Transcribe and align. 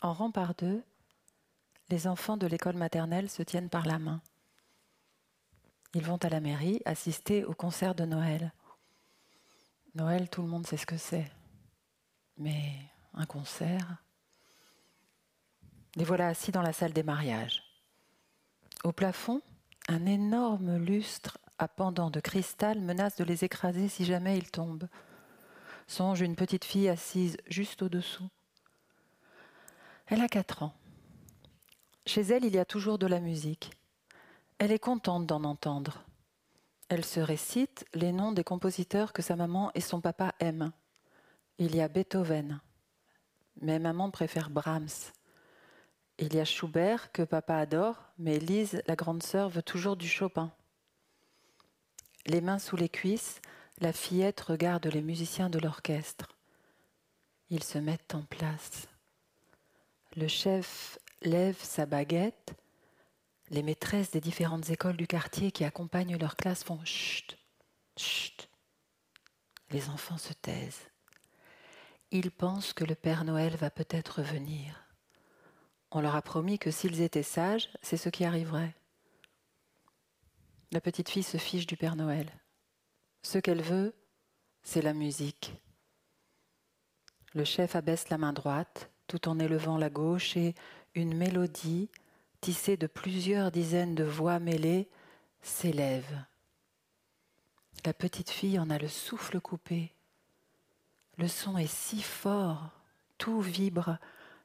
En 0.00 0.12
rang 0.12 0.30
par 0.30 0.54
deux, 0.54 0.82
les 1.88 2.06
enfants 2.06 2.36
de 2.36 2.46
l'école 2.46 2.76
maternelle 2.76 3.28
se 3.28 3.42
tiennent 3.42 3.70
par 3.70 3.86
la 3.86 3.98
main. 3.98 4.20
Ils 5.94 6.04
vont 6.04 6.18
à 6.18 6.28
la 6.28 6.40
mairie 6.40 6.80
assister 6.84 7.44
au 7.44 7.54
concert 7.54 7.94
de 7.94 8.04
Noël. 8.04 8.52
Noël, 9.94 10.28
tout 10.28 10.42
le 10.42 10.48
monde 10.48 10.66
sait 10.66 10.76
ce 10.76 10.86
que 10.86 10.98
c'est. 10.98 11.30
Mais 12.36 12.74
un 13.14 13.26
concert 13.26 13.96
Les 15.96 16.04
voilà 16.04 16.28
assis 16.28 16.52
dans 16.52 16.62
la 16.62 16.72
salle 16.72 16.92
des 16.92 17.02
mariages. 17.02 17.62
Au 18.84 18.92
plafond, 18.92 19.42
un 19.88 20.06
énorme 20.06 20.76
lustre 20.76 21.38
à 21.58 21.66
pendant 21.66 22.10
de 22.10 22.20
cristal 22.20 22.80
menace 22.80 23.16
de 23.16 23.24
les 23.24 23.44
écraser 23.44 23.88
si 23.88 24.04
jamais 24.04 24.38
ils 24.38 24.50
tombent. 24.50 24.88
Songe 25.88 26.20
une 26.20 26.36
petite 26.36 26.64
fille 26.64 26.88
assise 26.88 27.38
juste 27.48 27.82
au-dessous. 27.82 28.28
Elle 30.10 30.22
a 30.22 30.28
quatre 30.28 30.62
ans. 30.62 30.72
Chez 32.06 32.22
elle, 32.22 32.46
il 32.46 32.54
y 32.54 32.58
a 32.58 32.64
toujours 32.64 32.98
de 32.98 33.06
la 33.06 33.20
musique. 33.20 33.70
Elle 34.58 34.72
est 34.72 34.78
contente 34.78 35.26
d'en 35.26 35.44
entendre. 35.44 36.02
Elle 36.88 37.04
se 37.04 37.20
récite 37.20 37.84
les 37.92 38.12
noms 38.12 38.32
des 38.32 38.42
compositeurs 38.42 39.12
que 39.12 39.20
sa 39.20 39.36
maman 39.36 39.70
et 39.74 39.82
son 39.82 40.00
papa 40.00 40.34
aiment. 40.40 40.72
Il 41.58 41.76
y 41.76 41.82
a 41.82 41.88
Beethoven, 41.88 42.58
mais 43.60 43.78
maman 43.78 44.10
préfère 44.10 44.48
Brahms. 44.48 45.12
Il 46.18 46.34
y 46.34 46.40
a 46.40 46.46
Schubert 46.46 47.12
que 47.12 47.22
papa 47.22 47.56
adore, 47.56 48.02
mais 48.16 48.38
Lise, 48.38 48.82
la 48.86 48.96
grande 48.96 49.22
sœur, 49.22 49.50
veut 49.50 49.62
toujours 49.62 49.98
du 49.98 50.08
Chopin. 50.08 50.50
Les 52.24 52.40
mains 52.40 52.58
sous 52.58 52.76
les 52.76 52.88
cuisses, 52.88 53.42
la 53.78 53.92
fillette 53.92 54.40
regarde 54.40 54.86
les 54.86 55.02
musiciens 55.02 55.50
de 55.50 55.58
l'orchestre. 55.58 56.28
Ils 57.50 57.62
se 57.62 57.76
mettent 57.76 58.14
en 58.14 58.22
place. 58.22 58.88
Le 60.18 60.26
chef 60.26 60.98
lève 61.22 61.62
sa 61.62 61.86
baguette. 61.86 62.54
Les 63.50 63.62
maîtresses 63.62 64.10
des 64.10 64.20
différentes 64.20 64.68
écoles 64.68 64.96
du 64.96 65.06
quartier 65.06 65.52
qui 65.52 65.62
accompagnent 65.62 66.16
leur 66.16 66.34
classe 66.34 66.64
font 66.64 66.84
chut, 66.84 67.38
chut. 67.96 68.48
Les 69.70 69.88
enfants 69.90 70.18
se 70.18 70.32
taisent. 70.32 70.88
Ils 72.10 72.32
pensent 72.32 72.72
que 72.72 72.82
le 72.82 72.96
Père 72.96 73.22
Noël 73.22 73.54
va 73.54 73.70
peut-être 73.70 74.22
venir. 74.22 74.88
On 75.92 76.00
leur 76.00 76.16
a 76.16 76.22
promis 76.22 76.58
que 76.58 76.72
s'ils 76.72 77.00
étaient 77.00 77.22
sages, 77.22 77.68
c'est 77.80 77.96
ce 77.96 78.08
qui 78.08 78.24
arriverait. 78.24 78.74
La 80.72 80.80
petite 80.80 81.10
fille 81.10 81.22
se 81.22 81.38
fiche 81.38 81.68
du 81.68 81.76
Père 81.76 81.94
Noël. 81.94 82.28
Ce 83.22 83.38
qu'elle 83.38 83.62
veut, 83.62 83.94
c'est 84.64 84.82
la 84.82 84.94
musique. 84.94 85.54
Le 87.34 87.44
chef 87.44 87.76
abaisse 87.76 88.08
la 88.08 88.18
main 88.18 88.32
droite 88.32 88.90
tout 89.08 89.28
en 89.28 89.40
élevant 89.40 89.78
la 89.78 89.90
gauche 89.90 90.36
et 90.36 90.54
une 90.94 91.14
mélodie 91.14 91.88
tissée 92.40 92.76
de 92.76 92.86
plusieurs 92.86 93.50
dizaines 93.50 93.96
de 93.96 94.04
voix 94.04 94.38
mêlées 94.38 94.88
s'élève. 95.42 96.24
La 97.84 97.92
petite 97.92 98.30
fille 98.30 98.58
en 98.58 98.70
a 98.70 98.78
le 98.78 98.88
souffle 98.88 99.40
coupé. 99.40 99.92
Le 101.16 101.26
son 101.26 101.58
est 101.58 101.72
si 101.72 102.02
fort, 102.02 102.70
tout 103.16 103.40
vibre, 103.40 103.98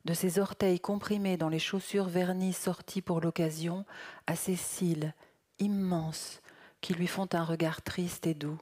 de 0.06 0.14
ses 0.14 0.40
orteils 0.40 0.80
comprimés 0.80 1.38
dans 1.38 1.50
les 1.50 1.60
chaussures 1.60 2.08
vernies 2.08 2.54
sorties 2.54 3.02
pour 3.02 3.22
l'occasion 3.22 3.86
à 4.28 4.36
ses 4.36 4.56
cils 4.56 5.14
immenses 5.60 6.42
qui 6.82 6.94
lui 6.94 7.08
font 7.08 7.28
un 7.34 7.44
regard 7.44 7.82
triste 7.82 8.28
et 8.28 8.34
doux. 8.34 8.58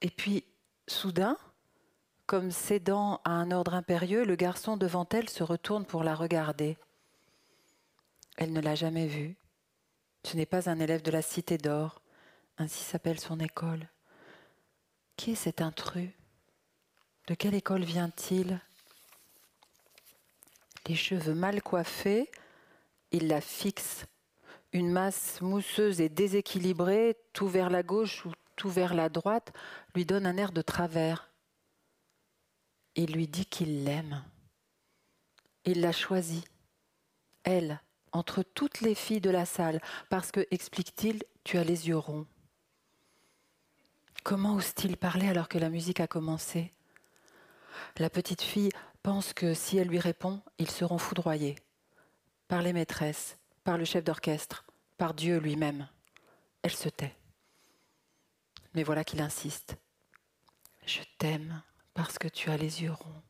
Et 0.00 0.10
puis, 0.10 0.44
soudain, 0.88 1.36
comme 2.26 2.50
cédant 2.50 3.20
à 3.24 3.30
un 3.30 3.50
ordre 3.50 3.74
impérieux, 3.74 4.24
le 4.24 4.34
garçon 4.34 4.76
devant 4.76 5.06
elle 5.10 5.28
se 5.28 5.42
retourne 5.42 5.84
pour 5.84 6.02
la 6.02 6.14
regarder. 6.14 6.76
Elle 8.36 8.52
ne 8.52 8.60
l'a 8.60 8.74
jamais 8.74 9.06
vu. 9.06 9.36
Ce 10.24 10.36
n'est 10.36 10.46
pas 10.46 10.68
un 10.68 10.80
élève 10.80 11.02
de 11.02 11.12
la 11.12 11.22
Cité 11.22 11.56
d'Or, 11.56 12.02
ainsi 12.58 12.82
s'appelle 12.82 13.20
son 13.20 13.38
école. 13.38 13.88
Qui 15.16 15.32
est 15.32 15.36
cet 15.36 15.60
intrus? 15.60 16.10
De 17.28 17.34
quelle 17.34 17.54
école 17.54 17.84
vient-il? 17.84 18.60
Les 20.86 20.96
cheveux 20.96 21.34
mal 21.34 21.62
coiffés, 21.62 22.30
il 23.12 23.28
la 23.28 23.40
fixe. 23.40 24.04
Une 24.72 24.90
masse 24.90 25.40
mousseuse 25.40 26.00
et 26.00 26.08
déséquilibrée, 26.08 27.16
tout 27.32 27.48
vers 27.48 27.70
la 27.70 27.82
gauche 27.82 28.26
ou 28.26 28.32
tout 28.56 28.68
vers 28.68 28.94
la 28.94 29.08
droite, 29.08 29.52
lui 29.94 30.04
donne 30.04 30.26
un 30.26 30.36
air 30.36 30.52
de 30.52 30.62
travers. 30.62 31.30
Il 32.96 33.12
lui 33.12 33.28
dit 33.28 33.46
qu'il 33.46 33.84
l'aime. 33.84 34.24
Il 35.64 35.82
l'a 35.82 35.92
choisie, 35.92 36.44
elle, 37.44 37.80
entre 38.12 38.42
toutes 38.42 38.80
les 38.80 38.94
filles 38.94 39.20
de 39.20 39.30
la 39.30 39.44
salle, 39.44 39.80
parce 40.08 40.32
que, 40.32 40.46
explique-t-il, 40.50 41.22
tu 41.44 41.58
as 41.58 41.64
les 41.64 41.88
yeux 41.88 41.98
ronds. 41.98 42.26
Comment 44.24 44.54
ose-t-il 44.54 44.96
parler 44.96 45.28
alors 45.28 45.48
que 45.48 45.58
la 45.58 45.68
musique 45.68 46.00
a 46.00 46.06
commencé? 46.06 46.72
La 47.98 48.08
petite 48.08 48.42
fille 48.42 48.70
pense 49.02 49.32
que 49.34 49.54
si 49.54 49.76
elle 49.76 49.88
lui 49.88 50.00
répond, 50.00 50.40
ils 50.58 50.70
seront 50.70 50.98
foudroyés 50.98 51.56
par 52.48 52.62
les 52.62 52.72
maîtresses, 52.72 53.36
par 53.62 53.76
le 53.76 53.84
chef 53.84 54.04
d'orchestre, 54.04 54.64
par 54.96 55.14
Dieu 55.14 55.38
lui-même. 55.38 55.88
Elle 56.62 56.74
se 56.74 56.88
tait. 56.88 57.14
Mais 58.74 58.82
voilà 58.82 59.04
qu'il 59.04 59.20
insiste. 59.20 59.76
Je 60.86 61.00
t'aime 61.18 61.62
parce 61.96 62.18
que 62.18 62.28
tu 62.28 62.50
as 62.50 62.58
les 62.58 62.82
yeux 62.82 62.92
ronds. 62.92 63.22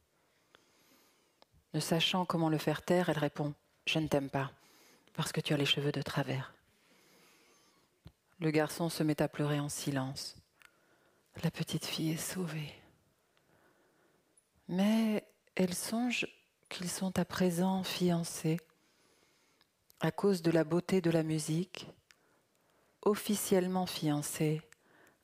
Ne 1.73 1.81
sachant 1.81 2.25
comment 2.25 2.49
le 2.49 2.59
faire 2.59 2.83
taire, 2.83 3.09
elle 3.09 3.19
répond 3.19 3.55
Je 3.87 4.01
ne 4.01 4.09
t'aime 4.09 4.29
pas 4.29 4.51
parce 5.15 5.33
que 5.33 5.41
tu 5.41 5.55
as 5.55 5.57
les 5.57 5.65
cheveux 5.65 5.93
de 5.93 6.03
travers. 6.03 6.53
Le 8.41 8.51
garçon 8.51 8.91
se 8.91 9.03
met 9.03 9.23
à 9.23 9.29
pleurer 9.29 9.61
en 9.61 9.69
silence. 9.69 10.37
La 11.43 11.51
petite 11.51 11.87
fille 11.87 12.11
est 12.11 12.17
sauvée. 12.17 12.75
Mais 14.69 15.25
elle 15.55 15.75
songe 15.75 16.27
qu'ils 16.69 16.91
sont 16.91 17.19
à 17.19 17.25
présent 17.25 17.85
fiancés 17.85 18.59
à 20.01 20.11
cause 20.11 20.43
de 20.43 20.51
la 20.51 20.65
beauté 20.65 21.01
de 21.01 21.11
la 21.11 21.23
musique, 21.23 21.87
officiellement 23.03 23.87
fiancée 23.87 24.61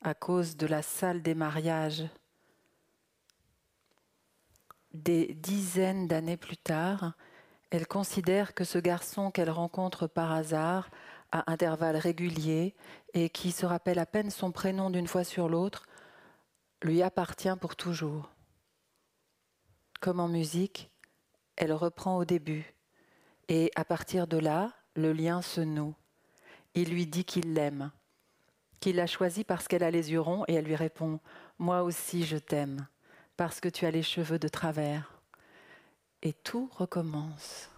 à 0.01 0.15
cause 0.15 0.57
de 0.57 0.67
la 0.67 0.81
salle 0.81 1.23
des 1.23 1.35
mariages. 1.35 2.05
Des 4.95 5.35
dizaines 5.35 6.07
d'années 6.07 6.37
plus 6.37 6.57
tard, 6.57 7.15
elle 7.71 7.87
considère 7.87 8.55
que 8.55 8.65
ce 8.65 8.79
garçon 8.79 9.31
qu'elle 9.31 9.51
rencontre 9.51 10.07
par 10.07 10.33
hasard 10.33 10.91
à 11.31 11.51
intervalles 11.51 11.97
réguliers 11.97 12.75
et 13.15 13.31
qui 13.31 13.53
se 13.53 13.65
rappelle 13.65 13.99
à 13.99 14.05
peine 14.05 14.31
son 14.31 14.53
prénom 14.53 14.91
d'une 14.91 15.07
fois 15.07 15.25
sur 15.25 15.49
l'autre, 15.49 15.87
lui 16.83 17.03
appartient 17.03 17.57
pour 17.61 17.75
toujours. 17.75 18.31
Comme 20.01 20.21
en 20.21 20.29
musique, 20.29 20.91
elle 21.57 21.73
reprend 21.73 22.19
au 22.19 22.27
début 22.27 22.75
et 23.49 23.71
à 23.77 23.85
partir 23.85 24.27
de 24.27 24.37
là, 24.37 24.73
le 24.95 25.13
lien 25.13 25.41
se 25.41 25.63
noue. 25.63 25.95
Il 26.75 26.91
lui 26.91 27.07
dit 27.07 27.25
qu'il 27.25 27.55
l'aime, 27.55 27.91
qu'il 28.81 28.97
l'a 28.97 29.07
choisi 29.07 29.45
parce 29.45 29.69
qu'elle 29.69 29.85
a 29.85 29.91
les 29.91 30.13
yeux 30.13 30.21
ronds 30.21 30.45
et 30.49 30.55
elle 30.55 30.67
lui 30.67 30.77
répond 30.77 31.21
Moi 31.59 31.83
aussi 31.83 32.25
je 32.25 32.37
t'aime, 32.37 32.87
parce 33.37 33.61
que 33.61 33.69
tu 33.69 33.87
as 33.87 33.91
les 33.91 34.03
cheveux 34.03 34.39
de 34.39 34.49
travers. 34.49 35.21
Et 36.23 36.33
tout 36.33 36.71
recommence. 36.73 37.72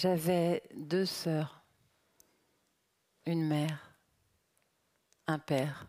J'avais 0.00 0.62
deux 0.76 1.06
sœurs, 1.06 1.60
une 3.26 3.44
mère, 3.44 3.90
un 5.26 5.40
père, 5.40 5.88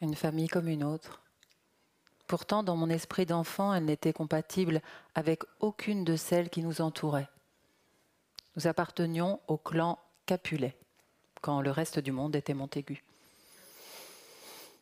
une 0.00 0.16
famille 0.16 0.48
comme 0.48 0.66
une 0.66 0.82
autre. 0.82 1.22
Pourtant, 2.26 2.64
dans 2.64 2.74
mon 2.74 2.90
esprit 2.90 3.26
d'enfant, 3.26 3.72
elle 3.72 3.84
n'était 3.84 4.12
compatible 4.12 4.82
avec 5.14 5.44
aucune 5.60 6.02
de 6.02 6.16
celles 6.16 6.50
qui 6.50 6.64
nous 6.64 6.80
entouraient. 6.80 7.30
Nous 8.56 8.66
appartenions 8.66 9.38
au 9.46 9.56
clan 9.56 9.96
Capulet, 10.26 10.76
quand 11.42 11.60
le 11.60 11.70
reste 11.70 12.00
du 12.00 12.10
monde 12.10 12.34
était 12.34 12.54
Montaigu. 12.54 13.04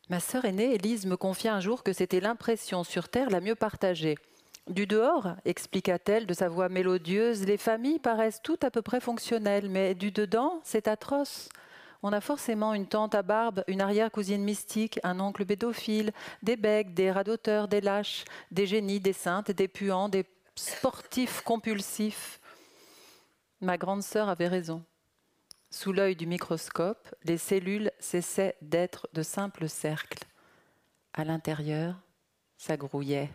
Ma 0.08 0.20
sœur 0.20 0.46
aînée, 0.46 0.72
Élise, 0.72 1.04
me 1.04 1.18
confia 1.18 1.54
un 1.54 1.60
jour 1.60 1.82
que 1.82 1.92
c'était 1.92 2.20
l'impression 2.20 2.84
sur 2.84 3.10
Terre 3.10 3.28
la 3.28 3.42
mieux 3.42 3.54
partagée 3.54 4.16
du 4.68 4.86
dehors, 4.86 5.34
expliqua-t-elle 5.44 6.26
de 6.26 6.34
sa 6.34 6.48
voix 6.48 6.68
mélodieuse, 6.68 7.44
les 7.44 7.56
familles 7.56 7.98
paraissent 7.98 8.42
toutes 8.42 8.64
à 8.64 8.70
peu 8.70 8.82
près 8.82 9.00
fonctionnelles, 9.00 9.68
mais 9.68 9.94
du 9.94 10.10
dedans, 10.10 10.60
c'est 10.64 10.88
atroce. 10.88 11.48
On 12.02 12.12
a 12.12 12.20
forcément 12.20 12.74
une 12.74 12.86
tante 12.86 13.14
à 13.14 13.22
barbe, 13.22 13.64
une 13.66 13.80
arrière-cousine 13.80 14.42
mystique, 14.42 15.00
un 15.02 15.18
oncle 15.18 15.44
bédophile, 15.44 16.12
des 16.42 16.56
becs, 16.56 16.94
des 16.94 17.10
radoteurs, 17.10 17.66
des 17.66 17.80
lâches, 17.80 18.24
des 18.52 18.66
génies, 18.66 19.00
des 19.00 19.12
saintes, 19.12 19.50
des 19.50 19.68
puants, 19.68 20.08
des 20.08 20.24
sportifs 20.54 21.40
compulsifs. 21.42 22.40
Ma 23.60 23.76
grande 23.76 24.02
sœur 24.02 24.28
avait 24.28 24.48
raison. 24.48 24.84
Sous 25.70 25.92
l'œil 25.92 26.14
du 26.14 26.26
microscope, 26.26 27.14
les 27.24 27.36
cellules 27.36 27.90
cessaient 27.98 28.56
d'être 28.62 29.08
de 29.12 29.22
simples 29.22 29.68
cercles. 29.68 30.24
À 31.12 31.24
l'intérieur, 31.24 31.96
ça 32.56 32.76
grouillait. 32.76 33.30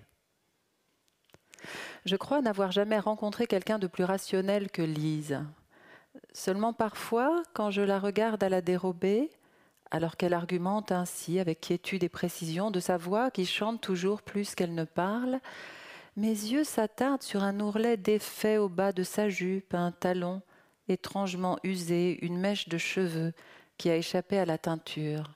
Je 2.06 2.16
crois 2.16 2.42
n'avoir 2.42 2.72
jamais 2.72 3.00
rencontré 3.00 3.48
quelqu'un 3.48 3.80
de 3.80 3.88
plus 3.88 4.04
rationnel 4.04 4.70
que 4.72 4.82
Lise. 4.82 5.40
Seulement 6.34 6.74
parfois, 6.74 7.44
quand 7.54 7.72
je 7.72 7.82
la 7.82 8.00
regarde 8.00 8.44
à 8.44 8.50
la 8.50 8.62
dérobée, 8.62 9.30
alors 9.92 10.18
qu'elle 10.18 10.34
argumente 10.34 10.92
ainsi 10.92 11.40
avec 11.40 11.62
quiétude 11.62 12.04
et 12.04 12.10
précision 12.10 12.72
de 12.72 12.80
sa 12.80 12.98
voix 12.98 13.30
qui 13.30 13.46
chante 13.46 13.82
toujours 13.82 14.22
plus 14.22 14.56
qu'elle 14.56 14.74
ne 14.74 14.86
parle, 14.86 15.40
mes 16.16 16.30
yeux 16.30 16.64
s'attardent 16.64 17.24
sur 17.24 17.44
un 17.44 17.60
ourlet 17.60 17.98
défait 17.98 18.58
au 18.58 18.70
bas 18.70 18.92
de 18.92 19.04
sa 19.04 19.30
jupe, 19.30 19.74
un 19.74 19.92
talon 19.92 20.42
étrangement 20.88 21.58
usé, 21.64 22.20
une 22.24 22.38
mèche 22.38 22.70
de 22.70 22.78
cheveux 22.78 23.34
qui 23.78 23.90
a 23.90 23.96
échappé 23.96 24.38
à 24.38 24.46
la 24.46 24.58
teinture. 24.58 25.32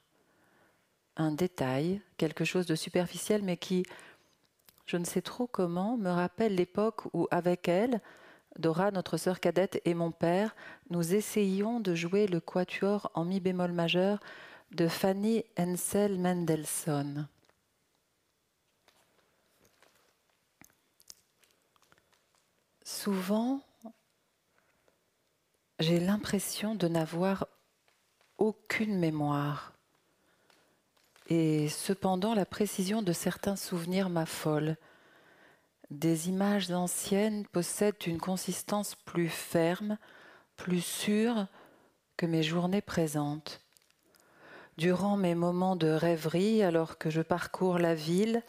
Un 1.15 1.31
détail, 1.31 2.01
quelque 2.17 2.45
chose 2.45 2.67
de 2.67 2.75
superficiel 2.75 3.41
mais 3.43 3.57
qui, 3.57 3.83
je 4.87 4.97
ne 4.97 5.03
sais 5.03 5.21
trop 5.21 5.47
comment, 5.47 5.97
me 5.97 6.09
rappelle 6.09 6.55
l'époque 6.55 7.01
où, 7.13 7.27
avec 7.29 7.67
elle, 7.67 8.01
Dora, 8.57 8.89
notre 8.89 9.17
sœur 9.17 9.39
cadette, 9.39 9.81
et 9.85 9.93
mon 9.93 10.11
père, 10.11 10.55
nous 10.89 11.13
essayions 11.13 11.79
de 11.79 11.93
jouer 11.93 12.25
le 12.25 12.39
quatuor 12.39 13.11
en 13.13 13.25
mi 13.25 13.39
bémol 13.39 13.73
majeur 13.73 14.19
de 14.71 14.87
Fanny 14.87 15.43
Hensel 15.59 16.17
Mendelssohn. 16.17 17.27
Souvent, 22.83 23.61
j'ai 25.79 25.99
l'impression 25.99 26.73
de 26.73 26.87
n'avoir 26.87 27.47
aucune 28.37 28.97
mémoire 28.97 29.76
et 31.27 31.67
cependant 31.69 32.33
la 32.33 32.45
précision 32.45 33.01
de 33.01 33.11
certains 33.11 33.55
souvenirs 33.55 34.09
m'affole. 34.09 34.77
Des 35.91 36.29
images 36.29 36.71
anciennes 36.71 37.45
possèdent 37.47 38.05
une 38.05 38.19
consistance 38.19 38.95
plus 38.95 39.29
ferme, 39.29 39.97
plus 40.55 40.81
sûre 40.81 41.47
que 42.17 42.25
mes 42.25 42.43
journées 42.43 42.81
présentes. 42.81 43.61
Durant 44.77 45.17
mes 45.17 45.35
moments 45.35 45.75
de 45.75 45.87
rêverie, 45.87 46.63
alors 46.63 46.97
que 46.97 47.09
je 47.09 47.21
parcours 47.21 47.79
la 47.79 47.95
ville, 47.95 48.43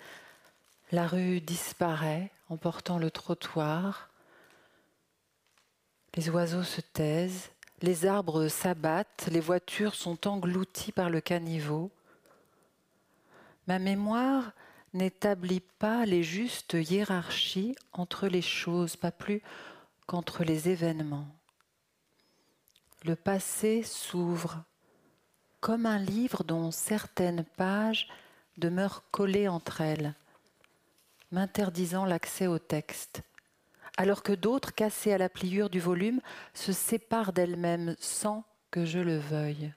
la 0.93 1.07
rue 1.07 1.41
disparaît, 1.41 2.31
emportant 2.49 2.99
le 2.99 3.11
trottoir. 3.11 4.11
Les 6.15 6.31
oiseaux 6.31 6.65
se 6.65 6.81
taisent, 6.81 7.51
les 7.83 8.07
arbres 8.07 8.49
s'abattent, 8.49 9.29
les 9.31 9.41
voitures 9.41 9.95
sont 9.95 10.27
englouties 10.27 10.93
par 10.93 11.11
le 11.11 11.21
caniveau. 11.21 11.91
Ma 13.69 13.79
mémoire 13.79 14.53
n'établit 14.95 15.61
pas 15.61 16.07
les 16.07 16.23
justes 16.23 16.73
hiérarchies 16.73 17.77
entre 17.93 18.27
les 18.27 18.41
choses, 18.41 18.97
pas 18.97 19.13
plus 19.13 19.43
qu'entre 20.07 20.43
les 20.43 20.71
événements. 20.71 21.29
Le 23.05 23.15
passé 23.15 23.83
s'ouvre 23.83 24.65
comme 25.61 25.85
un 25.85 25.99
livre 25.99 26.45
dont 26.45 26.71
certaines 26.71 27.45
pages 27.45 28.09
demeurent 28.57 29.05
collées 29.11 29.49
entre 29.49 29.83
elles, 29.83 30.15
m'interdisant 31.31 32.07
l'accès 32.07 32.47
au 32.47 32.59
texte, 32.59 33.21
alors 33.99 34.23
que 34.23 34.33
d'autres, 34.33 34.75
cassées 34.75 35.13
à 35.13 35.19
la 35.19 35.29
pliure 35.29 35.69
du 35.69 35.79
volume, 35.79 36.23
se 36.55 36.73
séparent 36.73 37.35
d'elles-mêmes 37.35 37.97
sans 38.01 38.45
que 38.71 38.87
je 38.87 38.99
le 38.99 39.19
veuille 39.19 39.75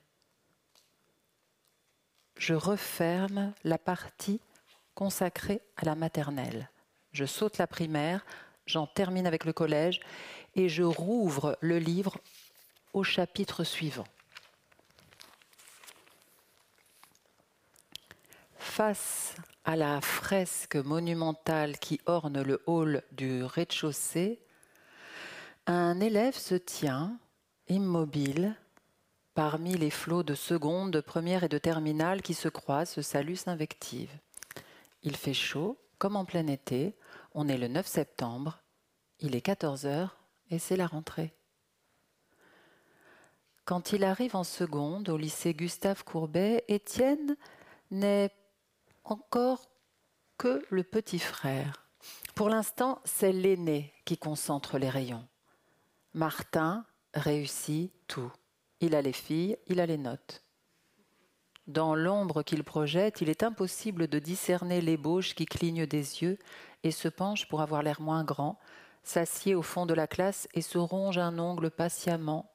je 2.42 2.56
referme 2.56 3.54
la 3.64 3.78
partie 3.78 4.42
consacrée 4.96 5.62
à 5.78 5.86
la 5.86 5.94
maternelle. 5.94 6.72
Je 7.12 7.26
saute 7.26 7.60
la 7.60 7.68
primaire, 7.68 8.26
j'en 8.66 8.88
termine 8.88 9.28
avec 9.28 9.46
le 9.46 9.54
collège 9.54 10.00
et 10.56 10.68
je 10.68 10.82
rouvre 10.82 11.56
le 11.62 11.78
livre 11.78 12.18
au 12.94 13.04
chapitre 13.04 13.64
suivant. 13.64 14.08
Face 18.58 19.36
à 19.64 19.76
la 19.76 20.02
fresque 20.02 20.78
monumentale 20.78 21.78
qui 21.78 22.02
orne 22.08 22.42
le 22.42 22.64
hall 22.66 23.04
du 23.12 23.44
rez-de-chaussée, 23.44 24.40
un 25.68 26.00
élève 26.00 26.36
se 26.36 26.56
tient, 26.56 27.20
immobile, 27.68 28.56
parmi 29.34 29.78
les 29.78 29.90
flots 29.90 30.24
de 30.24 30.36
seconde, 30.36 30.92
de 30.92 31.02
première 31.02 31.44
et 31.44 31.50
de 31.50 31.58
terminale 31.58 32.22
qui 32.22 32.34
se 32.34 32.50
croisent, 32.50 32.92
se 32.92 33.02
saluent, 33.02 33.36
s'invectivent. 33.36 34.20
Il 35.04 35.16
fait 35.16 35.34
chaud, 35.34 35.78
comme 35.98 36.16
en 36.16 36.26
plein 36.26 36.48
été. 36.48 36.96
On 37.34 37.48
est 37.48 37.58
le 37.58 37.68
9 37.68 37.86
septembre. 37.86 38.64
Il 39.20 39.36
est 39.36 39.42
14 39.42 39.86
heures 39.86 40.18
et 40.50 40.60
c'est 40.60 40.76
la 40.76 40.88
rentrée. 40.88 41.34
Quand 43.66 43.94
il 43.94 44.04
arrive 44.04 44.36
en 44.36 44.44
seconde 44.44 45.10
au 45.10 45.18
lycée 45.18 45.54
Gustave 45.54 46.04
Courbet, 46.04 46.66
Étienne 46.68 47.38
n'est 47.92 48.32
encore 49.04 49.70
que 50.38 50.66
le 50.70 50.84
petit 50.84 51.20
frère. 51.20 51.88
Pour 52.36 52.50
l'instant, 52.50 53.00
c'est 53.06 53.32
l'aîné 53.32 53.94
qui 54.06 54.18
concentre 54.18 54.78
les 54.78 54.90
rayons. 54.90 55.28
Martin 56.14 56.86
réussit 57.14 57.94
tout. 58.08 58.32
Il 58.82 58.96
a 58.96 59.02
les 59.02 59.14
filles, 59.14 59.58
il 59.68 59.80
a 59.80 59.86
les 59.86 59.98
notes. 59.98 60.44
Dans 61.68 61.96
l'ombre 61.96 62.42
qu'il 62.42 62.64
projette, 62.64 63.22
il 63.22 63.30
est 63.30 63.44
impossible 63.44 64.08
de 64.08 64.20
discerner 64.20 64.82
l'ébauche 64.82 65.36
qui 65.36 65.46
cligne 65.46 65.86
des 65.86 66.24
yeux 66.24 66.38
et 66.84 66.92
se 66.92 67.08
penche 67.08 67.48
pour 67.48 67.62
avoir 67.62 67.84
l'air 67.84 68.02
moins 68.02 68.24
grand, 68.24 68.60
s'assied 69.04 69.56
au 69.56 69.62
fond 69.62 69.86
de 69.86 69.94
la 69.94 70.08
classe 70.08 70.48
et 70.54 70.62
se 70.62 70.80
ronge 70.80 71.20
un 71.20 71.38
ongle 71.38 71.70
patiemment, 71.70 72.52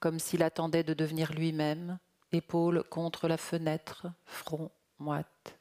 comme 0.00 0.18
s'il 0.18 0.42
attendait 0.42 0.82
de 0.82 0.92
devenir 0.92 1.32
lui-même, 1.32 1.98
épaule 2.32 2.82
contre 2.84 3.28
la 3.28 3.36
fenêtre, 3.36 4.08
front 4.26 4.70
moite. 4.98 5.56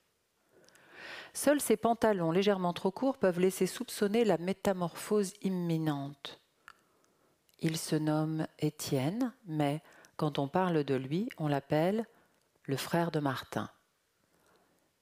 Seuls 1.33 1.61
ses 1.61 1.77
pantalons 1.77 2.31
légèrement 2.31 2.73
trop 2.73 2.91
courts 2.91 3.17
peuvent 3.17 3.39
laisser 3.39 3.67
soupçonner 3.67 4.25
la 4.25 4.37
métamorphose 4.39 5.33
imminente. 5.43 6.39
Il 7.61 7.77
se 7.77 7.95
nomme 7.95 8.47
Étienne, 8.59 9.33
mais 9.45 9.81
quand 10.19 10.37
on 10.37 10.49
parle 10.49 10.83
de 10.83 10.95
lui, 10.95 11.29
on 11.37 11.47
l'appelle 11.47 12.05
le 12.65 12.75
frère 12.75 13.09
de 13.09 13.21
Martin. 13.21 13.69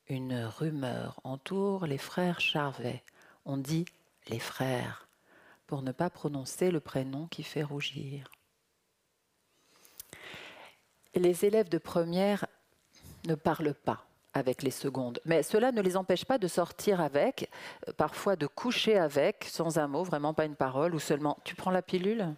Une 0.08 0.46
rumeur 0.46 1.20
entoure 1.24 1.88
les 1.88 1.98
frères 1.98 2.40
Charvet. 2.40 3.04
On 3.44 3.58
dit 3.58 3.86
les 4.28 4.38
frères, 4.38 5.08
pour 5.66 5.82
ne 5.82 5.92
pas 5.92 6.12
prononcer 6.12 6.70
le 6.70 6.80
prénom 6.80 7.26
qui 7.26 7.42
fait 7.42 7.64
rougir. 7.64 8.30
Les 11.16 11.46
élèves 11.46 11.70
de 11.70 11.80
première 11.80 12.46
ne 13.26 13.34
parlent 13.34 13.74
pas 13.74 14.06
avec 14.34 14.62
les 14.62 14.70
secondes. 14.70 15.20
Mais 15.26 15.42
cela 15.42 15.72
ne 15.72 15.82
les 15.82 15.98
empêche 15.98 16.26
pas 16.26 16.38
de 16.38 16.48
sortir 16.48 17.02
avec, 17.02 17.50
euh, 17.88 17.94
parfois 17.94 18.36
de 18.36 18.46
coucher 18.46 19.00
avec, 19.00 19.46
sans 19.46 19.80
un 19.80 19.88
mot, 19.88 20.04
vraiment 20.04 20.36
pas 20.36 20.46
une 20.46 20.56
parole, 20.56 20.94
ou 20.94 21.00
seulement 21.00 21.40
tu 21.44 21.56
prends 21.56 21.72
la 21.72 21.82
pilule? 21.82 22.36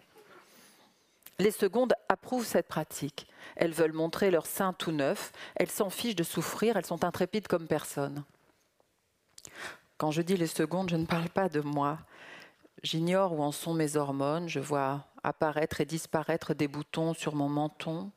Les 1.40 1.52
secondes 1.52 1.94
approuvent 2.10 2.44
cette 2.44 2.68
pratique. 2.68 3.26
Elles 3.56 3.72
veulent 3.72 3.94
montrer 3.94 4.30
leur 4.30 4.44
sein 4.44 4.74
tout 4.74 4.92
neuf, 4.92 5.32
elles 5.56 5.70
s'en 5.70 5.88
fichent 5.88 6.14
de 6.14 6.22
souffrir, 6.22 6.76
elles 6.76 6.84
sont 6.84 7.02
intrépides 7.02 7.48
comme 7.48 7.66
personne. 7.66 8.24
Quand 9.96 10.10
je 10.10 10.20
dis 10.20 10.36
les 10.36 10.46
secondes, 10.46 10.90
je 10.90 10.96
ne 10.96 11.06
parle 11.06 11.30
pas 11.30 11.48
de 11.48 11.62
moi. 11.62 11.98
J'ignore 12.82 13.32
où 13.32 13.42
en 13.42 13.52
sont 13.52 13.72
mes 13.72 13.96
hormones, 13.96 14.50
je 14.50 14.60
vois 14.60 15.06
apparaître 15.22 15.80
et 15.80 15.86
disparaître 15.86 16.52
des 16.52 16.68
boutons 16.68 17.14
sur 17.14 17.34
mon 17.34 17.48
menton, 17.48 18.10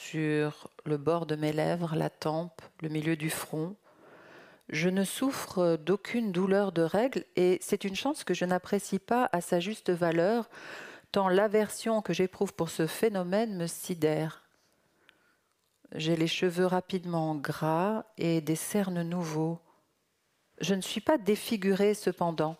sur 0.00 0.70
le 0.86 0.96
bord 0.96 1.26
de 1.26 1.36
mes 1.36 1.52
lèvres, 1.52 1.94
la 1.94 2.08
tempe, 2.08 2.62
le 2.80 2.88
milieu 2.88 3.16
du 3.16 3.28
front. 3.28 3.76
Je 4.70 4.88
ne 4.88 5.04
souffre 5.04 5.76
d'aucune 5.76 6.32
douleur 6.32 6.72
de 6.72 6.80
règle 6.80 7.26
et 7.36 7.58
c'est 7.60 7.84
une 7.84 7.96
chance 7.96 8.24
que 8.24 8.32
je 8.32 8.46
n'apprécie 8.46 8.98
pas 8.98 9.28
à 9.32 9.42
sa 9.42 9.60
juste 9.60 9.90
valeur, 9.90 10.48
l'aversion 11.24 12.02
que 12.02 12.12
j'éprouve 12.12 12.52
pour 12.52 12.68
ce 12.68 12.86
phénomène 12.86 13.56
me 13.56 13.66
sidère. 13.66 14.42
J'ai 15.92 16.16
les 16.16 16.26
cheveux 16.26 16.66
rapidement 16.66 17.34
gras 17.34 18.04
et 18.18 18.40
des 18.40 18.56
cernes 18.56 19.02
nouveaux. 19.02 19.58
Je 20.60 20.74
ne 20.74 20.82
suis 20.82 21.00
pas 21.00 21.16
défigurée 21.16 21.94
cependant. 21.94 22.56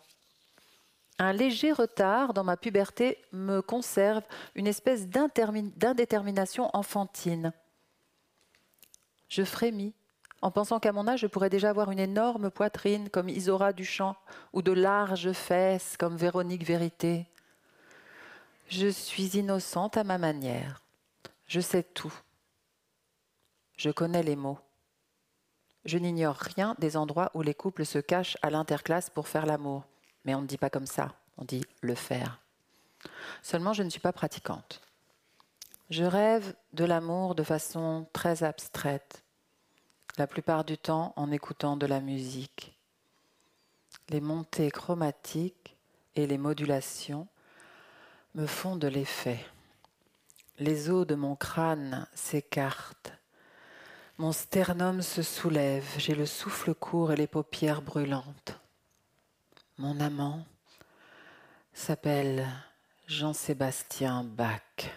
Un 1.18 1.32
léger 1.32 1.72
retard 1.72 2.34
dans 2.34 2.44
ma 2.44 2.56
puberté 2.56 3.18
me 3.32 3.60
conserve 3.60 4.22
une 4.54 4.66
espèce 4.66 5.06
d'indétermination 5.08 6.70
enfantine. 6.75 7.52
Je 9.28 9.42
frémis 9.42 9.94
en 10.42 10.50
pensant 10.50 10.78
qu'à 10.78 10.92
mon 10.92 11.08
âge, 11.08 11.20
je 11.20 11.26
pourrais 11.26 11.50
déjà 11.50 11.70
avoir 11.70 11.90
une 11.90 11.98
énorme 11.98 12.50
poitrine 12.50 13.08
comme 13.08 13.28
Isora 13.28 13.72
Duchamp 13.72 14.16
ou 14.52 14.62
de 14.62 14.72
larges 14.72 15.32
fesses 15.32 15.96
comme 15.96 16.16
Véronique 16.16 16.64
Vérité. 16.64 17.26
Je 18.68 18.88
suis 18.88 19.38
innocente 19.38 19.96
à 19.96 20.02
ma 20.02 20.18
manière. 20.18 20.82
Je 21.46 21.61
sais 21.61 21.85
tout. 21.85 22.12
Je 23.76 23.90
connais 23.90 24.25
les 24.25 24.35
mots. 24.35 24.58
Je 25.85 25.99
n'ignore 25.99 26.37
rien 26.37 26.75
des 26.80 26.96
endroits 26.96 27.30
où 27.35 27.42
les 27.42 27.54
couples 27.54 27.87
se 27.87 27.99
cachent 27.99 28.37
à 28.42 28.50
l'interclasse 28.50 29.08
pour 29.08 29.28
faire 29.28 29.46
l'amour. 29.46 29.85
Mais 30.25 30.35
on 30.35 30.42
ne 30.42 30.46
dit 30.46 30.58
pas 30.58 30.70
comme 30.70 30.87
ça, 30.87 31.14
on 31.37 31.44
dit 31.44 31.64
le 31.80 31.94
faire. 31.94 32.40
Seulement, 33.40 33.73
je 33.73 33.85
ne 33.85 33.90
suis 33.90 34.00
pas 34.00 34.12
pratiquante. 34.12 34.80
Je 35.88 36.02
rêve 36.02 36.56
de 36.73 36.85
l'amour 36.85 37.37
de 37.37 37.44
façon 37.44 38.08
très 38.12 38.42
abstraite, 38.42 39.23
la 40.18 40.26
plupart 40.26 40.64
du 40.64 40.76
temps 40.76 41.12
en 41.14 41.30
écoutant 41.30 41.76
de 41.76 41.87
la 41.87 42.00
musique. 42.00 42.76
Les 44.08 44.20
montées 44.20 44.73
chromatiques 44.73 45.76
et 46.16 46.26
les 46.26 46.38
modulations 46.38 47.28
me 48.37 48.47
font 48.47 48.76
de 48.76 48.87
l'effet. 48.87 49.43
Les 50.59 50.90
os 50.90 51.07
de 51.07 51.14
mon 51.14 51.37
crâne 51.37 52.07
s'écartent. 52.14 53.12
Mon 54.19 54.31
sternum 54.31 55.00
se 55.00 55.23
soulève, 55.23 55.87
j'ai 55.97 56.14
le 56.14 56.26
souffle 56.26 56.75
court 56.75 57.12
et 57.12 57.16
les 57.16 57.26
paupières 57.26 57.81
brûlantes. 57.81 58.61
Mon 59.78 60.00
amant 60.00 60.47
s'appelle 61.73 62.47
Jean-Sébastien 63.07 64.23
Bach. 64.23 64.90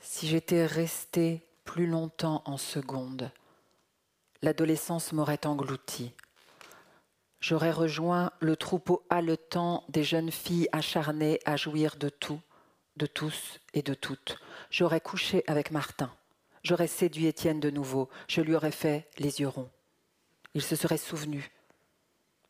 Si 0.00 0.26
j'étais 0.26 0.66
restée 0.66 1.46
plus 1.64 1.86
longtemps 1.86 2.42
en 2.46 2.56
seconde, 2.56 3.30
l'adolescence 4.42 5.12
m'aurait 5.12 5.46
englouti. 5.46 6.12
J'aurais 7.48 7.70
rejoint 7.70 8.32
le 8.40 8.56
troupeau 8.56 9.04
haletant 9.08 9.84
des 9.88 10.02
jeunes 10.02 10.32
filles 10.32 10.68
acharnées 10.72 11.38
à 11.44 11.56
jouir 11.56 11.94
de 11.96 12.08
tout, 12.08 12.40
de 12.96 13.06
tous 13.06 13.60
et 13.72 13.82
de 13.82 13.94
toutes. 13.94 14.38
J'aurais 14.70 15.00
couché 15.00 15.44
avec 15.46 15.70
Martin. 15.70 16.10
J'aurais 16.64 16.88
séduit 16.88 17.26
Étienne 17.26 17.60
de 17.60 17.70
nouveau. 17.70 18.08
Je 18.26 18.40
lui 18.40 18.56
aurais 18.56 18.72
fait 18.72 19.08
les 19.18 19.40
yeux 19.40 19.48
ronds 19.48 19.70
il 20.56 20.62
se 20.62 20.74
serait 20.74 20.96
souvenu. 20.96 21.50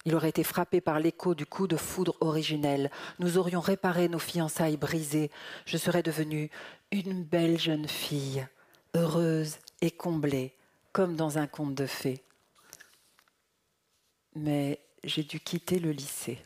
Il 0.04 0.14
aurait 0.14 0.28
été 0.28 0.44
frappé 0.44 0.80
par 0.80 1.00
l'écho 1.00 1.34
du 1.34 1.44
coup 1.44 1.66
de 1.66 1.76
foudre 1.76 2.16
originel. 2.20 2.92
Nous 3.18 3.36
aurions 3.36 3.60
réparé 3.60 4.08
nos 4.08 4.20
fiançailles 4.20 4.76
brisées. 4.76 5.32
Je 5.64 5.76
serais 5.76 6.04
devenue 6.04 6.48
une 6.92 7.24
belle 7.24 7.58
jeune 7.58 7.88
fille, 7.88 8.46
heureuse 8.94 9.56
et 9.80 9.90
comblée, 9.90 10.54
comme 10.92 11.16
dans 11.16 11.38
un 11.38 11.48
conte 11.48 11.74
de 11.74 11.86
fées. 11.86 12.22
Mais 14.36 14.85
j'ai 15.06 15.22
dû 15.22 15.38
quitter 15.40 15.78
le 15.78 15.92
lycée. 15.92 16.38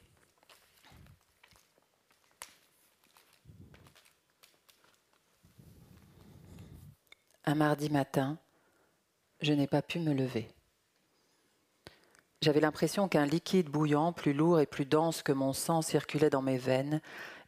Un 7.45 7.55
mardi 7.55 7.89
matin, 7.89 8.39
je 9.41 9.55
n'ai 9.55 9.67
pas 9.67 9.83
pu 9.83 9.99
me 9.99 10.13
lever. 10.13 10.47
J'avais 12.43 12.61
l'impression 12.61 13.09
qu'un 13.09 13.27
liquide 13.27 13.69
bouillant, 13.69 14.13
plus 14.13 14.35
lourd 14.35 14.61
et 14.61 14.67
plus 14.67 14.85
dense 14.85 15.23
que 15.23 15.33
mon 15.33 15.53
sang, 15.53 15.83
circulait 15.83 16.31
dans 16.31 16.43
mes 16.43 16.59
veines, 16.59 17.01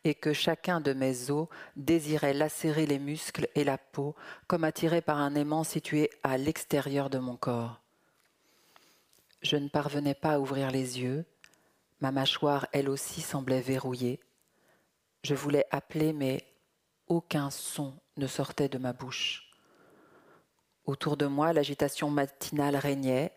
et 0.04 0.14
que 0.14 0.32
chacun 0.32 0.80
de 0.80 0.94
mes 0.94 1.30
os 1.30 1.46
désirait 1.76 2.34
lacérer 2.34 2.86
les 2.86 2.98
muscles 2.98 3.48
et 3.54 3.64
la 3.64 3.78
peau, 3.78 4.16
comme 4.46 4.64
attiré 4.64 5.02
par 5.02 5.18
un 5.18 5.34
aimant 5.34 5.62
situé 5.62 6.10
à 6.22 6.38
l'extérieur 6.38 7.10
de 7.10 7.18
mon 7.18 7.36
corps. 7.36 7.81
Je 9.42 9.56
ne 9.56 9.68
parvenais 9.68 10.14
pas 10.14 10.34
à 10.34 10.38
ouvrir 10.38 10.70
les 10.70 11.00
yeux, 11.00 11.24
ma 12.00 12.12
mâchoire 12.12 12.66
elle 12.72 12.88
aussi 12.88 13.20
semblait 13.20 13.60
verrouillée. 13.60 14.20
Je 15.24 15.34
voulais 15.34 15.66
appeler, 15.70 16.12
mais 16.12 16.46
aucun 17.08 17.50
son 17.50 17.94
ne 18.16 18.26
sortait 18.28 18.68
de 18.68 18.78
ma 18.78 18.92
bouche. 18.92 19.50
Autour 20.84 21.16
de 21.16 21.26
moi, 21.26 21.52
l'agitation 21.52 22.08
matinale 22.08 22.76
régnait, 22.76 23.32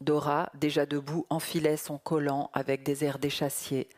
Dora, 0.00 0.50
déjà 0.54 0.86
debout, 0.86 1.26
enfilait 1.30 1.76
son 1.76 1.98
collant 1.98 2.50
avec 2.52 2.82
des 2.82 3.04
airs 3.04 3.18
d'échassier. 3.18 3.88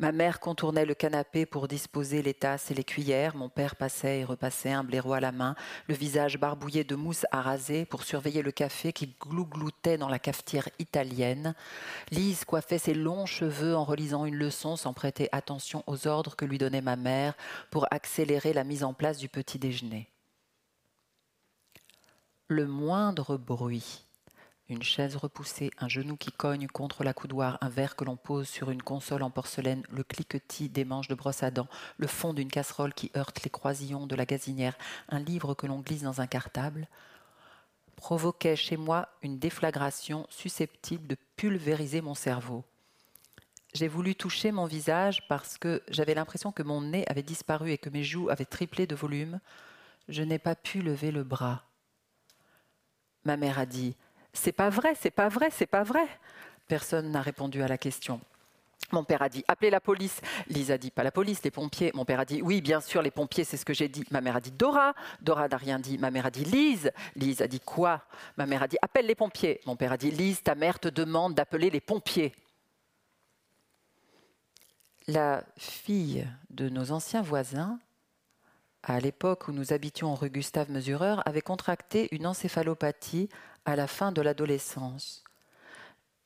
Ma 0.00 0.12
mère 0.12 0.40
contournait 0.40 0.86
le 0.86 0.94
canapé 0.94 1.44
pour 1.44 1.68
disposer 1.68 2.22
les 2.22 2.32
tasses 2.32 2.70
et 2.70 2.74
les 2.74 2.84
cuillères. 2.84 3.36
Mon 3.36 3.50
père 3.50 3.76
passait 3.76 4.20
et 4.20 4.24
repassait 4.24 4.72
un 4.72 4.82
blaireau 4.82 5.12
à 5.12 5.20
la 5.20 5.30
main, 5.30 5.54
le 5.88 5.94
visage 5.94 6.38
barbouillé 6.38 6.84
de 6.84 6.94
mousse 6.94 7.26
à 7.32 7.42
raser 7.42 7.84
pour 7.84 8.02
surveiller 8.02 8.40
le 8.40 8.50
café 8.50 8.94
qui 8.94 9.14
glougloutait 9.20 9.98
dans 9.98 10.08
la 10.08 10.18
cafetière 10.18 10.70
italienne. 10.78 11.54
Lise 12.10 12.46
coiffait 12.46 12.78
ses 12.78 12.94
longs 12.94 13.26
cheveux 13.26 13.76
en 13.76 13.84
relisant 13.84 14.24
une 14.24 14.36
leçon 14.36 14.74
sans 14.74 14.94
prêter 14.94 15.28
attention 15.32 15.84
aux 15.86 16.06
ordres 16.06 16.34
que 16.34 16.46
lui 16.46 16.56
donnait 16.56 16.80
ma 16.80 16.96
mère 16.96 17.34
pour 17.70 17.86
accélérer 17.90 18.54
la 18.54 18.64
mise 18.64 18.84
en 18.84 18.94
place 18.94 19.18
du 19.18 19.28
petit 19.28 19.58
déjeuner. 19.58 20.08
Le 22.48 22.66
moindre 22.66 23.36
bruit 23.36 24.06
une 24.70 24.82
chaise 24.84 25.16
repoussée, 25.16 25.70
un 25.78 25.88
genou 25.88 26.16
qui 26.16 26.30
cogne 26.30 26.68
contre 26.68 27.02
la 27.02 27.12
coudoir, 27.12 27.58
un 27.60 27.68
verre 27.68 27.96
que 27.96 28.04
l'on 28.04 28.16
pose 28.16 28.48
sur 28.48 28.70
une 28.70 28.82
console 28.82 29.24
en 29.24 29.30
porcelaine, 29.30 29.82
le 29.90 30.04
cliquetis 30.04 30.68
des 30.68 30.84
manches 30.84 31.08
de 31.08 31.16
brosse 31.16 31.42
à 31.42 31.50
dents, 31.50 31.68
le 31.98 32.06
fond 32.06 32.32
d'une 32.32 32.50
casserole 32.50 32.94
qui 32.94 33.10
heurte 33.16 33.42
les 33.42 33.50
croisillons 33.50 34.06
de 34.06 34.14
la 34.14 34.26
gazinière, 34.26 34.78
un 35.08 35.18
livre 35.18 35.54
que 35.54 35.66
l'on 35.66 35.80
glisse 35.80 36.02
dans 36.02 36.20
un 36.20 36.28
cartable, 36.28 36.88
provoquaient 37.96 38.56
chez 38.56 38.76
moi 38.76 39.08
une 39.22 39.38
déflagration 39.38 40.26
susceptible 40.30 41.08
de 41.08 41.16
pulvériser 41.36 42.00
mon 42.00 42.14
cerveau. 42.14 42.64
J'ai 43.74 43.88
voulu 43.88 44.14
toucher 44.14 44.52
mon 44.52 44.66
visage 44.66 45.26
parce 45.28 45.58
que 45.58 45.82
j'avais 45.88 46.14
l'impression 46.14 46.52
que 46.52 46.62
mon 46.62 46.80
nez 46.80 47.04
avait 47.08 47.22
disparu 47.22 47.72
et 47.72 47.78
que 47.78 47.90
mes 47.90 48.04
joues 48.04 48.30
avaient 48.30 48.44
triplé 48.44 48.86
de 48.86 48.94
volume. 48.94 49.40
Je 50.08 50.22
n'ai 50.22 50.38
pas 50.38 50.54
pu 50.54 50.80
lever 50.80 51.10
le 51.10 51.24
bras. 51.24 51.64
Ma 53.24 53.36
mère 53.36 53.58
a 53.58 53.66
dit 53.66 53.96
C'est 54.32 54.52
pas 54.52 54.70
vrai, 54.70 54.94
c'est 55.00 55.10
pas 55.10 55.28
vrai, 55.28 55.50
c'est 55.50 55.66
pas 55.66 55.82
vrai. 55.82 56.06
Personne 56.68 57.10
n'a 57.10 57.22
répondu 57.22 57.62
à 57.62 57.68
la 57.68 57.78
question. 57.78 58.20
Mon 58.92 59.04
père 59.04 59.22
a 59.22 59.28
dit 59.28 59.44
appelez 59.46 59.70
la 59.70 59.80
police. 59.80 60.20
Lise 60.48 60.70
a 60.70 60.78
dit 60.78 60.90
pas 60.90 61.02
la 61.02 61.12
police, 61.12 61.42
les 61.42 61.50
pompiers. 61.50 61.92
Mon 61.94 62.04
père 62.04 62.20
a 62.20 62.24
dit 62.24 62.42
oui, 62.42 62.60
bien 62.60 62.80
sûr, 62.80 63.02
les 63.02 63.10
pompiers, 63.10 63.44
c'est 63.44 63.56
ce 63.56 63.64
que 63.64 63.74
j'ai 63.74 63.88
dit. 63.88 64.04
Ma 64.10 64.20
mère 64.20 64.36
a 64.36 64.40
dit 64.40 64.50
Dora. 64.50 64.94
Dora 65.20 65.48
n'a 65.48 65.56
rien 65.56 65.78
dit. 65.78 65.98
Ma 65.98 66.10
mère 66.10 66.26
a 66.26 66.30
dit 66.30 66.44
Lise. 66.44 66.90
Lise 67.14 67.42
a 67.42 67.46
dit 67.46 67.60
quoi? 67.60 68.02
Ma 68.36 68.46
mère 68.46 68.62
a 68.62 68.68
dit 68.68 68.78
appelle 68.82 69.06
les 69.06 69.14
pompiers. 69.14 69.60
Mon 69.66 69.76
père 69.76 69.92
a 69.92 69.96
dit 69.96 70.10
Lise, 70.10 70.42
ta 70.42 70.54
mère 70.54 70.80
te 70.80 70.88
demande 70.88 71.34
d'appeler 71.34 71.70
les 71.70 71.80
pompiers. 71.80 72.32
La 75.06 75.44
fille 75.56 76.26
de 76.50 76.68
nos 76.68 76.92
anciens 76.92 77.22
voisins, 77.22 77.78
à 78.82 79.00
l'époque 79.00 79.48
où 79.48 79.52
nous 79.52 79.72
habitions 79.72 80.14
rue 80.14 80.30
Gustave 80.30 80.70
Mesureur, 80.70 81.26
avait 81.26 81.42
contracté 81.42 82.08
une 82.14 82.26
encéphalopathie 82.26 83.28
à 83.64 83.76
la 83.76 83.86
fin 83.86 84.12
de 84.12 84.22
l'adolescence. 84.22 85.24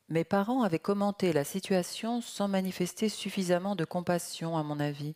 Mes 0.09 0.23
parents 0.23 0.63
avaient 0.63 0.79
commenté 0.79 1.33
la 1.33 1.43
situation 1.43 2.21
sans 2.21 2.47
manifester 2.47 3.09
suffisamment 3.09 3.75
de 3.75 3.85
compassion, 3.85 4.57
à 4.57 4.63
mon 4.63 4.79
avis. 4.79 5.15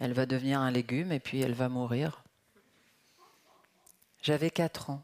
Elle 0.00 0.12
va 0.12 0.26
devenir 0.26 0.60
un 0.60 0.70
légume 0.70 1.12
et 1.12 1.20
puis 1.20 1.40
elle 1.40 1.54
va 1.54 1.68
mourir. 1.68 2.24
J'avais 4.20 4.50
quatre 4.50 4.90
ans 4.90 5.02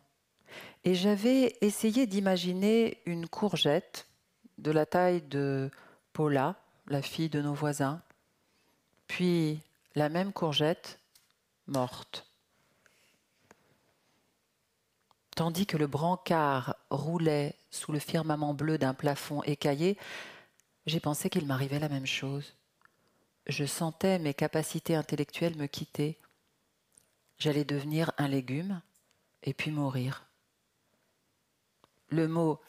et 0.84 0.94
j'avais 0.94 1.56
essayé 1.60 2.06
d'imaginer 2.06 3.00
une 3.06 3.28
courgette 3.28 4.06
de 4.58 4.70
la 4.70 4.86
taille 4.86 5.22
de 5.22 5.70
Paula, 6.12 6.56
la 6.88 7.02
fille 7.02 7.28
de 7.28 7.40
nos 7.40 7.54
voisins, 7.54 8.02
puis 9.06 9.60
la 9.94 10.08
même 10.08 10.32
courgette 10.32 10.98
morte. 11.66 12.27
Tandis 15.38 15.66
que 15.66 15.76
le 15.76 15.86
brancard 15.86 16.74
roulait 16.90 17.54
sous 17.70 17.92
le 17.92 18.00
firmament 18.00 18.54
bleu 18.54 18.76
d'un 18.76 18.92
plafond 18.92 19.40
écaillé, 19.44 19.96
j'ai 20.86 20.98
pensé 20.98 21.30
qu'il 21.30 21.46
m'arrivait 21.46 21.78
la 21.78 21.88
même 21.88 22.08
chose. 22.08 22.56
Je 23.46 23.64
sentais 23.64 24.18
mes 24.18 24.34
capacités 24.34 24.96
intellectuelles 24.96 25.56
me 25.56 25.68
quitter. 25.68 26.18
J'allais 27.38 27.64
devenir 27.64 28.10
un 28.18 28.26
légume 28.26 28.82
et 29.44 29.54
puis 29.54 29.70
mourir. 29.70 30.26
Le 32.08 32.26
mot 32.26 32.60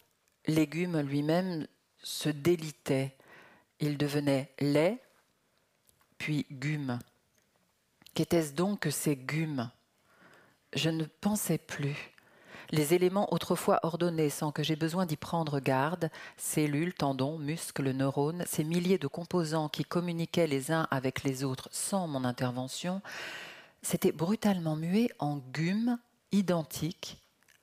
légume 0.46 1.00
lui-même 1.00 1.66
se 2.04 2.30
délitait. 2.30 3.18
Il 3.80 3.98
devenait 3.98 4.54
lait, 4.60 5.02
puis 6.20 6.46
gume. 6.52 7.00
Qu'était-ce 8.14 8.54
donc 8.54 8.82
que 8.82 8.92
ces 8.92 9.16
gumes? 9.16 9.72
Je 10.76 10.92
ne 10.92 11.06
pensais 11.06 11.58
plus 11.58 12.14
les 12.72 12.94
éléments 12.94 13.34
autrefois 13.34 13.80
ordonnés 13.84 14.30
sans 14.30 14.52
que 14.52 14.64
j'aie 14.64 14.76
besoin 14.76 15.06
d'y 15.06 15.18
prendre 15.18 15.60
garde, 15.60 16.10
cellules, 16.38 16.94
tendons, 16.94 17.38
muscles, 17.38 17.92
neurones, 17.92 18.44
ces 18.48 18.64
milliers 18.64 18.98
de 18.98 19.08
composants 19.08 19.70
qui 19.70 19.84
communiquaient 19.84 20.48
les 20.48 20.72
uns 20.72 20.88
avec 20.92 21.24
les 21.24 21.44
autres 21.44 21.70
sans 21.72 22.08
mon 22.08 22.24
intervention, 22.24 23.02
s'étaient 23.82 24.12
brutalement 24.12 24.76
mués 24.76 25.10
en 25.20 25.38
gumes 25.54 25.98
identiques, 26.32 27.18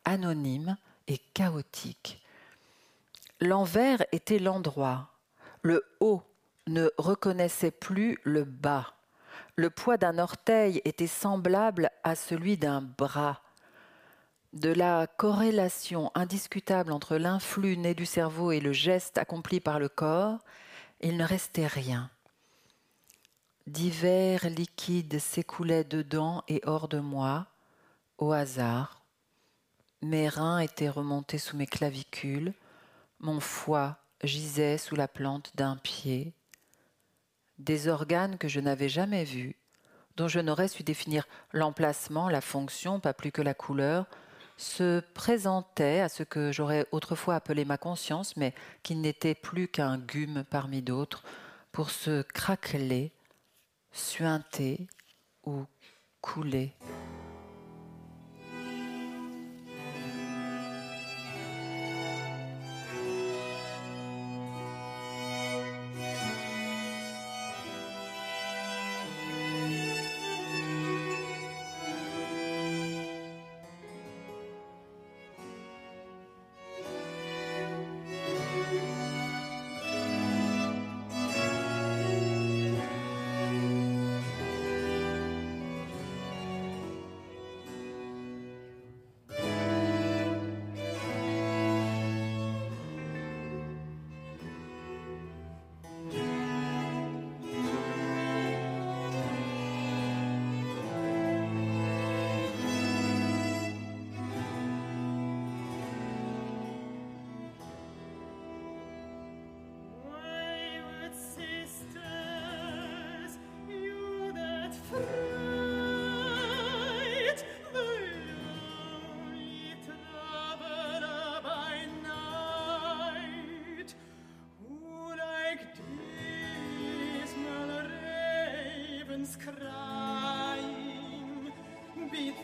anonymes 0.05 0.77
et 1.09 1.19
chaotiques. 1.35 2.23
L'envers 3.41 4.05
était 4.13 4.39
l'endroit, 4.39 5.11
le 5.63 5.85
haut 6.01 6.23
ne 6.67 6.91
reconnaissait 6.99 7.71
plus 7.71 8.19
le 8.25 8.45
bas. 8.45 8.95
Le 9.57 9.71
poids 9.71 9.97
d'un 9.97 10.19
orteil 10.19 10.81
était 10.85 11.07
semblable 11.07 11.91
à 12.03 12.15
celui 12.15 12.57
d'un 12.57 12.83
bras 12.83 13.41
de 14.57 14.73
la 14.73 15.07
corrélation 15.07 16.11
indiscutable 16.15 16.93
entre 16.93 17.17
l'influx 17.17 17.77
né 17.77 17.95
du 17.95 18.07
cerveau 18.07 18.53
et 18.53 18.61
le 18.61 18.73
geste 18.73 19.19
accompli 19.19 19.61
par 19.61 19.79
le 19.79 19.89
corps, 19.89 20.39
il 21.03 21.17
ne 21.19 21.25
restait 21.25 21.67
rien. 21.67 22.11
Divers 23.67 24.49
liquides 24.49 25.19
s'écoulaient 25.19 25.85
dedans 25.85 26.43
et 26.49 26.63
hors 26.65 26.89
de 26.89 26.99
moi, 26.99 27.47
au 28.17 28.33
hasard. 28.33 29.03
Mes 30.01 30.29
reins 30.29 30.61
étaient 30.61 30.89
remontés 30.89 31.39
sous 31.39 31.57
mes 31.57 31.67
clavicules, 31.67 32.55
mon 33.21 33.41
foie 33.41 33.99
gisait 34.23 34.79
sous 34.79 34.97
la 34.97 35.09
plante 35.09 35.53
d'un 35.57 35.77
pied. 35.77 36.33
Des 37.59 37.89
organes 37.89 38.39
que 38.39 38.49
je 38.49 38.61
n'avais 38.61 38.89
jamais 38.89 39.25
vus, 39.25 39.57
dont 40.17 40.29
je 40.29 40.41
n'aurais 40.41 40.69
su 40.69 40.83
définir 40.83 41.27
l'emplacement, 41.53 42.31
la 42.31 42.41
fonction, 42.41 43.01
pas 43.01 43.13
plus 43.13 43.33
que 43.33 43.43
la 43.43 43.55
couleur, 43.55 44.07
se 44.57 45.01
présentait 45.15 46.01
à 46.01 46.09
ce 46.09 46.23
que 46.23 46.53
j'aurais 46.53 46.87
autrefois 46.93 47.35
appelé 47.35 47.65
ma 47.65 47.79
conscience, 47.79 48.37
mais 48.37 48.55
qui 48.83 48.95
n'était 48.95 49.35
plus 49.35 49.69
qu'un 49.69 49.99
gume 49.99 50.45
parmi 50.49 50.83
d'autres, 50.83 51.25
pour 51.73 51.91
se 51.91 52.23
craqueler, 52.23 53.13
suinter 53.93 54.87
ou 55.45 55.65
couler. 56.21 56.73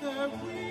that 0.03 0.33
we 0.43 0.62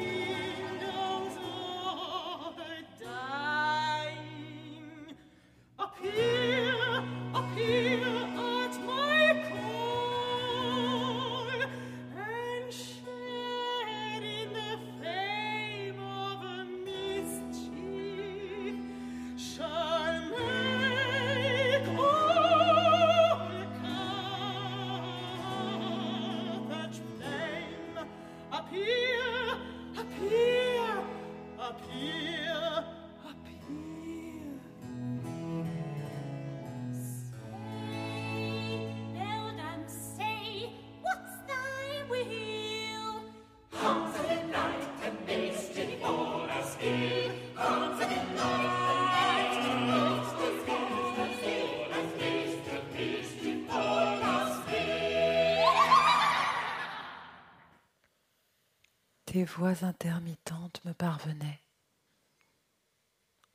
Tes 59.31 59.45
voix 59.45 59.85
intermittentes 59.85 60.83
me 60.83 60.91
parvenaient. 60.91 61.61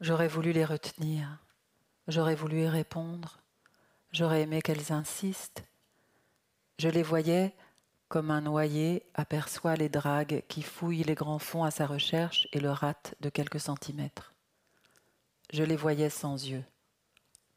J'aurais 0.01 0.27
voulu 0.27 0.53
les 0.53 0.65
retenir, 0.65 1.45
j'aurais 2.09 2.35
voulu 2.35 2.63
y 2.63 2.67
répondre, 2.67 3.43
j'aurais 4.11 4.41
aimé 4.41 4.63
qu'elles 4.63 4.91
insistent. 4.91 5.65
Je 6.79 6.89
les 6.89 7.03
voyais 7.03 7.55
comme 8.09 8.31
un 8.31 8.41
noyé 8.41 9.05
aperçoit 9.13 9.77
les 9.77 9.91
dragues 9.91 10.45
qui 10.49 10.63
fouillent 10.63 11.05
les 11.05 11.15
grands 11.15 11.39
fonds 11.39 11.65
à 11.65 11.71
sa 11.71 11.87
recherche 11.87 12.49
et 12.55 12.61
le 12.61 12.71
ratent 12.71 13.15
de 13.21 13.29
quelques 13.29 13.61
centimètres. 13.61 14.33
Je 15.53 15.63
les 15.63 15.77
voyais 15.77 16.09
sans 16.09 16.43
yeux, 16.43 16.65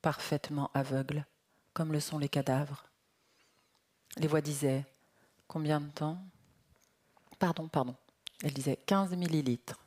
parfaitement 0.01 0.71
aveugles, 0.73 1.25
comme 1.71 1.93
le 1.93 2.01
sont 2.01 2.19
les 2.19 2.27
cadavres. 2.27 2.83
Les 4.17 4.27
voix 4.27 4.41
disaient 4.41 4.85
Combien 5.47 5.79
de 5.79 5.89
temps? 5.89 6.21
Pardon, 7.39 7.69
pardon. 7.69 7.95
Elle 8.43 8.53
disait 8.53 8.77
15 8.85 9.15
millilitres. 9.15 9.79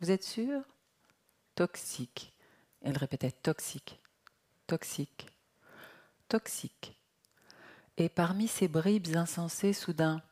Vous 0.00 0.10
êtes 0.10 0.24
sûr? 0.24 0.62
Toxique. 1.54 2.32
Elle 2.82 2.96
répétait 2.96 3.32
toxique, 3.32 3.98
toxique, 4.66 5.26
toxique. 6.28 6.96
Et 7.96 8.08
parmi 8.08 8.46
ces 8.46 8.68
bribes 8.68 9.16
insensées, 9.16 9.72
soudain, 9.72 10.22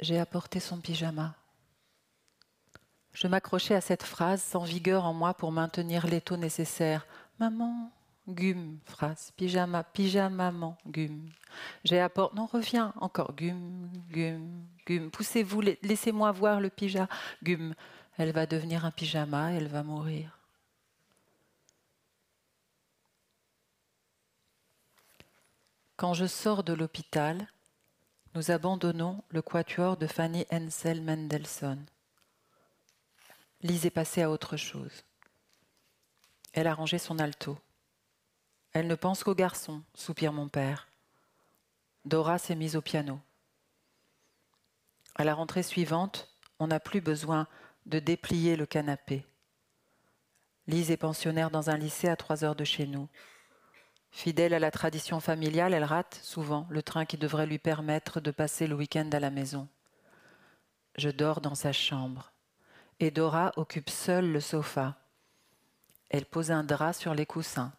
j'ai 0.00 0.18
apporté 0.18 0.60
son 0.60 0.80
pyjama. 0.80 1.34
Je 3.12 3.26
m'accrochais 3.26 3.74
à 3.74 3.80
cette 3.80 4.02
phrase 4.02 4.42
sans 4.42 4.64
vigueur 4.64 5.04
en 5.04 5.12
moi 5.12 5.34
pour 5.34 5.50
maintenir 5.52 6.06
l'étau 6.06 6.36
nécessaire. 6.36 7.06
Maman, 7.38 7.90
gum, 8.28 8.78
phrase, 8.84 9.32
pyjama, 9.36 9.84
pyjama, 9.84 10.50
maman, 10.50 10.76
gum. 10.86 11.28
J'ai 11.84 12.00
apporté, 12.00 12.36
non, 12.36 12.46
reviens, 12.46 12.92
encore, 13.00 13.34
gum, 13.34 13.90
gum, 14.10 14.66
gum. 14.86 15.10
Poussez-vous, 15.10 15.60
laissez-moi 15.82 16.32
voir 16.32 16.60
le 16.60 16.70
pyjama, 16.70 17.08
gum. 17.42 17.74
Elle 18.18 18.32
va 18.32 18.46
devenir 18.46 18.84
un 18.84 18.90
pyjama, 18.90 19.52
elle 19.52 19.68
va 19.68 19.82
mourir. 19.82 20.38
Quand 25.96 26.12
je 26.12 26.26
sors 26.26 26.62
de 26.62 26.74
l'hôpital, 26.74 27.48
nous 28.34 28.50
abandonnons 28.50 29.22
le 29.30 29.40
quatuor 29.40 29.96
de 29.96 30.06
Fanny 30.06 30.44
Hensel 30.50 31.00
Mendelssohn. 31.00 31.86
Lise 33.62 33.86
est 33.86 34.18
à 34.18 34.30
autre 34.30 34.58
chose. 34.58 35.04
Elle 36.52 36.66
a 36.66 36.74
rangé 36.74 36.98
son 36.98 37.18
alto. 37.18 37.58
Elle 38.76 38.88
ne 38.88 38.94
pense 38.94 39.24
qu'au 39.24 39.34
garçon, 39.34 39.80
soupire 39.94 40.34
mon 40.34 40.48
père. 40.48 40.86
Dora 42.04 42.36
s'est 42.36 42.54
mise 42.54 42.76
au 42.76 42.82
piano. 42.82 43.18
À 45.14 45.24
la 45.24 45.32
rentrée 45.32 45.62
suivante, 45.62 46.28
on 46.58 46.66
n'a 46.66 46.78
plus 46.78 47.00
besoin 47.00 47.46
de 47.86 48.00
déplier 48.00 48.54
le 48.54 48.66
canapé. 48.66 49.24
Lise 50.66 50.90
est 50.90 50.98
pensionnaire 50.98 51.50
dans 51.50 51.70
un 51.70 51.78
lycée 51.78 52.10
à 52.10 52.16
trois 52.16 52.44
heures 52.44 52.54
de 52.54 52.64
chez 52.64 52.86
nous. 52.86 53.08
Fidèle 54.10 54.52
à 54.52 54.58
la 54.58 54.70
tradition 54.70 55.20
familiale, 55.20 55.72
elle 55.72 55.82
rate 55.82 56.20
souvent 56.22 56.66
le 56.68 56.82
train 56.82 57.06
qui 57.06 57.16
devrait 57.16 57.46
lui 57.46 57.58
permettre 57.58 58.20
de 58.20 58.30
passer 58.30 58.66
le 58.66 58.74
week-end 58.74 59.08
à 59.10 59.20
la 59.20 59.30
maison. 59.30 59.68
Je 60.98 61.08
dors 61.08 61.40
dans 61.40 61.54
sa 61.54 61.72
chambre 61.72 62.30
et 63.00 63.10
Dora 63.10 63.54
occupe 63.56 63.88
seule 63.88 64.30
le 64.30 64.40
sofa. 64.40 64.96
Elle 66.10 66.26
pose 66.26 66.50
un 66.50 66.62
drap 66.62 66.92
sur 66.92 67.14
les 67.14 67.24
coussins. 67.24 67.72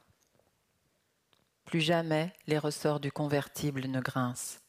Plus 1.68 1.82
jamais 1.82 2.34
les 2.48 2.58
ressorts 2.58 3.02
du 3.02 3.12
convertible 3.12 3.88
ne 3.88 4.00
grincent. 4.00 4.60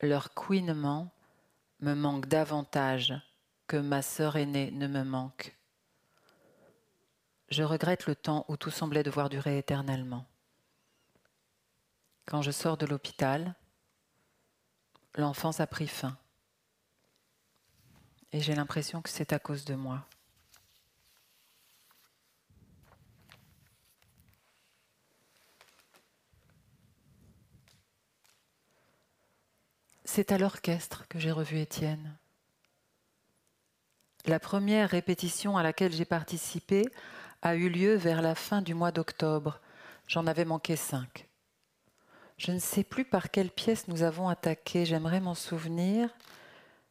Leur 0.00 0.32
couinement 0.32 1.12
me 1.80 1.92
manque 1.92 2.26
davantage 2.26 3.12
que 3.66 3.76
ma 3.76 4.00
sœur 4.00 4.36
aînée 4.36 4.70
ne 4.70 4.86
me 4.86 5.04
manque. 5.04 5.54
Je 7.50 7.62
regrette 7.62 8.06
le 8.06 8.16
temps 8.16 8.46
où 8.48 8.56
tout 8.56 8.70
semblait 8.70 9.02
devoir 9.02 9.28
durer 9.28 9.58
éternellement. 9.58 10.24
Quand 12.24 12.40
je 12.40 12.50
sors 12.50 12.78
de 12.78 12.86
l'hôpital, 12.86 13.54
l'enfance 15.14 15.60
a 15.60 15.66
pris 15.66 15.88
fin. 15.88 16.16
Et 18.32 18.40
j'ai 18.40 18.54
l'impression 18.54 19.02
que 19.02 19.10
c'est 19.10 19.34
à 19.34 19.38
cause 19.38 19.66
de 19.66 19.74
moi. 19.74 20.06
C'est 30.16 30.30
à 30.30 30.38
l'orchestre 30.38 31.08
que 31.08 31.18
j'ai 31.18 31.32
revu 31.32 31.58
Étienne. 31.58 32.16
La 34.26 34.38
première 34.38 34.90
répétition 34.90 35.56
à 35.56 35.64
laquelle 35.64 35.90
j'ai 35.92 36.04
participé 36.04 36.84
a 37.42 37.56
eu 37.56 37.68
lieu 37.68 37.96
vers 37.96 38.22
la 38.22 38.36
fin 38.36 38.62
du 38.62 38.74
mois 38.74 38.92
d'octobre. 38.92 39.58
J'en 40.06 40.28
avais 40.28 40.44
manqué 40.44 40.76
cinq. 40.76 41.26
Je 42.36 42.52
ne 42.52 42.60
sais 42.60 42.84
plus 42.84 43.04
par 43.04 43.32
quelle 43.32 43.50
pièce 43.50 43.88
nous 43.88 44.04
avons 44.04 44.28
attaqué, 44.28 44.86
j'aimerais 44.86 45.18
m'en 45.18 45.34
souvenir. 45.34 46.08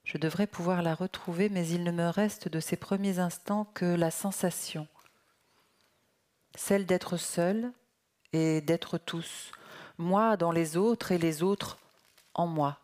Je 0.04 0.18
devrais 0.18 0.46
pouvoir 0.46 0.82
la 0.82 0.94
retrouver, 0.94 1.48
mais 1.48 1.66
il 1.66 1.86
ne 1.86 1.94
me 1.94 2.10
reste 2.10 2.50
de 2.50 2.60
ces 2.60 2.76
premiers 2.76 3.20
instants 3.20 3.72
que 3.74 3.86
la 3.86 4.12
sensation, 4.12 4.86
celle 6.56 6.86
d'être 6.86 7.16
seul 7.16 7.72
et 8.34 8.60
d'être 8.60 8.98
tous, 8.98 9.54
moi 9.98 10.36
dans 10.36 10.52
les 10.52 10.76
autres 10.76 11.14
et 11.14 11.18
les 11.18 11.42
autres 11.42 11.78
en 12.34 12.48
moi. 12.48 12.83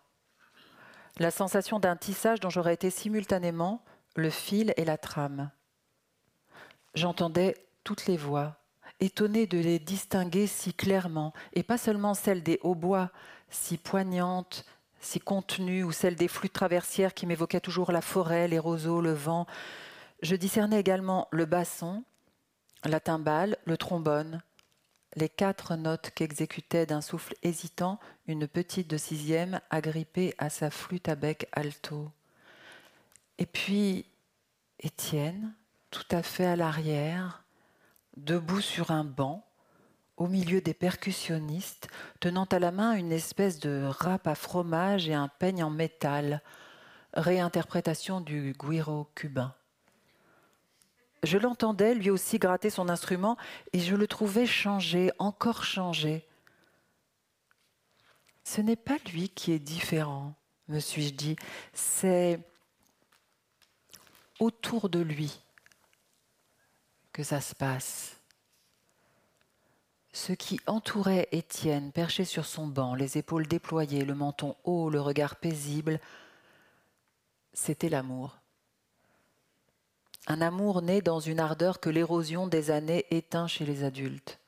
La 1.18 1.32
sensation 1.32 1.80
d'un 1.80 1.96
tissage 1.96 2.40
dont 2.40 2.50
j'aurais 2.50 2.74
été 2.74 2.90
simultanément 2.90 3.84
le 4.16 4.30
fil 4.30 4.74
et 4.78 4.86
la 4.86 4.98
trame. 4.98 5.50
J'entendais 6.94 7.56
toutes 7.84 8.06
les 8.08 8.18
voix, 8.18 8.58
étonnée 9.00 9.48
de 9.48 9.58
les 9.58 9.80
distinguer 9.80 10.48
si 10.48 10.74
clairement, 10.74 11.34
et 11.54 11.64
pas 11.64 11.78
seulement 11.78 12.14
celles 12.14 12.44
des 12.44 12.60
hautbois, 12.62 13.12
si 13.50 13.78
poignantes, 13.78 14.66
si 15.00 15.20
contenues, 15.20 15.84
ou 15.84 15.92
celles 15.92 16.16
des 16.16 16.28
flûtes 16.28 16.54
traversières 16.54 17.14
qui 17.14 17.26
m'évoquaient 17.26 17.62
toujours 17.62 17.92
la 17.92 18.02
forêt, 18.02 18.48
les 18.48 18.60
roseaux, 18.60 19.02
le 19.02 19.14
vent. 19.14 19.46
Je 20.22 20.36
discernais 20.36 20.80
également 20.80 21.28
le 21.32 21.46
basson, 21.46 22.04
la 22.84 23.00
timbale, 23.00 23.58
le 23.66 23.78
trombone, 23.78 24.42
les 25.16 25.30
quatre 25.30 25.76
notes 25.76 26.12
qu'exécutait 26.14 26.86
d'un 26.86 27.02
souffle 27.02 27.34
hésitant 27.44 28.00
une 28.28 28.48
petite 28.48 28.90
de 28.90 28.98
sixième 28.98 29.60
agrippée 29.70 30.34
à 30.38 30.50
sa 30.50 30.70
flûte 30.70 31.10
à 31.10 31.16
bec 31.16 31.48
alto. 31.52 32.12
Et 33.38 33.46
puis 33.46 34.06
Étienne, 34.80 35.54
tout 35.92 36.08
à 36.12 36.22
fait 36.22 36.46
à 36.46 36.56
l'arrière, 36.56 37.44
debout 38.18 38.62
sur 38.62 38.92
un 38.92 39.04
banc, 39.04 39.46
au 40.18 40.28
milieu 40.28 40.62
des 40.62 40.74
percussionnistes, 40.74 41.88
tenant 42.20 42.46
à 42.46 42.60
la 42.60 42.72
main 42.72 42.94
une 42.94 43.12
espèce 43.12 43.60
de 43.60 43.86
râpe 43.86 44.28
à 44.28 44.36
fromage 44.36 45.08
et 45.08 45.14
un 45.14 45.30
peigne 45.30 45.64
en 45.64 45.70
métal, 45.70 46.42
réinterprétation 47.14 48.22
du 48.22 48.54
guiro 48.60 49.08
cubain. 49.16 49.56
Je 51.24 51.38
l'entendais 51.38 51.94
lui 51.96 52.10
aussi 52.10 52.40
gratter 52.40 52.70
son 52.70 52.90
instrument 52.90 53.38
et 53.74 53.80
je 53.80 53.96
le 53.96 54.08
trouvais 54.08 54.46
changé, 54.46 55.12
encore 55.20 55.64
changé. 55.64 56.26
Ce 58.44 58.62
n'est 58.62 58.76
pas 58.76 58.98
lui 59.14 59.30
qui 59.30 59.52
est 59.52 59.60
différent, 59.60 60.34
me 60.70 60.80
suis-je 60.80 61.14
dit, 61.14 61.36
c'est 61.74 62.40
autour 64.40 64.90
de 64.90 65.00
lui 65.00 65.40
que 67.12 67.24
ça 67.24 67.42
se 67.42 67.54
passe. 67.54 68.16
Ce 70.12 70.34
qui 70.34 70.60
entourait 70.66 71.28
Étienne, 71.32 71.92
perché 71.92 72.26
sur 72.26 72.46
son 72.46 72.66
banc, 72.66 72.96
les 72.96 73.18
épaules 73.18 73.46
déployées, 73.46 74.06
le 74.06 74.16
menton 74.16 74.56
haut, 74.64 74.90
le 74.90 75.00
regard 75.00 75.36
paisible, 75.36 76.00
c'était 77.54 77.90
l'amour. 77.90 78.40
Un 80.30 80.42
amour 80.42 80.82
né 80.82 81.02
dans 81.02 81.20
une 81.20 81.40
ardeur 81.40 81.80
que 81.80 81.90
l'érosion 81.90 82.48
des 82.48 82.72
années 82.72 83.06
éteint 83.10 83.48
chez 83.48 83.66
les 83.66 83.84
adultes. 83.84 84.40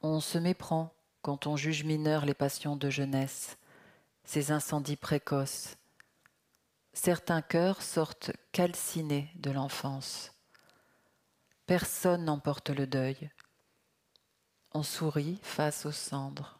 On 0.00 0.20
se 0.20 0.38
méprend 0.38 0.94
quand 1.22 1.46
on 1.46 1.56
juge 1.56 1.84
mineurs 1.84 2.24
les 2.24 2.34
passions 2.34 2.76
de 2.76 2.88
jeunesse, 2.88 3.58
ces 4.24 4.52
incendies 4.52 4.96
précoces, 4.96 5.76
certains 6.92 7.42
cœurs 7.42 7.82
sortent 7.82 8.32
calcinés 8.52 9.28
de 9.34 9.50
l'enfance. 9.50 10.32
Personne 11.66 12.24
n'emporte 12.24 12.70
le 12.70 12.86
deuil. 12.86 13.30
On 14.72 14.82
sourit 14.82 15.38
face 15.42 15.84
aux 15.84 15.92
cendres. 15.92 16.57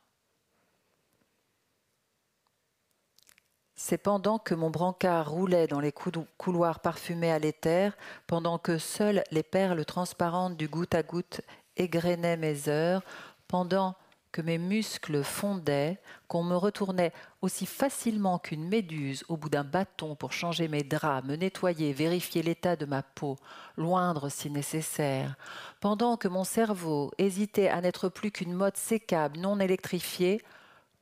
C'est 3.80 3.96
pendant 3.96 4.40
que 4.40 4.56
mon 4.56 4.70
brancard 4.70 5.30
roulait 5.30 5.68
dans 5.68 5.78
les 5.78 5.92
couloirs 6.36 6.80
parfumés 6.80 7.30
à 7.30 7.38
l'éther, 7.38 7.96
pendant 8.26 8.58
que 8.58 8.76
seules 8.76 9.22
les 9.30 9.44
perles 9.44 9.84
transparentes 9.84 10.56
du 10.56 10.66
goutte 10.66 10.96
à 10.96 11.04
goutte 11.04 11.42
égrenaient 11.76 12.36
mes 12.36 12.68
heures, 12.68 13.04
pendant 13.46 13.94
que 14.32 14.42
mes 14.42 14.58
muscles 14.58 15.22
fondaient, 15.22 16.00
qu'on 16.26 16.42
me 16.42 16.56
retournait 16.56 17.12
aussi 17.40 17.66
facilement 17.66 18.40
qu'une 18.40 18.66
méduse 18.66 19.24
au 19.28 19.36
bout 19.36 19.48
d'un 19.48 19.62
bâton 19.62 20.16
pour 20.16 20.32
changer 20.32 20.66
mes 20.66 20.82
draps, 20.82 21.28
me 21.28 21.36
nettoyer, 21.36 21.92
vérifier 21.92 22.42
l'état 22.42 22.74
de 22.74 22.84
ma 22.84 23.04
peau, 23.04 23.36
loindre 23.76 24.28
si 24.28 24.50
nécessaire, 24.50 25.36
pendant 25.78 26.16
que 26.16 26.26
mon 26.26 26.42
cerveau 26.42 27.12
hésitait 27.16 27.68
à 27.68 27.80
n'être 27.80 28.08
plus 28.08 28.32
qu'une 28.32 28.54
mode 28.54 28.76
sécable 28.76 29.38
non 29.38 29.60
électrifiée, 29.60 30.42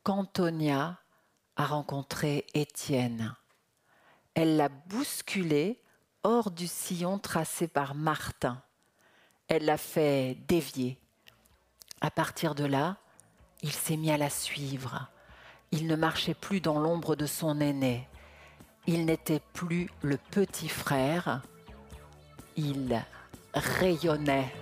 qu'Antonia 0.04 0.98
a 1.56 1.66
rencontré 1.66 2.46
Étienne. 2.54 3.34
Elle 4.34 4.56
l'a 4.56 4.68
bousculé 4.68 5.80
hors 6.22 6.50
du 6.50 6.66
sillon 6.66 7.18
tracé 7.18 7.68
par 7.68 7.94
Martin. 7.94 8.62
Elle 9.48 9.64
l'a 9.64 9.78
fait 9.78 10.36
dévier. 10.48 10.98
À 12.00 12.10
partir 12.10 12.54
de 12.54 12.64
là, 12.64 12.96
il 13.62 13.72
s'est 13.72 13.96
mis 13.96 14.10
à 14.10 14.18
la 14.18 14.30
suivre. 14.30 15.08
Il 15.72 15.86
ne 15.86 15.96
marchait 15.96 16.34
plus 16.34 16.60
dans 16.60 16.78
l'ombre 16.78 17.16
de 17.16 17.26
son 17.26 17.60
aîné. 17.60 18.08
Il 18.86 19.06
n'était 19.06 19.40
plus 19.52 19.90
le 20.02 20.16
petit 20.16 20.68
frère. 20.68 21.42
Il 22.56 23.02
rayonnait. 23.54 24.52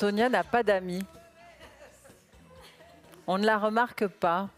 Antonia 0.00 0.30
n'a 0.30 0.44
pas 0.44 0.62
d'amis. 0.62 1.04
On 3.26 3.36
ne 3.36 3.44
la 3.44 3.58
remarque 3.58 4.06
pas. 4.06 4.48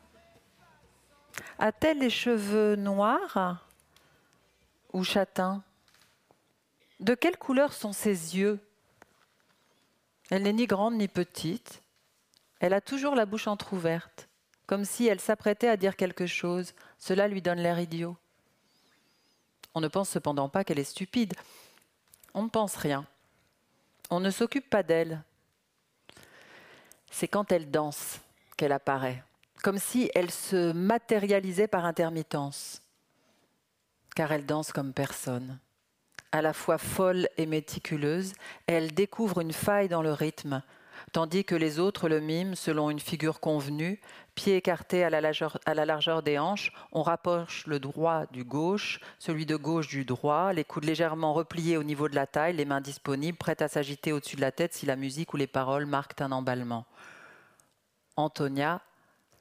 A-t-elle 1.59 1.98
les 1.98 2.11
cheveux 2.11 2.76
noirs 2.76 3.66
ou 4.92 5.02
châtains? 5.02 5.64
De 7.00 7.16
quelle 7.16 7.37
couleur 7.37 7.72
sont 7.72 7.92
ses 7.92 8.37
yeux? 8.37 8.61
Elle 10.31 10.44
n'est 10.44 10.52
ni 10.52 10.68
grande 10.68 10.94
ni 10.94 11.09
petite. 11.09 11.83
Elle 12.61 12.72
a 12.72 12.81
toujours 12.81 13.16
la 13.16 13.26
bouche 13.26 13.48
entr'ouverte, 13.48 14.28
comme 14.68 14.85
si 14.85 15.09
elle 15.09 15.18
s'apprêtait 15.18 15.66
à 15.66 15.76
dire 15.76 15.96
quelque 15.96 16.28
chose. 16.28 16.72
Cela 17.00 17.26
lui 17.26 17.42
donne 17.42 17.59
l'air 17.59 17.81
idiot. 17.81 18.16
On 19.74 19.81
ne 19.81 19.88
pense 19.88 20.09
cependant 20.09 20.48
pas 20.48 20.62
qu'elle 20.62 20.78
est 20.78 20.85
stupide. 20.85 21.35
On 22.33 22.44
ne 22.44 22.48
pense 22.48 22.76
rien. 22.76 23.05
On 24.09 24.20
ne 24.20 24.31
s'occupe 24.31 24.70
pas 24.70 24.85
d'elle. 24.85 25.24
C'est 27.12 27.29
quand 27.29 27.53
elle 27.53 27.70
danse 27.70 28.20
qu'elle 28.57 28.72
apparaît, 28.72 29.22
comme 29.62 29.79
si 29.79 30.11
elle 30.14 30.31
se 30.31 30.72
matérialisait 30.72 31.68
par 31.68 31.85
intermittence, 31.85 32.83
car 34.16 34.33
elle 34.33 34.46
danse 34.46 34.72
comme 34.72 34.94
personne. 34.94 35.59
À 36.33 36.40
la 36.40 36.55
fois 36.55 36.79
folle 36.79 37.29
et 37.37 37.44
méticuleuse, 37.44 38.33
elle 38.66 38.94
découvre 38.94 39.40
une 39.40 39.53
faille 39.53 39.88
dans 39.88 40.01
le 40.01 40.14
rythme, 40.14 40.62
tandis 41.12 41.44
que 41.44 41.55
les 41.55 41.79
autres 41.79 42.09
le 42.09 42.20
miment 42.20 42.55
selon 42.55 42.90
une 42.90 42.98
figure 42.98 43.38
convenue, 43.38 44.01
pieds 44.35 44.57
écartés 44.57 45.05
à 45.05 45.11
la, 45.11 45.20
largeur, 45.20 46.22
des 46.22 46.38
hanches, 46.38 46.72
on 46.90 47.03
rapproche 47.03 47.66
le 47.66 47.79
droit 47.79 48.27
du 48.33 48.44
gauche, 48.44 49.01
celui 49.18 49.46
de 49.46 49.57
gauche 49.57 49.88
du 49.88 50.05
droit, 50.05 50.53
les 50.53 50.64
coudes 50.64 50.85
légèrement 50.85 51.35
repliés 51.35 51.77
au 51.77 51.83
niveau 51.83 52.09
de 52.09 52.14
la 52.14 52.27
taille, 52.27 52.57
les 52.57 52.64
mains 52.64 52.81
disponibles, 52.81 53.38
prêtes 53.38 53.62
à 53.62 53.68
s'agiter 53.68 54.12
au-dessus 54.12 54.37
de 54.37 54.40
la 54.40 54.53
tête 54.53 54.72
si 54.72 54.87
la 54.87 54.96
musique 54.96 55.35
ou 55.35 55.37
les 55.37 55.46
paroles 55.46 55.87
marquent 55.87 56.20
un 56.20 56.33
emballement. 56.33 56.87
Antonia 58.16 58.81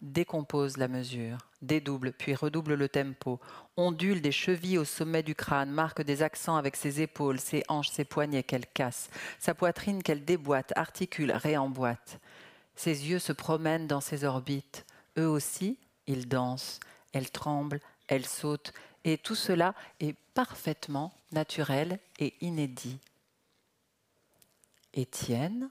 décompose 0.01 0.77
la 0.77 0.87
mesure, 0.87 1.37
dédouble, 1.61 2.13
puis 2.13 2.35
redouble 2.35 2.73
le 2.73 2.89
tempo, 2.89 3.39
ondule 3.77 4.21
des 4.21 4.31
chevilles 4.31 4.77
au 4.77 4.85
sommet 4.85 5.23
du 5.23 5.35
crâne, 5.35 5.71
marque 5.71 6.01
des 6.01 6.23
accents 6.23 6.57
avec 6.57 6.75
ses 6.75 7.01
épaules, 7.01 7.39
ses 7.39 7.63
hanches, 7.67 7.89
ses 7.89 8.05
poignets 8.05 8.43
qu'elle 8.43 8.65
casse, 8.65 9.09
sa 9.39 9.53
poitrine 9.53 10.03
qu'elle 10.03 10.25
déboîte, 10.25 10.73
articule, 10.75 11.31
réemboîte. 11.31 12.19
Ses 12.75 13.09
yeux 13.09 13.19
se 13.19 13.33
promènent 13.33 13.87
dans 13.87 14.01
ses 14.01 14.23
orbites. 14.23 14.85
Eux 15.17 15.27
aussi, 15.27 15.77
ils 16.07 16.27
dansent, 16.27 16.79
elle 17.13 17.29
tremble, 17.29 17.79
elle 18.07 18.25
saute, 18.25 18.73
et 19.03 19.17
tout 19.17 19.35
cela 19.35 19.73
est 19.99 20.15
parfaitement 20.33 21.13
naturel 21.31 21.99
et 22.19 22.33
inédit. 22.41 22.99
Étienne, 24.93 25.69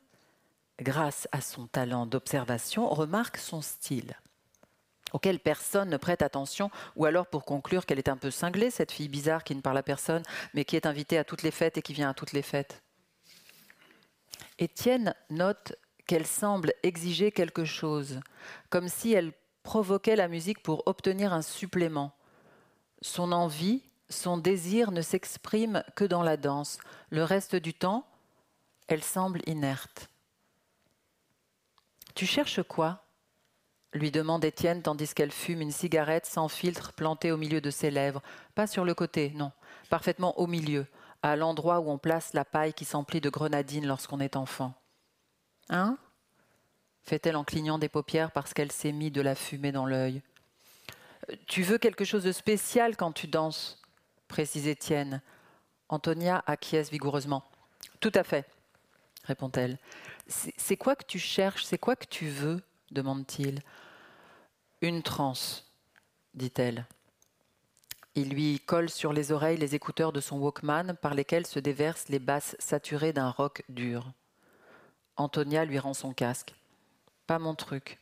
grâce 0.80 1.28
à 1.32 1.40
son 1.40 1.66
talent 1.66 2.06
d'observation, 2.06 2.88
remarque 2.88 3.36
son 3.36 3.60
style 3.60 4.14
auquel 5.12 5.40
personne 5.40 5.90
ne 5.90 5.96
prête 5.96 6.22
attention, 6.22 6.70
ou 6.96 7.04
alors 7.04 7.26
pour 7.26 7.44
conclure 7.44 7.86
qu'elle 7.86 7.98
est 7.98 8.08
un 8.08 8.16
peu 8.16 8.30
cinglée, 8.30 8.70
cette 8.70 8.92
fille 8.92 9.08
bizarre 9.08 9.44
qui 9.44 9.54
ne 9.54 9.60
parle 9.60 9.78
à 9.78 9.82
personne, 9.82 10.22
mais 10.54 10.64
qui 10.64 10.76
est 10.76 10.86
invitée 10.86 11.18
à 11.18 11.24
toutes 11.24 11.42
les 11.42 11.50
fêtes 11.50 11.78
et 11.78 11.82
qui 11.82 11.92
vient 11.92 12.10
à 12.10 12.14
toutes 12.14 12.32
les 12.32 12.42
fêtes. 12.42 12.82
Étienne 14.58 15.14
note 15.30 15.74
qu'elle 16.06 16.26
semble 16.26 16.72
exiger 16.82 17.32
quelque 17.32 17.64
chose, 17.64 18.20
comme 18.68 18.88
si 18.88 19.12
elle 19.12 19.32
provoquait 19.62 20.16
la 20.16 20.28
musique 20.28 20.62
pour 20.62 20.82
obtenir 20.86 21.32
un 21.32 21.42
supplément. 21.42 22.12
Son 23.02 23.32
envie, 23.32 23.82
son 24.08 24.36
désir 24.36 24.90
ne 24.90 25.02
s'exprime 25.02 25.84
que 25.94 26.04
dans 26.04 26.22
la 26.22 26.36
danse. 26.36 26.78
Le 27.10 27.24
reste 27.24 27.56
du 27.56 27.74
temps, 27.74 28.06
elle 28.88 29.02
semble 29.02 29.40
inerte. 29.46 30.08
Tu 32.14 32.26
cherches 32.26 32.62
quoi? 32.62 33.04
Lui 33.92 34.10
demande 34.10 34.44
Étienne 34.44 34.82
tandis 34.82 35.14
qu'elle 35.14 35.32
fume 35.32 35.60
une 35.60 35.72
cigarette 35.72 36.26
sans 36.26 36.48
filtre 36.48 36.92
plantée 36.92 37.32
au 37.32 37.36
milieu 37.36 37.60
de 37.60 37.70
ses 37.70 37.90
lèvres. 37.90 38.22
Pas 38.54 38.66
sur 38.66 38.84
le 38.84 38.94
côté, 38.94 39.32
non, 39.34 39.52
parfaitement 39.88 40.38
au 40.38 40.46
milieu, 40.46 40.86
à 41.22 41.36
l'endroit 41.36 41.80
où 41.80 41.90
on 41.90 41.98
place 41.98 42.32
la 42.32 42.44
paille 42.44 42.74
qui 42.74 42.84
s'emplit 42.84 43.20
de 43.20 43.30
grenadine 43.30 43.86
lorsqu'on 43.86 44.20
est 44.20 44.36
enfant. 44.36 44.74
Hein? 45.68 45.98
Fait-elle 47.02 47.36
en 47.36 47.44
clignant 47.44 47.78
des 47.78 47.88
paupières 47.88 48.30
parce 48.30 48.54
qu'elle 48.54 48.72
s'est 48.72 48.92
mis 48.92 49.10
de 49.10 49.20
la 49.20 49.34
fumée 49.34 49.72
dans 49.72 49.86
l'œil. 49.86 50.22
Tu 51.46 51.62
veux 51.62 51.78
quelque 51.78 52.04
chose 52.04 52.24
de 52.24 52.32
spécial 52.32 52.96
quand 52.96 53.12
tu 53.12 53.26
danses 53.26 53.80
précise 54.28 54.68
Étienne. 54.68 55.20
Antonia 55.88 56.42
acquiesce 56.46 56.90
vigoureusement. 56.90 57.42
Tout 57.98 58.12
à 58.14 58.22
fait, 58.22 58.48
répond-elle. 59.24 59.78
C'est 60.28 60.76
quoi 60.76 60.94
que 60.94 61.04
tu 61.04 61.18
cherches? 61.18 61.64
C'est 61.64 61.78
quoi 61.78 61.96
que 61.96 62.06
tu 62.06 62.28
veux? 62.28 62.62
demande-t-il. 62.90 63.60
Une 64.82 65.02
transe, 65.02 65.70
dit-elle. 66.32 66.86
Il 68.14 68.30
lui 68.30 68.60
colle 68.60 68.88
sur 68.88 69.12
les 69.12 69.30
oreilles 69.30 69.58
les 69.58 69.74
écouteurs 69.74 70.12
de 70.12 70.20
son 70.20 70.38
Walkman 70.38 70.94
par 71.02 71.12
lesquels 71.12 71.46
se 71.46 71.58
déversent 71.58 72.08
les 72.08 72.18
basses 72.18 72.56
saturées 72.58 73.12
d'un 73.12 73.30
rock 73.30 73.62
dur. 73.68 74.10
Antonia 75.16 75.66
lui 75.66 75.78
rend 75.78 75.92
son 75.92 76.14
casque. 76.14 76.54
Pas 77.26 77.38
mon 77.38 77.54
truc. 77.54 77.98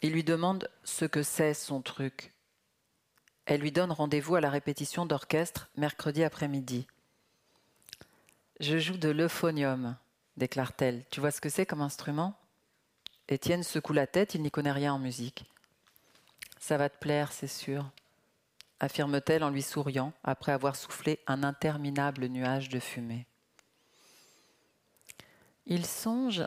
Il 0.00 0.12
lui 0.12 0.22
demande 0.22 0.68
ce 0.84 1.04
que 1.04 1.24
c'est 1.24 1.54
son 1.54 1.82
truc. 1.82 2.32
Elle 3.44 3.60
lui 3.60 3.72
donne 3.72 3.90
rendez-vous 3.90 4.36
à 4.36 4.40
la 4.40 4.50
répétition 4.50 5.06
d'orchestre 5.06 5.68
mercredi 5.76 6.22
après-midi. 6.22 6.86
Je 8.60 8.78
joue 8.78 8.96
de 8.96 9.08
l'euphonium, 9.08 9.96
déclare-t-elle. 10.36 11.04
Tu 11.10 11.18
vois 11.18 11.32
ce 11.32 11.40
que 11.40 11.48
c'est 11.48 11.66
comme 11.66 11.80
instrument? 11.80 12.38
Étienne 13.28 13.62
secoue 13.62 13.92
la 13.92 14.06
tête, 14.06 14.34
il 14.34 14.42
n'y 14.42 14.50
connaît 14.50 14.72
rien 14.72 14.94
en 14.94 14.98
musique. 14.98 15.44
Ça 16.58 16.76
va 16.76 16.88
te 16.88 16.98
plaire, 16.98 17.32
c'est 17.32 17.46
sûr, 17.46 17.90
affirme-t-elle 18.80 19.44
en 19.44 19.50
lui 19.50 19.62
souriant 19.62 20.12
après 20.24 20.52
avoir 20.52 20.76
soufflé 20.76 21.20
un 21.26 21.42
interminable 21.42 22.26
nuage 22.26 22.68
de 22.68 22.80
fumée. 22.80 23.26
Il 25.66 25.86
songe 25.86 26.46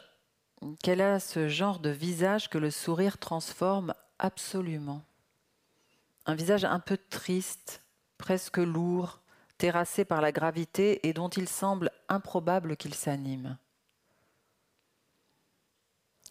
qu'elle 0.84 1.02
a 1.02 1.20
ce 1.20 1.48
genre 1.48 1.80
de 1.80 1.90
visage 1.90 2.50
que 2.50 2.58
le 2.58 2.72
sourire 2.72 3.18
transforme 3.18 3.94
absolument. 4.20 5.04
Un 6.26 6.36
visage 6.36 6.66
un 6.66 6.80
peu 6.80 6.98
triste, 6.98 7.82
presque 8.18 8.58
lourd, 8.58 9.22
terrassé 9.58 10.04
par 10.04 10.22
la 10.22 10.32
gravité 10.32 11.08
et 11.08 11.14
dont 11.14 11.30
il 11.30 11.48
semble 11.48 11.92
improbable 12.10 12.76
qu'il 12.76 12.94
s'anime. 12.94 13.58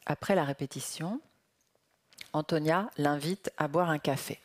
Après 0.06 0.34
la 0.34 0.44
répétition, 0.44 1.20
Antonia 2.32 2.90
l'invite 2.98 3.50
à 3.56 3.68
boire 3.68 3.90
un 3.90 3.98
café. 3.98 4.40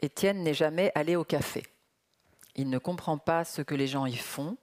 Étienne 0.00 0.42
n'est 0.42 0.54
jamais 0.54 0.92
allé 0.94 1.16
au 1.16 1.24
café. 1.24 1.64
Il 2.54 2.68
ne 2.68 2.78
comprend 2.78 3.18
pas 3.18 3.44
ce 3.44 3.62
que 3.62 3.74
les 3.74 3.86
gens 3.86 4.06
y 4.06 4.16
font. 4.16 4.56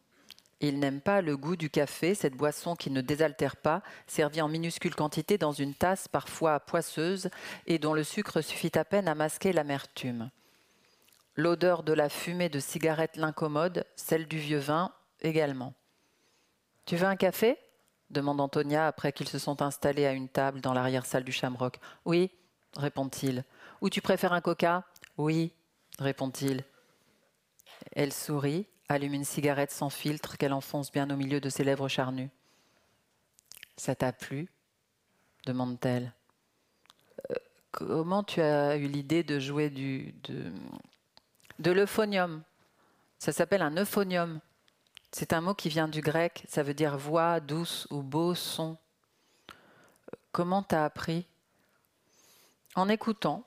Il 0.62 0.80
n'aime 0.80 1.00
pas 1.00 1.22
le 1.22 1.38
goût 1.38 1.56
du 1.56 1.70
café, 1.70 2.14
cette 2.14 2.36
boisson 2.36 2.76
qui 2.76 2.92
ne 2.92 3.00
désaltère 3.02 3.56
pas, 3.56 3.82
servie 4.08 4.42
en 4.42 4.50
minuscules 4.50 4.96
quantités 4.96 5.38
dans 5.38 5.54
une 5.54 5.74
tasse 5.74 6.08
parfois 6.10 6.60
poisseuse 6.60 7.30
et 7.66 7.80
dont 7.80 7.94
le 7.94 8.04
sucre 8.04 8.42
suffit 8.42 8.78
à 8.78 8.84
peine 8.84 9.08
à 9.08 9.16
masquer 9.16 9.54
l'amertume. 9.54 10.30
L'odeur 11.36 11.84
de 11.84 11.94
la 11.94 12.10
fumée 12.10 12.50
de 12.50 12.60
cigarette 12.60 13.16
l'incommode, 13.16 13.86
celle 13.96 14.28
du 14.28 14.38
vieux 14.38 14.60
vin 14.60 14.94
également. 15.22 15.74
Tu 16.86 16.98
veux 16.98 17.08
un 17.08 17.16
café? 17.16 17.58
Demande 18.10 18.42
Antonia 18.42 18.88
après 18.88 19.14
qu'ils 19.14 19.28
se 19.28 19.40
sont 19.40 19.62
installés 19.62 20.06
à 20.06 20.14
une 20.14 20.30
table 20.30 20.62
dans 20.62 20.74
l'arrière-salle 20.74 21.24
du 21.24 21.32
Shamrock. 21.32 21.80
Oui, 22.06 22.32
répond-il. 22.76 23.44
Ou 23.82 23.90
tu 23.90 24.02
préfères 24.02 24.34
un 24.34 24.42
coca? 24.42 24.84
Oui, 25.18 25.54
répond-il. 26.00 26.64
Elle 27.94 28.14
sourit, 28.14 28.68
allume 28.88 29.14
une 29.14 29.24
cigarette 29.24 29.72
sans 29.72 29.90
filtre 29.90 30.38
qu'elle 30.38 30.54
enfonce 30.54 30.92
bien 30.92 31.10
au 31.10 31.16
milieu 31.16 31.40
de 31.40 31.50
ses 31.50 31.64
lèvres 31.64 31.88
charnues. 31.88 32.30
Ça 33.78 33.96
t'a 33.96 34.12
plu? 34.12 34.50
demande-t-elle. 35.46 36.14
Euh, 37.32 37.36
comment 37.72 38.24
tu 38.24 38.42
as 38.42 38.76
eu 38.76 38.88
l'idée 38.88 39.24
de 39.24 39.40
jouer 39.40 39.70
du, 39.70 40.14
de, 40.24 40.52
de 41.60 41.72
l'euphonium? 41.72 42.44
Ça 43.18 43.32
s'appelle 43.32 43.62
un 43.62 43.76
euphonium. 43.78 44.40
C'est 45.12 45.34
un 45.34 45.42
mot 45.42 45.54
qui 45.56 45.70
vient 45.70 45.88
du 45.88 46.02
grec, 46.02 46.44
ça 46.48 46.64
veut 46.64 46.74
dire 46.74 46.98
voix 46.98 47.40
douce 47.40 47.88
ou 47.90 48.04
beau 48.04 48.36
son. 48.36 48.78
Comment 50.32 50.62
t'as 50.62 50.86
appris? 50.86 51.26
En 52.76 52.90
écoutant. 52.90 53.44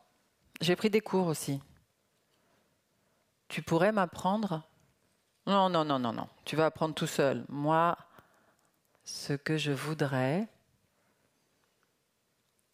J'ai 0.61 0.77
pris 0.77 0.91
des 0.91 1.01
cours 1.01 1.29
aussi. 1.29 1.61
Tu 3.49 3.63
pourrais 3.63 3.93
m'apprendre? 3.93 4.63
Non, 5.47 5.69
non, 5.69 5.85
non, 5.85 5.99
non, 5.99 6.13
non. 6.13 6.29
Tu 6.45 6.57
vas 6.57 6.67
apprendre 6.67 6.95
tout 6.95 7.07
seul. 7.07 7.45
Moi, 7.49 7.97
ce 9.05 9.33
que 9.33 9.57
je 9.57 9.73
voudrais. 9.73 10.49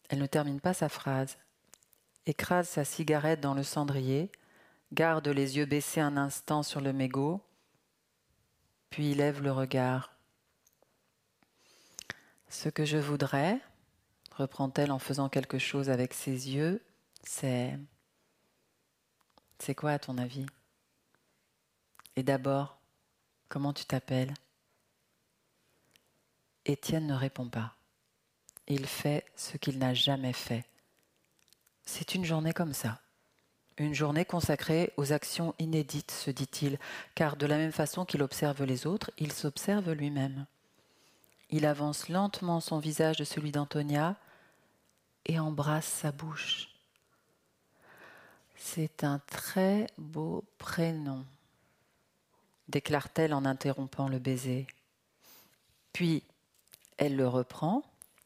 Elle 0.09 0.19
ne 0.19 0.25
termine 0.25 0.59
pas 0.59 0.73
sa 0.73 0.89
phrase. 0.89 1.37
Écrase 2.25 2.69
sa 2.69 2.83
cigarette 2.83 3.41
dans 3.41 3.53
le 3.53 3.63
cendrier, 3.63 4.31
garde 4.91 5.27
les 5.27 5.57
yeux 5.57 5.65
baissés 5.65 6.01
un 6.01 6.17
instant 6.17 6.63
sur 6.63 6.81
le 6.81 6.93
mégot, 6.93 7.41
puis 8.89 9.13
lève 9.13 9.41
le 9.41 9.51
regard. 9.51 10.11
Ce 12.49 12.69
que 12.69 12.85
je 12.85 12.97
voudrais, 12.97 13.59
reprend-elle 14.35 14.91
en 14.91 14.99
faisant 14.99 15.29
quelque 15.29 15.59
chose 15.59 15.89
avec 15.89 16.13
ses 16.13 16.49
yeux, 16.49 16.83
c'est... 17.23 17.77
C'est 19.59 19.75
quoi 19.75 19.91
à 19.91 19.99
ton 19.99 20.17
avis? 20.17 20.45
Et 22.15 22.23
d'abord, 22.23 22.79
comment 23.49 23.73
tu 23.73 23.85
t'appelles? 23.85 24.33
Étienne 26.65 27.07
ne 27.07 27.13
répond 27.13 27.49
pas. 27.49 27.75
Il 28.67 28.85
fait 28.85 29.25
ce 29.35 29.57
qu'il 29.57 29.77
n'a 29.77 29.93
jamais 29.93 30.33
fait. 30.33 30.65
C'est 31.85 32.15
une 32.15 32.23
journée 32.23 32.53
comme 32.53 32.73
ça. 32.73 33.01
Une 33.79 33.93
journée 33.93 34.25
consacrée 34.25 34.91
aux 34.97 35.13
actions 35.13 35.55
inédites, 35.57 36.11
se 36.11 36.31
dit-il, 36.31 36.77
car 37.15 37.37
de 37.37 37.45
la 37.45 37.55
même 37.55 37.71
façon 37.71 38.03
qu'il 38.03 38.21
observe 38.21 38.65
les 38.65 38.85
autres, 38.85 39.09
il 39.17 39.31
s'observe 39.31 39.93
lui-même. 39.93 40.45
Il 41.49 41.65
avance 41.65 42.09
lentement 42.09 42.59
son 42.59 42.79
visage 42.79 43.15
de 43.15 43.23
celui 43.23 43.53
d'Antonia 43.53 44.17
et 45.25 45.39
embrasse 45.39 45.87
sa 45.87 46.11
bouche. 46.11 46.67
C'est 48.57 49.05
un 49.05 49.19
très 49.19 49.87
beau 49.97 50.43
prénom, 50.57 51.25
déclare-t-elle 52.67 53.33
en 53.33 53.45
interrompant 53.45 54.09
le 54.09 54.19
baiser. 54.19 54.67
Puis 55.93 56.23
elle 56.97 57.15
le 57.15 57.29
reprend 57.29 57.83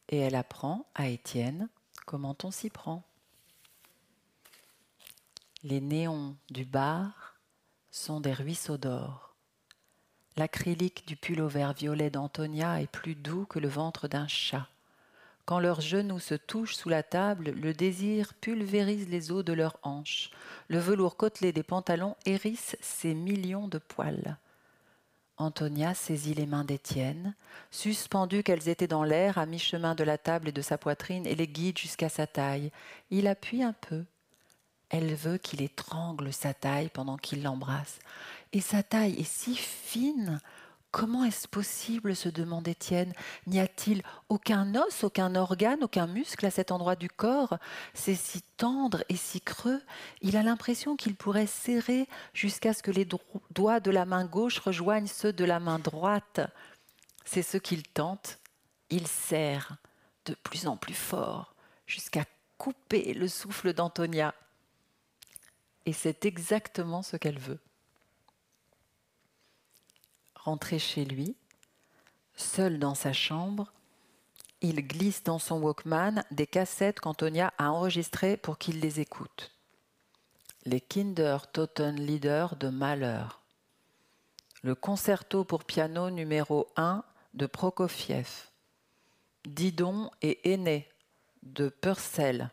et 0.10 0.18
elle 0.18 0.36
apprend 0.36 0.88
à 0.96 1.10
Étienne 1.10 1.70
comment 2.08 2.36
on 2.44 2.50
s'y 2.50 2.72
prend. 2.72 3.04
Les 5.66 5.80
néons 5.80 6.36
du 6.52 6.66
bar 6.66 7.40
sont 7.90 8.20
des 8.20 8.34
ruisseaux 8.34 8.78
d'or. 8.78 9.34
L'acrylique 10.36 11.08
du 11.08 11.16
pull 11.16 11.40
au 11.40 11.48
vert 11.48 11.72
violet 11.72 12.10
d'Antonia 12.10 12.82
est 12.82 12.92
plus 12.92 13.16
doux 13.16 13.46
que 13.46 13.60
le 13.60 13.70
ventre 13.70 14.10
d'un 14.10 14.28
chat. 14.28 14.68
Quand 15.46 15.60
leurs 15.60 15.80
genoux 15.80 16.20
se 16.20 16.36
touchent 16.36 16.76
sous 16.76 16.90
la 16.90 17.02
table, 17.02 17.52
le 17.52 17.74
désir 17.74 18.34
pulvérise 18.42 19.08
les 19.08 19.32
os 19.32 19.46
de 19.46 19.54
leurs 19.54 19.78
hanches. 19.84 20.32
Le 20.68 20.80
velours 20.80 21.16
côtelé 21.16 21.54
des 21.54 21.64
pantalons 21.64 22.18
hérisse 22.26 22.76
ses 22.82 23.14
millions 23.14 23.70
de 23.70 23.78
poils. 23.78 24.38
Antonia 25.38 25.94
saisit 25.94 26.34
les 26.34 26.46
mains 26.46 26.66
d'Étienne, 26.66 27.36
suspendues 27.72 28.44
qu'elles 28.44 28.68
étaient 28.68 28.88
dans 28.88 29.06
l'air 29.06 29.38
à 29.38 29.46
mi-chemin 29.46 29.96
de 29.96 30.04
la 30.04 30.18
table 30.18 30.50
et 30.50 30.54
de 30.54 30.62
sa 30.62 30.78
poitrine, 30.78 31.26
et 31.26 31.36
les 31.36 31.48
guide 31.48 31.78
jusqu'à 31.78 32.10
sa 32.10 32.28
taille. 32.28 32.70
Il 33.12 33.28
appuie 33.28 33.64
un 33.64 33.74
peu, 33.74 34.04
elle 34.94 35.16
veut 35.16 35.40
qu'il 35.40 35.64
étrangle 35.64 36.32
sa 36.32 36.54
taille 36.54 36.90
pendant 36.90 37.18
qu'il 37.18 37.42
l'embrasse. 37.42 37.98
Et 38.54 38.62
sa 38.62 38.84
taille 38.84 39.20
est 39.20 39.28
si 39.28 39.56
fine. 39.56 40.40
Comment 40.92 41.24
est-ce 41.24 41.48
possible 41.48 42.16
se 42.16 42.30
demande 42.30 42.68
Étienne. 42.68 43.12
N'y 43.48 43.60
a-t-il 43.60 44.04
aucun 44.30 44.76
os, 44.76 45.04
aucun 45.04 45.34
organe, 45.34 45.84
aucun 45.84 46.06
muscle 46.06 46.46
à 46.46 46.52
cet 46.52 46.72
endroit 46.72 46.96
du 46.96 47.10
corps? 47.10 47.58
C'est 47.96 48.14
si 48.14 48.44
tendre 48.56 49.04
et 49.10 49.16
si 49.16 49.42
creux. 49.42 49.82
Il 50.22 50.38
a 50.38 50.44
l'impression 50.44 50.96
qu'il 50.96 51.16
pourrait 51.16 51.48
serrer 51.48 52.08
jusqu'à 52.36 52.76
ce 52.76 52.84
que 52.84 52.92
les 52.92 53.08
doigts 53.50 53.80
de 53.80 53.90
la 53.90 54.06
main 54.06 54.26
gauche 54.26 54.60
rejoignent 54.60 55.08
ceux 55.08 55.34
de 55.34 55.44
la 55.44 55.60
main 55.60 55.80
droite. 55.80 56.40
C'est 57.26 57.42
ce 57.42 57.58
qu'il 57.58 57.82
tente. 57.82 58.38
Il 58.92 59.08
serre 59.08 59.78
de 60.26 60.36
plus 60.36 60.68
en 60.68 60.78
plus 60.78 60.94
fort 60.94 61.56
jusqu'à 61.88 62.26
couper 62.60 63.16
le 63.16 63.28
souffle 63.28 63.74
d'Antonia 63.74 64.36
et 65.86 65.94
c'est 65.94 66.26
exactement 66.26 67.02
ce 67.02 67.18
qu'elle 67.18 67.40
veut. 67.40 67.60
Rentré 70.36 70.80
chez 70.80 71.06
lui, 71.06 71.36
seul 72.36 72.80
dans 72.80 72.96
sa 72.96 73.14
chambre, 73.14 73.72
il 74.62 74.88
glisse 74.88 75.24
dans 75.24 75.40
son 75.40 75.62
Walkman 75.62 76.24
des 76.32 76.48
cassettes 76.48 77.02
qu'Antonia 77.02 77.54
a 77.58 77.70
enregistrées 77.72 78.38
pour 78.38 78.58
qu'il 78.58 78.80
les 78.80 79.00
écoute. 79.00 79.52
Les 80.66 80.80
Kinder 80.80 81.38
Totenlieder 81.52 82.48
de 82.60 82.70
Mahler. 82.70 83.26
Le 84.62 84.76
concerto 84.76 85.44
pour 85.44 85.66
piano 85.66 86.10
numéro 86.10 86.68
1 86.78 87.04
de 87.34 87.46
Prokofiev. 87.46 88.30
Didon 89.46 90.10
et 90.22 90.54
Aîné 90.54 90.88
de 91.42 91.68
Purcell. 91.68 92.50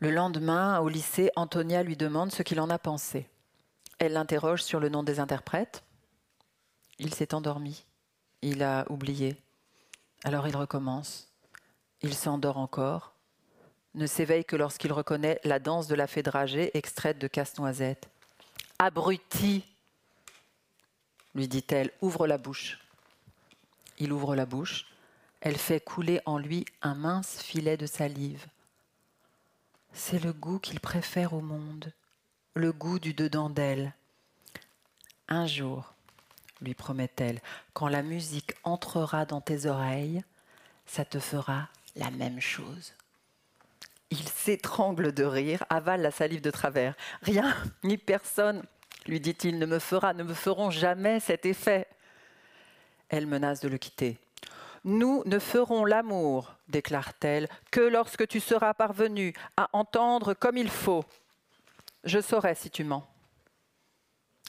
Le 0.00 0.10
lendemain, 0.10 0.80
au 0.80 0.88
lycée, 0.88 1.30
Antonia 1.36 1.82
lui 1.82 1.96
demande 1.96 2.32
ce 2.32 2.42
qu'il 2.42 2.58
en 2.60 2.70
a 2.70 2.78
pensé. 2.78 3.28
Elle 3.98 4.14
l'interroge 4.14 4.62
sur 4.62 4.80
le 4.80 4.88
nom 4.88 5.02
des 5.02 5.20
interprètes. 5.20 5.84
Il 6.98 7.12
s'est 7.12 7.34
endormi. 7.34 7.84
Il 8.40 8.62
a 8.62 8.90
oublié. 8.90 9.36
Alors 10.24 10.48
il 10.48 10.56
recommence. 10.56 11.30
Il 12.00 12.14
s'endort 12.14 12.56
encore. 12.56 13.12
Ne 13.94 14.06
s'éveille 14.06 14.46
que 14.46 14.56
lorsqu'il 14.56 14.92
reconnaît 14.92 15.38
la 15.44 15.58
danse 15.58 15.86
de 15.86 15.94
la 15.94 16.06
fée 16.06 16.22
dragée 16.22 16.76
extraite 16.76 17.18
de 17.18 17.28
Casse-Noisette. 17.28 18.08
Abruti 18.78 19.64
lui 21.34 21.46
dit-elle, 21.46 21.90
ouvre 22.00 22.26
la 22.26 22.38
bouche. 22.38 22.80
Il 23.98 24.12
ouvre 24.12 24.34
la 24.34 24.46
bouche. 24.46 24.86
Elle 25.40 25.58
fait 25.58 25.80
couler 25.80 26.20
en 26.24 26.38
lui 26.38 26.64
un 26.82 26.94
mince 26.94 27.42
filet 27.42 27.76
de 27.76 27.86
salive. 27.86 28.46
C'est 29.92 30.22
le 30.22 30.32
goût 30.32 30.58
qu'il 30.58 30.80
préfère 30.80 31.32
au 31.32 31.40
monde, 31.40 31.92
le 32.54 32.72
goût 32.72 32.98
du 32.98 33.14
dedans 33.14 33.50
d'elle. 33.50 33.92
Un 35.28 35.46
jour, 35.46 35.94
lui 36.60 36.74
promet-elle, 36.74 37.40
quand 37.72 37.88
la 37.88 38.02
musique 38.02 38.54
entrera 38.64 39.24
dans 39.24 39.40
tes 39.40 39.66
oreilles, 39.66 40.22
ça 40.86 41.04
te 41.04 41.18
fera 41.18 41.68
la 41.96 42.10
même 42.10 42.40
chose. 42.40 42.94
Il 44.10 44.28
s'étrangle 44.28 45.12
de 45.12 45.24
rire, 45.24 45.64
avale 45.70 46.02
la 46.02 46.10
salive 46.10 46.40
de 46.40 46.50
travers. 46.50 46.94
Rien, 47.22 47.56
ni 47.84 47.96
personne, 47.96 48.62
lui 49.06 49.20
dit-il, 49.20 49.58
ne 49.58 49.66
me 49.66 49.78
fera, 49.78 50.14
ne 50.14 50.24
me 50.24 50.34
feront 50.34 50.70
jamais 50.70 51.20
cet 51.20 51.46
effet. 51.46 51.86
Elle 53.08 53.26
menace 53.26 53.60
de 53.60 53.68
le 53.68 53.78
quitter. 53.78 54.18
Nous 54.84 55.22
ne 55.26 55.38
ferons 55.38 55.84
l'amour, 55.84 56.54
déclare-t-elle, 56.68 57.48
que 57.70 57.80
lorsque 57.80 58.26
tu 58.26 58.40
seras 58.40 58.72
parvenu 58.72 59.34
à 59.56 59.68
entendre 59.72 60.34
comme 60.34 60.56
il 60.56 60.70
faut. 60.70 61.04
Je 62.04 62.20
saurai 62.20 62.54
si 62.54 62.70
tu 62.70 62.84
mens. 62.84 63.06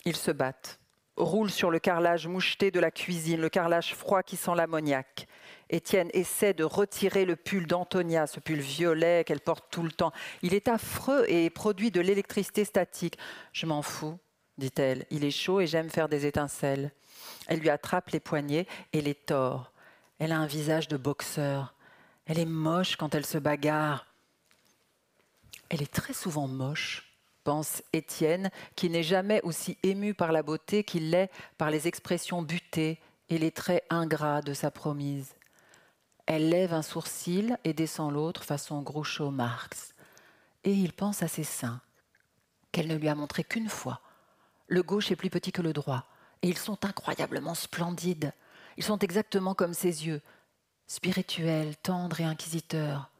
Ils 0.06 0.16
se 0.16 0.32
battent, 0.32 0.80
roulent 1.18 1.52
sur 1.52 1.70
le 1.70 1.80
carrelage 1.80 2.28
moucheté 2.28 2.72
de 2.72 2.80
la 2.80 2.92
cuisine, 2.92 3.42
le 3.42 3.50
carrelage 3.50 3.94
froid 3.94 4.24
qui 4.24 4.38
sent 4.38 4.56
l'ammoniac. 4.56 5.28
Étienne 5.70 6.10
essaie 6.14 6.54
de 6.54 6.64
retirer 6.64 7.26
le 7.26 7.36
pull 7.36 7.68
d'Antonia, 7.68 8.28
ce 8.28 8.40
pull 8.40 8.60
violet 8.60 9.24
qu'elle 9.26 9.40
porte 9.40 9.66
tout 9.70 9.84
le 9.84 9.92
temps. 9.92 10.12
Il 10.42 10.54
est 10.54 10.68
affreux 10.68 11.26
et 11.28 11.50
produit 11.50 11.92
de 11.92 12.02
l'électricité 12.02 12.66
statique. 12.66 13.18
Je 13.54 13.66
m'en 13.66 13.82
fous, 13.82 14.18
dit-elle. 14.58 15.06
Il 15.12 15.24
est 15.24 15.32
chaud 15.32 15.62
et 15.62 15.68
j'aime 15.68 15.90
faire 15.90 16.10
des 16.10 16.26
étincelles. 16.26 16.92
Elle 17.48 17.60
lui 17.60 17.70
attrape 17.70 18.10
les 18.10 18.20
poignets 18.20 18.68
et 18.94 19.02
les 19.02 19.16
tord. 19.16 19.71
Elle 20.22 20.34
a 20.34 20.38
un 20.38 20.46
visage 20.46 20.88
de 20.88 20.98
boxeur. 20.98 21.74
Elle 22.28 22.38
est 22.38 22.46
moche 22.46 22.96
quand 22.96 23.16
elle 23.16 23.26
se 23.26 23.40
bagarre. 23.40 24.06
Elle 25.70 25.82
est 25.82 25.92
très 25.92 26.14
souvent 26.14 26.48
moche, 26.48 27.18
pense 27.44 27.82
Étienne, 27.92 28.52
qui 28.76 28.92
n'est 28.92 29.02
jamais 29.02 29.42
aussi 29.42 29.80
ému 29.82 30.14
par 30.14 30.32
la 30.32 30.44
beauté 30.44 30.84
qu'il 30.84 31.10
l'est 31.10 31.32
par 31.58 31.72
les 31.72 31.88
expressions 31.88 32.44
butées 32.44 33.00
et 33.30 33.40
les 33.40 33.50
traits 33.50 33.84
ingrats 33.90 34.44
de 34.44 34.54
sa 34.54 34.70
promise. 34.70 35.34
Elle 36.28 36.50
lève 36.50 36.76
un 36.76 36.84
sourcil 36.84 37.58
et 37.64 37.74
descend 37.74 38.14
l'autre 38.14 38.44
façon 38.44 38.84
Groucho 38.84 39.32
Marx. 39.32 39.96
Et 40.64 40.72
il 40.72 40.94
pense 40.94 41.24
à 41.24 41.28
ses 41.28 41.44
seins, 41.44 41.82
qu'elle 42.72 42.90
ne 42.90 42.96
lui 42.96 43.10
a 43.10 43.16
montré 43.16 43.44
qu'une 43.44 43.70
fois. 43.70 44.02
Le 44.68 44.84
gauche 44.84 45.10
est 45.10 45.16
plus 45.16 45.32
petit 45.32 45.52
que 45.52 45.64
le 45.64 45.74
droit, 45.74 46.06
et 46.44 46.48
ils 46.48 46.60
sont 46.60 46.86
incroyablement 46.86 47.56
splendides. 47.56 48.34
Ils 48.82 48.86
sont 48.86 48.98
exactement 48.98 49.54
comme 49.54 49.76
ses 49.76 50.08
yeux, 50.08 50.24
spirituels, 50.88 51.78
tendres 51.84 52.20
et 52.20 52.24
inquisiteurs, 52.24 53.12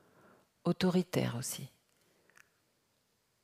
autoritaires 0.64 1.36
aussi. 1.38 1.70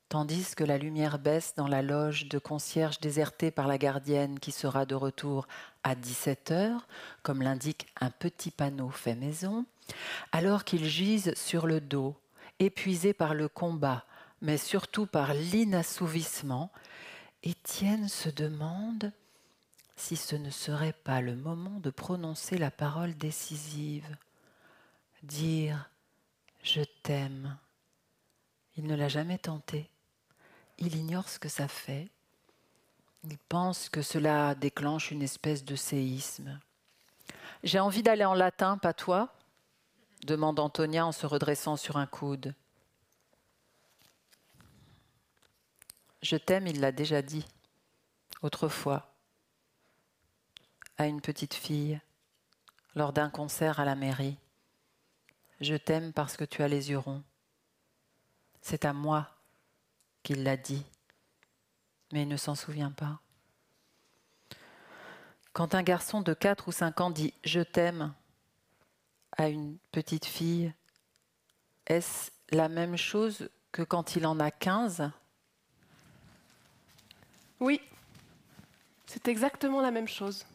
Tandis 0.10 0.56
que 0.56 0.64
la 0.64 0.80
lumière 0.80 1.20
baisse 1.20 1.54
dans 1.56 1.68
la 1.68 1.84
loge 1.84 2.28
de 2.28 2.40
concierge 2.40 3.00
désertée 3.00 3.52
par 3.52 3.68
la 3.68 3.78
gardienne 3.78 4.40
qui 4.40 4.52
sera 4.52 4.88
de 4.88 4.96
retour 4.96 5.48
à 5.84 5.94
17 5.94 6.50
heures, 6.50 6.88
comme 7.22 7.44
l'indique 7.44 7.86
un 8.02 8.10
petit 8.10 8.50
panneau 8.50 8.90
fait 8.90 9.14
maison, 9.14 9.68
alors 10.32 10.64
qu'il 10.64 10.86
gisent 10.86 11.36
sur 11.36 11.68
le 11.68 11.82
dos, 11.82 12.16
épuisé 12.58 13.14
par 13.14 13.36
le 13.36 13.48
combat, 13.48 14.06
mais 14.42 14.58
surtout 14.58 15.06
par 15.06 15.36
l'inassouvissement, 15.36 16.72
Étienne 17.44 18.08
se 18.08 18.30
demande 18.30 19.14
si 19.98 20.16
ce 20.16 20.36
ne 20.36 20.52
serait 20.52 20.94
pas 20.94 21.22
le 21.22 21.36
moment 21.36 21.80
de 21.80 21.90
prononcer 21.90 22.58
la 22.58 22.72
parole 22.72 23.16
décisive, 23.16 24.08
dire 25.24 25.90
je 26.62 26.82
t'aime. 27.04 27.58
Il 28.76 28.86
ne 28.86 28.96
l'a 28.96 29.10
jamais 29.10 29.40
tenté. 29.40 29.90
Il 30.78 30.96
ignore 30.96 31.28
ce 31.28 31.40
que 31.40 31.50
ça 31.50 31.68
fait. 31.68 32.10
Il 33.24 33.38
pense 33.50 33.90
que 33.90 34.04
cela 34.04 34.54
déclenche 34.54 35.10
une 35.10 35.24
espèce 35.24 35.66
de 35.66 35.76
séisme. 35.76 36.60
J'ai 37.64 37.80
envie 37.80 38.04
d'aller 38.04 38.26
en 38.26 38.36
latin, 38.36 38.78
pas 38.78 38.94
toi? 38.94 39.34
demande 40.26 40.60
Antonia 40.60 41.06
en 41.06 41.12
se 41.12 41.26
redressant 41.26 41.76
sur 41.76 41.98
un 41.98 42.06
coude. 42.06 42.54
Je 46.22 46.36
t'aime, 46.36 46.68
il 46.68 46.82
l'a 46.82 46.92
déjà 46.92 47.22
dit, 47.22 47.46
autrefois 48.42 49.17
à 50.98 51.08
une 51.08 51.22
petite 51.22 51.54
fille 51.54 52.00
lors 52.96 53.14
d'un 53.14 53.30
concert 53.30 53.80
à 53.80 53.86
la 53.86 53.96
mairie. 53.96 54.38
Je 55.62 55.76
t'aime 55.76 56.14
parce 56.14 56.38
que 56.38 56.46
tu 56.46 56.64
as 56.64 56.68
les 56.68 56.90
yeux 56.90 56.98
ronds. 56.98 57.24
C'est 58.62 58.86
à 58.86 58.94
moi 58.94 59.30
qu'il 60.24 60.44
l'a 60.44 60.58
dit, 60.58 60.84
mais 62.12 62.24
il 62.24 62.28
ne 62.28 62.38
s'en 62.38 62.56
souvient 62.56 62.92
pas. 62.92 63.20
Quand 65.54 65.74
un 65.74 65.84
garçon 65.84 66.22
de 66.22 66.34
4 66.34 66.68
ou 66.68 66.72
5 66.72 67.02
ans 67.02 67.10
dit 67.10 67.34
Je 67.44 67.62
t'aime 67.62 68.14
à 69.38 69.50
une 69.50 69.78
petite 69.92 70.26
fille, 70.26 70.74
est-ce 71.86 72.32
la 72.52 72.70
même 72.70 72.98
chose 72.98 73.50
que 73.72 73.82
quand 73.82 74.16
il 74.16 74.26
en 74.26 74.40
a 74.40 74.52
15 74.52 75.12
Oui, 77.60 77.82
c'est 79.06 79.28
exactement 79.28 79.82
la 79.82 79.92
même 79.92 80.08
chose. 80.08 80.46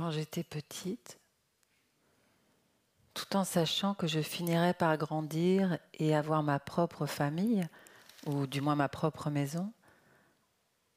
Quand 0.00 0.10
j'étais 0.10 0.44
petite, 0.44 1.20
tout 3.12 3.36
en 3.36 3.44
sachant 3.44 3.92
que 3.92 4.06
je 4.06 4.22
finirais 4.22 4.72
par 4.72 4.96
grandir 4.96 5.78
et 5.92 6.16
avoir 6.16 6.42
ma 6.42 6.58
propre 6.58 7.04
famille, 7.04 7.68
ou 8.24 8.46
du 8.46 8.62
moins 8.62 8.76
ma 8.76 8.88
propre 8.88 9.28
maison, 9.28 9.74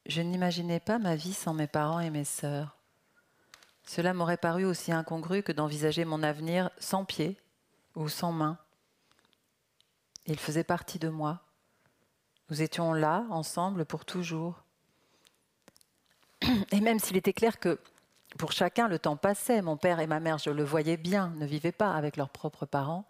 je 0.06 0.22
n'imaginais 0.22 0.80
pas 0.80 0.98
ma 0.98 1.16
vie 1.16 1.34
sans 1.34 1.52
mes 1.52 1.66
parents 1.66 2.00
et 2.00 2.08
mes 2.08 2.24
sœurs. 2.24 2.78
Cela 3.84 4.14
m'aurait 4.14 4.38
paru 4.38 4.64
aussi 4.64 4.90
incongru 4.90 5.42
que 5.42 5.52
d'envisager 5.52 6.06
mon 6.06 6.22
avenir 6.22 6.70
sans 6.78 7.04
pied 7.04 7.38
ou 7.96 8.08
sans 8.08 8.32
main. 8.32 8.56
Ils 10.24 10.40
faisaient 10.40 10.64
partie 10.64 10.98
de 10.98 11.10
moi. 11.10 11.42
Nous 12.48 12.62
étions 12.62 12.94
là, 12.94 13.26
ensemble, 13.28 13.84
pour 13.84 14.06
toujours. 14.06 14.64
Et 16.70 16.80
même 16.80 16.98
s'il 16.98 17.18
était 17.18 17.34
clair 17.34 17.60
que 17.60 17.78
pour 18.38 18.52
chacun, 18.52 18.88
le 18.88 18.98
temps 18.98 19.16
passait, 19.16 19.62
mon 19.62 19.76
père 19.76 20.00
et 20.00 20.06
ma 20.06 20.20
mère, 20.20 20.38
je 20.38 20.50
le 20.50 20.64
voyais 20.64 20.96
bien, 20.96 21.28
ne 21.36 21.46
vivaient 21.46 21.72
pas 21.72 21.94
avec 21.94 22.16
leurs 22.16 22.30
propres 22.30 22.66
parents, 22.66 23.06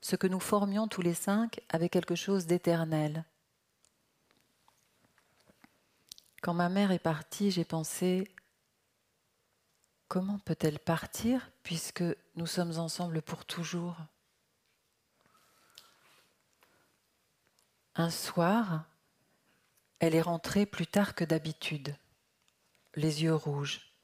ce 0.00 0.16
que 0.16 0.26
nous 0.26 0.40
formions 0.40 0.88
tous 0.88 1.02
les 1.02 1.14
cinq 1.14 1.60
avait 1.68 1.88
quelque 1.88 2.14
chose 2.14 2.46
d'éternel. 2.46 3.24
Quand 6.42 6.54
ma 6.54 6.68
mère 6.68 6.92
est 6.92 7.00
partie, 7.00 7.50
j'ai 7.50 7.64
pensé, 7.64 8.30
comment 10.06 10.38
peut-elle 10.38 10.78
partir 10.78 11.50
puisque 11.62 12.04
nous 12.36 12.46
sommes 12.46 12.78
ensemble 12.78 13.22
pour 13.22 13.44
toujours? 13.44 13.96
Un 17.96 18.10
soir, 18.10 18.84
elle 19.98 20.14
est 20.14 20.22
rentrée 20.22 20.66
plus 20.66 20.86
tard 20.86 21.14
que 21.14 21.24
d'habitude, 21.24 21.96
les 22.94 23.24
yeux 23.24 23.34
rouges. 23.34 23.95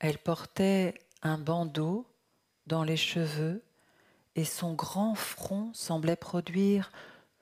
Elle 0.00 0.18
portait 0.18 0.94
un 1.22 1.38
bandeau 1.38 2.06
dans 2.66 2.82
les 2.82 2.96
cheveux 2.96 3.62
et 4.34 4.44
son 4.44 4.72
grand 4.72 5.14
front 5.14 5.70
semblait 5.74 6.16
produire 6.16 6.90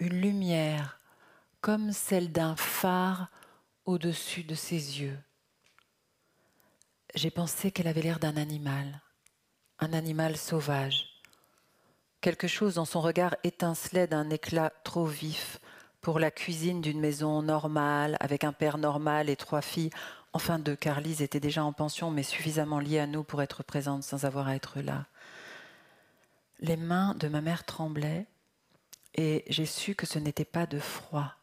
une 0.01 0.21
lumière 0.21 1.01
comme 1.61 1.93
celle 1.93 2.33
d'un 2.33 2.57
phare 2.57 3.29
au-dessus 3.85 4.43
de 4.43 4.55
ses 4.55 5.01
yeux. 5.01 5.19
J'ai 7.15 7.31
pensé 7.31 7.71
qu'elle 7.71 7.87
avait 7.87 8.03
l'air 8.03 8.19
d'un 8.19 8.37
animal, 8.37 9.03
un 9.79 9.93
animal 9.93 10.37
sauvage. 10.37 11.23
Quelque 12.21 12.49
chose 12.49 12.75
dans 12.75 12.85
son 12.85 13.01
regard 13.01 13.37
étincelait 13.45 14.09
d'un 14.09 14.31
éclat 14.31 14.73
trop 14.83 15.07
vif 15.07 15.61
pour 16.01 16.19
la 16.19 16.31
cuisine 16.31 16.81
d'une 16.81 17.01
maison 17.01 17.43
normale, 17.43 18.17
avec 18.21 18.45
un 18.45 18.53
père 18.53 18.79
normal 18.79 19.29
et 19.29 19.37
trois 19.37 19.63
filles 19.63 19.91
enfin 20.33 20.59
deux, 20.59 20.77
car 20.77 21.01
Lise 21.01 21.23
était 21.23 21.41
déjà 21.41 21.65
en 21.65 21.73
pension, 21.73 22.11
mais 22.11 22.23
suffisamment 22.23 22.81
liée 22.81 22.99
à 22.99 23.07
nous 23.07 23.25
pour 23.25 23.43
être 23.43 23.63
présente 23.63 24.03
sans 24.03 24.25
avoir 24.25 24.49
à 24.49 24.57
être 24.57 24.81
là. 24.81 25.07
Les 26.61 26.77
mains 26.77 27.15
de 27.15 27.29
ma 27.29 27.41
mère 27.41 27.65
tremblaient 27.65 28.27
et 29.15 29.45
j'ai 29.49 29.67
su 29.67 29.95
que 29.95 30.07
ce 30.07 30.19
n'était 30.19 30.45
pas 30.45 30.67
de 30.67 30.79
froid. 30.79 31.35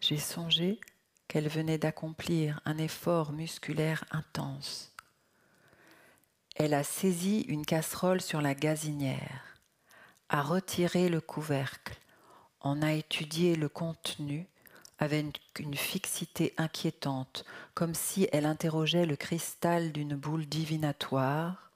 J'ai 0.00 0.18
songé 0.18 0.80
qu'elle 1.28 1.48
venait 1.48 1.78
d'accomplir 1.78 2.60
un 2.64 2.78
effort 2.78 3.32
musculaire 3.32 4.04
intense. 4.10 4.92
Elle 6.54 6.74
a 6.74 6.84
saisi 6.84 7.40
une 7.42 7.66
casserole 7.66 8.20
sur 8.20 8.40
la 8.40 8.54
gazinière, 8.54 9.58
a 10.28 10.42
retiré 10.42 11.08
le 11.08 11.20
couvercle, 11.20 11.98
en 12.60 12.82
a 12.82 12.92
étudié 12.92 13.56
le 13.56 13.68
contenu 13.68 14.46
avec 14.98 15.40
une 15.58 15.76
fixité 15.76 16.54
inquiétante, 16.56 17.44
comme 17.74 17.94
si 17.94 18.28
elle 18.32 18.46
interrogeait 18.46 19.06
le 19.06 19.16
cristal 19.16 19.92
d'une 19.92 20.14
boule 20.14 20.46
divinatoire, 20.46 21.70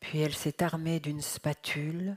puis 0.00 0.20
elle 0.20 0.34
s'est 0.34 0.62
armée 0.62 1.00
d'une 1.00 1.22
spatule, 1.22 2.16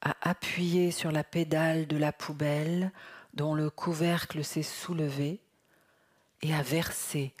a 0.00 0.14
appuyé 0.20 0.90
sur 0.90 1.10
la 1.10 1.24
pédale 1.24 1.86
de 1.86 1.96
la 1.96 2.12
poubelle 2.12 2.92
dont 3.34 3.54
le 3.54 3.70
couvercle 3.70 4.44
s'est 4.44 4.62
soulevé 4.62 5.40
et 6.42 6.54
a 6.54 6.62
versé 6.62 7.34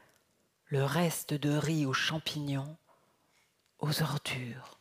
le 0.66 0.84
reste 0.84 1.34
de 1.34 1.50
riz 1.50 1.86
aux 1.86 1.92
champignons 1.92 2.76
aux 3.78 4.02
ordures. 4.02 4.78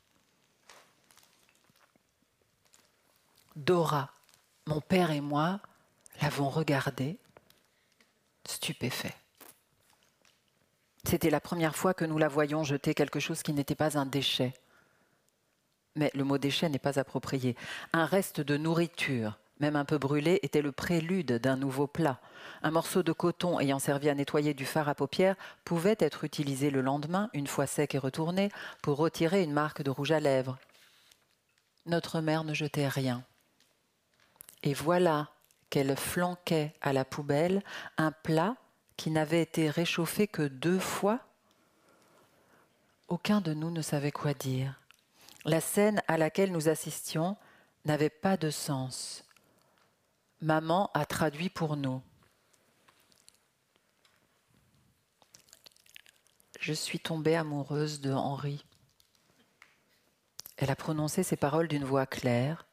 Dora, 3.55 4.11
mon 4.65 4.81
père 4.81 5.11
et 5.11 5.21
moi, 5.21 5.59
l'avons 6.21 6.49
regardé, 6.49 7.17
stupéfait. 8.45 9.15
C'était 11.03 11.29
la 11.29 11.39
première 11.39 11.75
fois 11.75 11.93
que 11.93 12.05
nous 12.05 12.17
la 12.17 12.27
voyions 12.27 12.63
jeter 12.63 12.93
quelque 12.93 13.19
chose 13.19 13.41
qui 13.41 13.53
n'était 13.53 13.75
pas 13.75 13.97
un 13.97 14.05
déchet. 14.05 14.53
Mais 15.95 16.11
le 16.13 16.23
mot 16.23 16.37
déchet 16.37 16.69
n'est 16.69 16.79
pas 16.79 16.99
approprié. 16.99 17.55
Un 17.93 18.05
reste 18.05 18.41
de 18.41 18.57
nourriture, 18.57 19.39
même 19.59 19.75
un 19.75 19.85
peu 19.85 19.97
brûlé, 19.97 20.39
était 20.43 20.61
le 20.61 20.71
prélude 20.71 21.33
d'un 21.33 21.55
nouveau 21.55 21.87
plat. 21.87 22.19
Un 22.61 22.71
morceau 22.71 23.03
de 23.03 23.13
coton 23.13 23.59
ayant 23.59 23.79
servi 23.79 24.09
à 24.09 24.15
nettoyer 24.15 24.53
du 24.53 24.65
fard 24.65 24.89
à 24.89 24.95
paupières 24.95 25.35
pouvait 25.63 25.95
être 25.99 26.23
utilisé 26.23 26.69
le 26.69 26.81
lendemain, 26.81 27.29
une 27.33 27.47
fois 27.47 27.67
sec 27.67 27.95
et 27.95 27.99
retourné, 27.99 28.51
pour 28.81 28.97
retirer 28.97 29.43
une 29.43 29.53
marque 29.53 29.81
de 29.81 29.89
rouge 29.89 30.11
à 30.11 30.19
lèvres. 30.19 30.57
Notre 31.85 32.19
mère 32.19 32.43
ne 32.43 32.53
jetait 32.53 32.87
rien. 32.87 33.23
Et 34.63 34.73
voilà 34.73 35.29
qu'elle 35.69 35.95
flanquait 35.95 36.73
à 36.81 36.93
la 36.93 37.05
poubelle 37.05 37.63
un 37.97 38.11
plat 38.11 38.55
qui 38.95 39.11
n'avait 39.11 39.41
été 39.41 39.69
réchauffé 39.69 40.27
que 40.27 40.41
deux 40.41 40.79
fois 40.79 41.19
Aucun 43.07 43.39
de 43.39 43.53
nous 43.53 43.71
ne 43.71 43.81
savait 43.81 44.11
quoi 44.11 44.33
dire. 44.33 44.81
La 45.45 45.61
scène 45.61 46.01
à 46.07 46.17
laquelle 46.17 46.51
nous 46.51 46.67
assistions 46.67 47.37
n'avait 47.85 48.09
pas 48.09 48.35
de 48.35 48.49
sens. 48.49 49.23
Maman 50.41 50.91
a 50.93 51.05
traduit 51.05 51.49
pour 51.49 51.77
nous. 51.77 52.01
Je 56.59 56.73
suis 56.73 56.99
tombée 56.99 57.37
amoureuse 57.37 58.01
de 58.01 58.11
Henri. 58.11 58.65
Elle 60.57 60.69
a 60.69 60.75
prononcé 60.75 61.23
ces 61.23 61.37
paroles 61.37 61.69
d'une 61.69 61.85
voix 61.85 62.05
claire, 62.05 62.65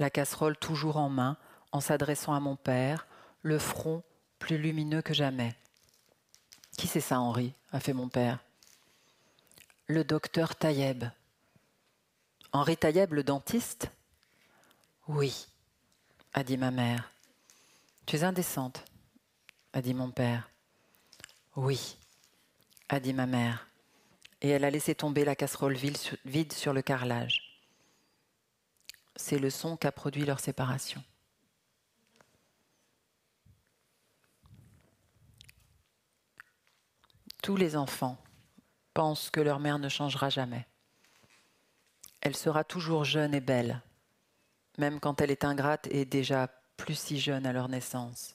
la 0.00 0.10
casserole 0.10 0.56
toujours 0.56 0.96
en 0.96 1.08
main, 1.08 1.36
en 1.76 1.80
s'adressant 1.80 2.32
à 2.32 2.40
mon 2.40 2.56
père, 2.56 3.06
le 3.42 3.58
front 3.58 4.02
plus 4.38 4.56
lumineux 4.56 5.02
que 5.02 5.12
jamais. 5.12 5.54
Qui 6.78 6.86
c'est 6.86 7.00
ça, 7.00 7.20
Henri 7.20 7.52
a 7.70 7.80
fait 7.80 7.92
mon 7.92 8.08
père. 8.08 8.38
Le 9.86 10.02
docteur 10.02 10.56
Taïeb. 10.56 11.04
Henri 12.52 12.76
Taïeb, 12.76 13.12
le 13.12 13.22
dentiste? 13.22 13.90
Oui, 15.06 15.46
a 16.32 16.42
dit 16.42 16.56
ma 16.56 16.70
mère. 16.70 17.12
Tu 18.06 18.16
es 18.16 18.24
indécente, 18.24 18.82
a 19.74 19.82
dit 19.82 19.94
mon 19.94 20.10
père. 20.10 20.48
Oui, 21.56 21.98
a 22.88 23.00
dit 23.00 23.12
ma 23.12 23.26
mère. 23.26 23.68
Et 24.40 24.48
elle 24.48 24.64
a 24.64 24.70
laissé 24.70 24.94
tomber 24.94 25.24
la 25.24 25.36
casserole 25.36 25.76
vide 25.76 26.52
sur 26.52 26.72
le 26.72 26.82
carrelage. 26.82 27.60
C'est 29.14 29.38
le 29.38 29.50
son 29.50 29.76
qu'a 29.76 29.92
produit 29.92 30.24
leur 30.24 30.40
séparation. 30.40 31.02
Tous 37.46 37.54
les 37.54 37.76
enfants 37.76 38.18
pensent 38.92 39.30
que 39.30 39.40
leur 39.40 39.60
mère 39.60 39.78
ne 39.78 39.88
changera 39.88 40.30
jamais. 40.30 40.66
Elle 42.20 42.34
sera 42.34 42.64
toujours 42.64 43.04
jeune 43.04 43.34
et 43.34 43.40
belle, 43.40 43.82
même 44.78 44.98
quand 44.98 45.20
elle 45.20 45.30
est 45.30 45.44
ingrate 45.44 45.86
et 45.92 46.04
déjà 46.04 46.48
plus 46.76 46.98
si 46.98 47.20
jeune 47.20 47.46
à 47.46 47.52
leur 47.52 47.68
naissance. 47.68 48.34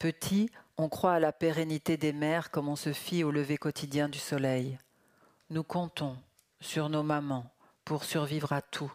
Petit, 0.00 0.50
on 0.76 0.88
croit 0.88 1.12
à 1.12 1.20
la 1.20 1.32
pérennité 1.32 1.96
des 1.96 2.12
mères 2.12 2.50
comme 2.50 2.68
on 2.68 2.74
se 2.74 2.92
fie 2.92 3.22
au 3.22 3.30
lever 3.30 3.56
quotidien 3.56 4.08
du 4.08 4.18
soleil. 4.18 4.78
Nous 5.50 5.62
comptons 5.62 6.18
sur 6.60 6.88
nos 6.88 7.04
mamans 7.04 7.54
pour 7.84 8.02
survivre 8.02 8.52
à 8.52 8.62
tout, 8.62 8.92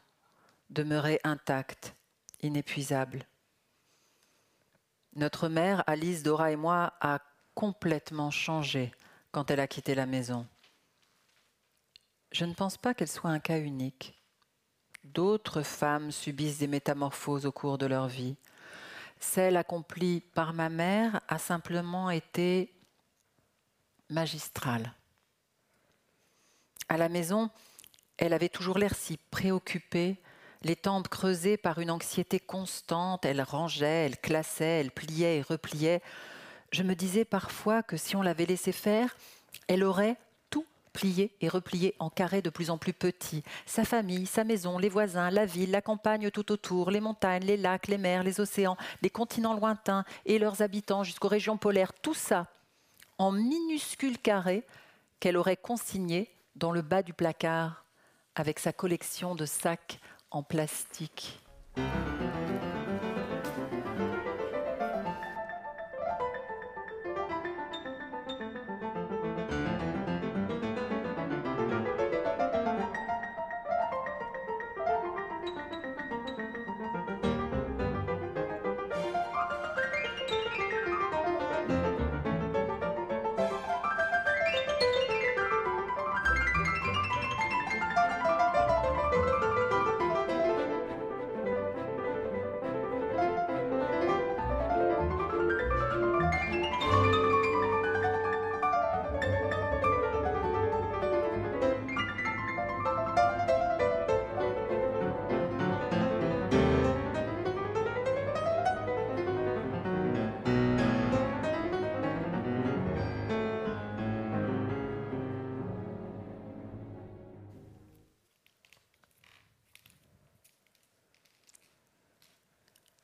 demeurer 0.69 1.21
intactes, 1.23 1.95
inépuisables. 2.41 3.25
Notre 5.15 5.47
mère, 5.47 5.81
Alice, 5.87 6.23
Dora 6.23 6.51
et 6.51 6.57
moi, 6.57 6.91
a 6.99 7.19
complètement 7.53 8.31
changé 8.31 8.91
quand 9.31 9.51
elle 9.51 9.59
a 9.59 9.67
quitté 9.67 9.95
la 9.95 10.05
maison. 10.05 10.47
Je 12.31 12.45
ne 12.45 12.53
pense 12.53 12.77
pas 12.77 12.93
qu'elle 12.93 13.07
soit 13.07 13.29
un 13.29 13.39
cas 13.39 13.59
unique. 13.59 14.17
D'autres 15.03 15.63
femmes 15.63 16.11
subissent 16.11 16.59
des 16.59 16.67
métamorphoses 16.67 17.45
au 17.45 17.51
cours 17.51 17.77
de 17.77 17.85
leur 17.85 18.07
vie. 18.07 18.37
Celle 19.19 19.57
accomplie 19.57 20.21
par 20.33 20.53
ma 20.53 20.69
mère 20.69 21.21
a 21.27 21.37
simplement 21.37 22.09
été 22.09 22.73
magistrale. 24.09 24.93
À 26.89 26.97
la 26.97 27.09
maison, 27.09 27.49
elle 28.17 28.33
avait 28.33 28.49
toujours 28.49 28.77
l'air 28.77 28.95
si 28.95 29.17
préoccupée, 29.17 30.21
les 30.63 30.75
tempes 30.75 31.07
creusées 31.07 31.57
par 31.57 31.79
une 31.79 31.89
anxiété 31.89 32.39
constante, 32.39 33.25
elle 33.25 33.41
rangeait, 33.41 34.05
elle 34.05 34.17
classait, 34.17 34.81
elle 34.81 34.91
pliait 34.91 35.37
et 35.37 35.41
repliait, 35.41 36.01
je 36.71 36.83
me 36.83 36.95
disais 36.95 37.25
parfois 37.25 37.83
que 37.83 37.97
si 37.97 38.15
on 38.15 38.21
l'avait 38.21 38.45
laissé 38.45 38.71
faire, 38.71 39.15
elle 39.67 39.83
aurait 39.83 40.17
tout 40.49 40.65
plié 40.93 41.35
et 41.41 41.49
replié 41.49 41.95
en 41.99 42.09
carrés 42.09 42.41
de 42.41 42.49
plus 42.49 42.69
en 42.69 42.77
plus 42.77 42.93
petits. 42.93 43.43
Sa 43.65 43.83
famille, 43.83 44.25
sa 44.25 44.43
maison, 44.43 44.77
les 44.77 44.89
voisins, 44.89 45.29
la 45.29 45.45
ville, 45.45 45.71
la 45.71 45.81
campagne 45.81 46.31
tout 46.31 46.51
autour, 46.51 46.91
les 46.91 47.01
montagnes, 47.01 47.45
les 47.45 47.57
lacs, 47.57 47.87
les 47.87 47.97
mers, 47.97 48.23
les 48.23 48.39
océans, 48.39 48.77
les 49.01 49.09
continents 49.09 49.53
lointains 49.53 50.05
et 50.25 50.39
leurs 50.39 50.61
habitants 50.61 51.03
jusqu'aux 51.03 51.27
régions 51.27 51.57
polaires, 51.57 51.93
tout 51.93 52.13
ça 52.13 52.47
en 53.17 53.31
minuscules 53.31 54.17
carrés 54.17 54.65
qu'elle 55.19 55.37
aurait 55.37 55.57
consignés 55.57 56.33
dans 56.55 56.71
le 56.71 56.81
bas 56.81 57.03
du 57.03 57.13
placard 57.13 57.85
avec 58.33 58.57
sa 58.57 58.73
collection 58.73 59.35
de 59.35 59.45
sacs 59.45 59.99
en 60.31 60.41
plastique. 60.41 61.39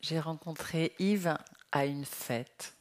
J'ai 0.07 0.19
rencontré 0.21 0.93
Yves 0.99 1.37
à 1.71 1.85
une 1.85 2.05
fête. 2.05 2.73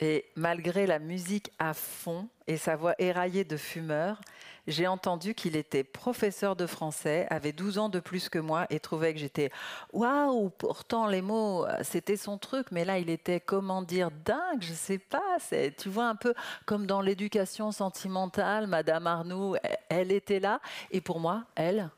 Et 0.00 0.26
malgré 0.36 0.86
la 0.86 0.98
musique 0.98 1.50
à 1.58 1.72
fond 1.72 2.28
et 2.46 2.58
sa 2.58 2.76
voix 2.76 2.94
éraillée 2.98 3.44
de 3.44 3.56
fumeur, 3.56 4.20
j'ai 4.66 4.86
entendu 4.86 5.34
qu'il 5.34 5.56
était 5.56 5.84
professeur 5.84 6.56
de 6.56 6.66
français, 6.66 7.26
avait 7.30 7.52
12 7.52 7.78
ans 7.78 7.88
de 7.88 8.00
plus 8.00 8.28
que 8.28 8.38
moi 8.38 8.66
et 8.68 8.78
trouvait 8.78 9.14
que 9.14 9.20
j'étais 9.20 9.50
waouh, 9.94 10.50
pourtant 10.50 11.06
les 11.06 11.22
mots, 11.22 11.64
c'était 11.82 12.18
son 12.18 12.36
truc, 12.36 12.66
mais 12.70 12.84
là 12.84 12.98
il 12.98 13.08
était, 13.08 13.40
comment 13.40 13.80
dire, 13.80 14.10
dingue, 14.10 14.60
je 14.60 14.74
sais 14.74 14.98
pas, 14.98 15.38
tu 15.78 15.88
vois 15.88 16.08
un 16.08 16.16
peu 16.16 16.34
comme 16.66 16.86
dans 16.86 17.00
l'éducation 17.00 17.72
sentimentale, 17.72 18.66
Madame 18.66 19.06
Arnoux, 19.06 19.56
elle 19.88 20.12
était 20.12 20.40
là, 20.40 20.60
et 20.90 21.00
pour 21.00 21.20
moi, 21.20 21.44
elle, 21.54 21.88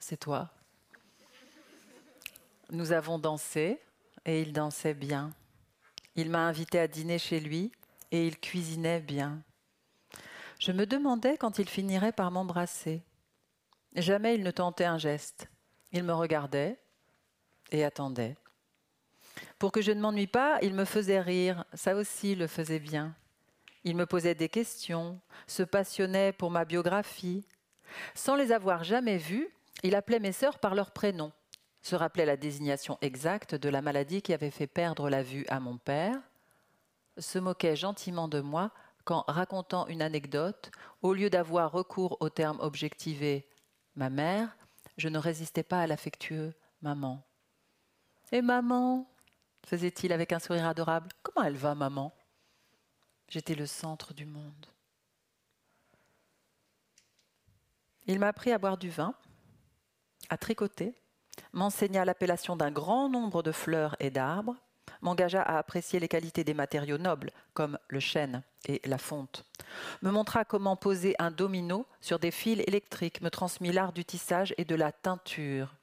c'est 0.00 0.18
toi. 0.18 0.53
Nous 2.74 2.90
avons 2.90 3.20
dansé 3.20 3.78
et 4.24 4.42
il 4.42 4.52
dansait 4.52 4.94
bien. 4.94 5.30
Il 6.16 6.28
m'a 6.28 6.48
invité 6.48 6.80
à 6.80 6.88
dîner 6.88 7.20
chez 7.20 7.38
lui 7.38 7.70
et 8.10 8.26
il 8.26 8.40
cuisinait 8.40 8.98
bien. 8.98 9.44
Je 10.58 10.72
me 10.72 10.84
demandais 10.84 11.36
quand 11.36 11.60
il 11.60 11.68
finirait 11.68 12.10
par 12.10 12.32
m'embrasser. 12.32 13.04
Jamais 13.94 14.34
il 14.34 14.42
ne 14.42 14.50
tentait 14.50 14.86
un 14.86 14.98
geste. 14.98 15.46
Il 15.92 16.02
me 16.02 16.12
regardait 16.12 16.76
et 17.70 17.84
attendait. 17.84 18.36
Pour 19.60 19.70
que 19.70 19.80
je 19.80 19.92
ne 19.92 20.00
m'ennuie 20.00 20.26
pas, 20.26 20.58
il 20.60 20.74
me 20.74 20.84
faisait 20.84 21.20
rire, 21.20 21.64
ça 21.74 21.94
aussi 21.94 22.34
le 22.34 22.48
faisait 22.48 22.80
bien. 22.80 23.14
Il 23.84 23.94
me 23.94 24.04
posait 24.04 24.34
des 24.34 24.48
questions, 24.48 25.20
se 25.46 25.62
passionnait 25.62 26.32
pour 26.32 26.50
ma 26.50 26.64
biographie. 26.64 27.46
Sans 28.16 28.34
les 28.34 28.50
avoir 28.50 28.82
jamais 28.82 29.18
vues, 29.18 29.48
il 29.84 29.94
appelait 29.94 30.18
mes 30.18 30.32
sœurs 30.32 30.58
par 30.58 30.74
leur 30.74 30.90
prénom 30.90 31.30
se 31.84 31.96
rappelait 31.96 32.24
la 32.24 32.38
désignation 32.38 32.96
exacte 33.02 33.54
de 33.54 33.68
la 33.68 33.82
maladie 33.82 34.22
qui 34.22 34.32
avait 34.32 34.50
fait 34.50 34.66
perdre 34.66 35.10
la 35.10 35.22
vue 35.22 35.44
à 35.48 35.60
mon 35.60 35.76
père, 35.76 36.18
se 37.18 37.38
moquait 37.38 37.76
gentiment 37.76 38.26
de 38.26 38.40
moi 38.40 38.70
quand, 39.04 39.22
racontant 39.28 39.86
une 39.88 40.00
anecdote, 40.00 40.70
au 41.02 41.12
lieu 41.12 41.28
d'avoir 41.28 41.70
recours 41.70 42.16
au 42.20 42.30
terme 42.30 42.58
objectivé 42.60 43.46
ma 43.96 44.08
mère, 44.08 44.56
je 44.96 45.10
ne 45.10 45.18
résistais 45.18 45.62
pas 45.62 45.82
à 45.82 45.86
l'affectueux 45.86 46.54
maman. 46.80 47.22
Et 48.32 48.40
maman 48.40 49.06
faisait-il 49.66 50.10
avec 50.14 50.32
un 50.32 50.38
sourire 50.38 50.66
adorable. 50.66 51.10
Comment 51.22 51.46
elle 51.46 51.56
va, 51.56 51.74
maman? 51.74 52.14
J'étais 53.28 53.54
le 53.54 53.66
centre 53.66 54.14
du 54.14 54.24
monde. 54.24 54.66
Il 58.06 58.18
m'a 58.18 58.28
appris 58.28 58.52
à 58.52 58.58
boire 58.58 58.78
du 58.78 58.88
vin, 58.88 59.14
à 60.30 60.38
tricoter, 60.38 60.94
m'enseigna 61.52 62.04
l'appellation 62.04 62.56
d'un 62.56 62.70
grand 62.70 63.08
nombre 63.08 63.42
de 63.42 63.52
fleurs 63.52 63.96
et 64.00 64.10
d'arbres, 64.10 64.56
m'engagea 65.00 65.42
à 65.42 65.58
apprécier 65.58 66.00
les 66.00 66.08
qualités 66.08 66.44
des 66.44 66.54
matériaux 66.54 66.98
nobles, 66.98 67.30
comme 67.52 67.78
le 67.88 68.00
chêne 68.00 68.42
et 68.66 68.80
la 68.84 68.98
fonte, 68.98 69.44
me 70.02 70.10
montra 70.10 70.44
comment 70.44 70.76
poser 70.76 71.14
un 71.18 71.30
domino 71.30 71.86
sur 72.00 72.18
des 72.18 72.30
fils 72.30 72.62
électriques, 72.66 73.20
me 73.20 73.30
transmit 73.30 73.72
l'art 73.72 73.92
du 73.92 74.04
tissage 74.04 74.54
et 74.56 74.64
de 74.64 74.74
la 74.74 74.92
teinture. 74.92 75.74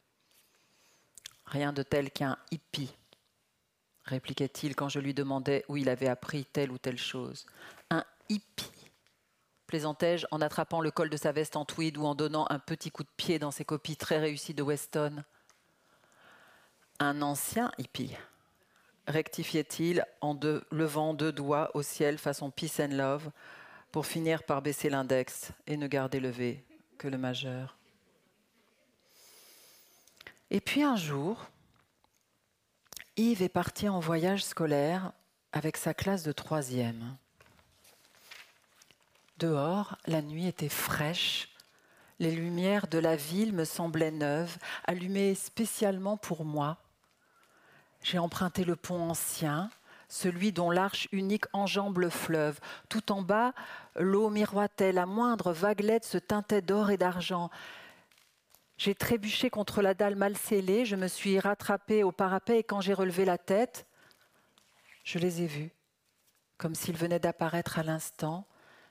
Rien 1.46 1.74
de 1.74 1.84
tel 1.84 2.12
qu'un 2.12 2.38
hippie, 2.52 2.94
répliquait-il 4.06 4.76
quand 4.76 4.90
je 4.90 5.00
lui 5.00 5.14
demandais 5.14 5.66
où 5.68 5.78
il 5.78 5.90
avait 5.90 6.08
appris 6.08 6.46
telle 6.46 6.72
ou 6.72 6.78
telle 6.78 6.98
chose. 6.98 7.46
Un 7.90 8.04
hippie 8.30 8.72
plaisantai-je 9.68 10.28
en 10.32 10.42
attrapant 10.42 10.82
le 10.82 10.92
col 10.92 11.10
de 11.10 11.16
sa 11.16 11.32
veste 11.32 11.56
en 11.56 11.64
tweed 11.64 11.98
ou 11.98 12.06
en 12.06 12.14
donnant 12.14 12.46
un 12.50 12.60
petit 12.60 12.92
coup 12.92 13.04
de 13.04 13.10
pied 13.16 13.40
dans 13.40 13.52
ses 13.52 13.64
copies 13.64 13.96
très 13.96 14.20
réussies 14.20 14.54
de 14.54 14.64
Weston 14.64 15.24
un 17.02 17.24
ancien 17.24 17.72
hippie, 17.80 18.16
rectifiait-il 19.08 20.06
en 20.22 20.40
levant 20.70 21.16
deux 21.16 21.32
doigts 21.32 21.72
au 21.74 21.82
ciel 21.82 22.20
façon 22.20 22.52
peace 22.52 22.80
and 22.80 22.94
love, 22.94 23.32
pour 23.92 24.06
finir 24.06 24.44
par 24.44 24.62
baisser 24.62 24.90
l'index 24.90 25.52
et 25.66 25.78
ne 25.78 25.88
garder 25.88 26.20
levé 26.20 26.64
que 27.00 27.08
le 27.08 27.18
majeur? 27.18 27.76
Et 30.52 30.62
puis 30.62 30.84
un 30.84 30.96
jour, 30.96 31.50
Yves 33.18 33.42
est 33.42 33.50
parti 33.50 33.90
en 33.90 34.00
voyage 34.00 34.46
scolaire 34.46 35.12
avec 35.54 35.78
sa 35.78 35.96
classe 35.96 36.24
de 36.24 36.32
troisième. 36.32 37.18
Dehors, 39.40 39.98
la 40.06 40.22
nuit 40.22 40.46
était 40.46 40.70
fraîche, 40.70 41.50
les 42.20 42.32
lumières 42.32 42.88
de 42.88 43.00
la 43.00 43.16
ville 43.16 43.54
me 43.54 43.66
semblaient 43.66 44.12
neuves, 44.12 44.60
allumées 44.86 45.34
spécialement 45.34 46.16
pour 46.16 46.46
moi. 46.46 46.78
J'ai 48.04 48.18
emprunté 48.18 48.64
le 48.64 48.76
pont 48.76 49.10
ancien, 49.10 49.70
celui 50.08 50.52
dont 50.52 50.72
l'arche 50.72 51.08
unique 51.12 51.46
enjambe 51.54 52.00
le 52.00 52.10
fleuve. 52.10 52.60
Tout 52.90 53.12
en 53.12 53.22
bas, 53.22 53.54
l'eau 53.96 54.30
miroitait, 54.30 54.92
la 54.92 55.06
moindre 55.06 55.54
vaguelette 55.54 56.06
se 56.06 56.18
teintait 56.18 56.62
d'or 56.62 56.92
et 56.92 56.98
d'argent. 56.98 57.50
J'ai 58.78 58.96
trébuché 58.96 59.50
contre 59.50 59.82
la 59.82 59.94
dalle 59.94 60.16
mal 60.16 60.36
scellée, 60.36 60.86
je 60.86 60.96
me 60.96 61.08
suis 61.08 61.40
rattrapé 61.40 62.04
au 62.04 62.12
parapet 62.12 62.60
et 62.60 62.64
quand 62.64 62.82
j'ai 62.82 62.94
relevé 62.94 63.26
la 63.26 63.38
tête, 63.38 63.86
je 65.04 65.20
les 65.20 65.44
ai 65.44 65.48
vus, 65.48 65.72
comme 66.58 66.76
s'ils 66.76 66.98
venaient 66.98 67.20
d'apparaître 67.20 67.78
à 67.78 67.84
l'instant, 67.84 68.48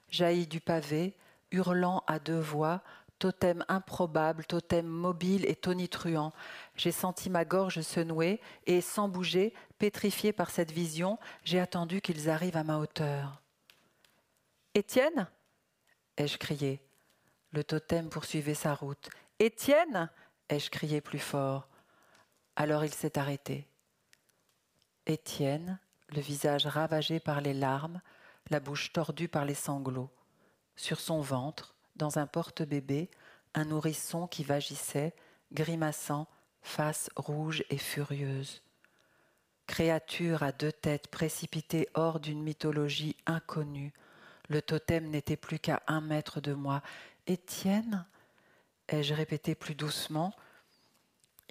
jaillis 0.08 0.46
du 0.46 0.60
pavé, 0.60 1.16
hurlant 1.50 2.04
à 2.06 2.18
deux 2.18 2.38
voix, 2.38 2.82
totem 3.20 3.64
improbable, 3.68 4.44
totem 4.46 4.86
mobile 4.86 5.44
et 5.46 5.54
tonitruant. 5.54 6.32
J'ai 6.74 6.90
senti 6.90 7.30
ma 7.30 7.44
gorge 7.44 7.82
se 7.82 8.00
nouer 8.00 8.40
et, 8.66 8.80
sans 8.80 9.08
bouger, 9.08 9.54
pétrifié 9.78 10.32
par 10.32 10.50
cette 10.50 10.72
vision, 10.72 11.18
j'ai 11.44 11.60
attendu 11.60 12.00
qu'ils 12.00 12.28
arrivent 12.28 12.56
à 12.56 12.64
ma 12.64 12.78
hauteur. 12.78 13.40
Étienne? 14.74 15.28
ai-je 16.16 16.38
crié. 16.38 16.82
Le 17.52 17.62
totem 17.62 18.08
poursuivait 18.08 18.54
sa 18.54 18.74
route. 18.74 19.10
Étienne? 19.38 20.10
ai-je 20.48 20.70
crié 20.70 21.00
plus 21.00 21.18
fort. 21.18 21.68
Alors 22.56 22.84
il 22.84 22.92
s'est 22.92 23.18
arrêté. 23.18 23.68
Étienne, 25.06 25.78
le 26.08 26.20
visage 26.20 26.66
ravagé 26.66 27.20
par 27.20 27.40
les 27.40 27.54
larmes, 27.54 28.00
la 28.48 28.60
bouche 28.60 28.92
tordue 28.92 29.28
par 29.28 29.44
les 29.44 29.54
sanglots. 29.54 30.10
Sur 30.76 31.00
son 31.00 31.20
ventre, 31.20 31.74
dans 32.00 32.18
un 32.18 32.26
porte-bébé, 32.26 33.10
un 33.54 33.66
nourrisson 33.66 34.26
qui 34.26 34.42
vagissait, 34.42 35.14
grimaçant, 35.52 36.26
face 36.62 37.10
rouge 37.14 37.62
et 37.68 37.76
furieuse. 37.76 38.62
Créature 39.66 40.42
à 40.42 40.50
deux 40.50 40.72
têtes 40.72 41.08
précipitée 41.08 41.88
hors 41.94 42.18
d'une 42.18 42.42
mythologie 42.42 43.16
inconnue, 43.26 43.92
Le 44.48 44.60
totem 44.60 45.06
n'était 45.08 45.36
plus 45.36 45.60
qu'à 45.60 45.80
un 45.86 46.00
mètre 46.00 46.40
de 46.40 46.54
moi. 46.54 46.82
Étienne 47.28 48.04
ai-je 48.88 49.14
répété 49.14 49.54
plus 49.54 49.76
doucement. 49.76 50.34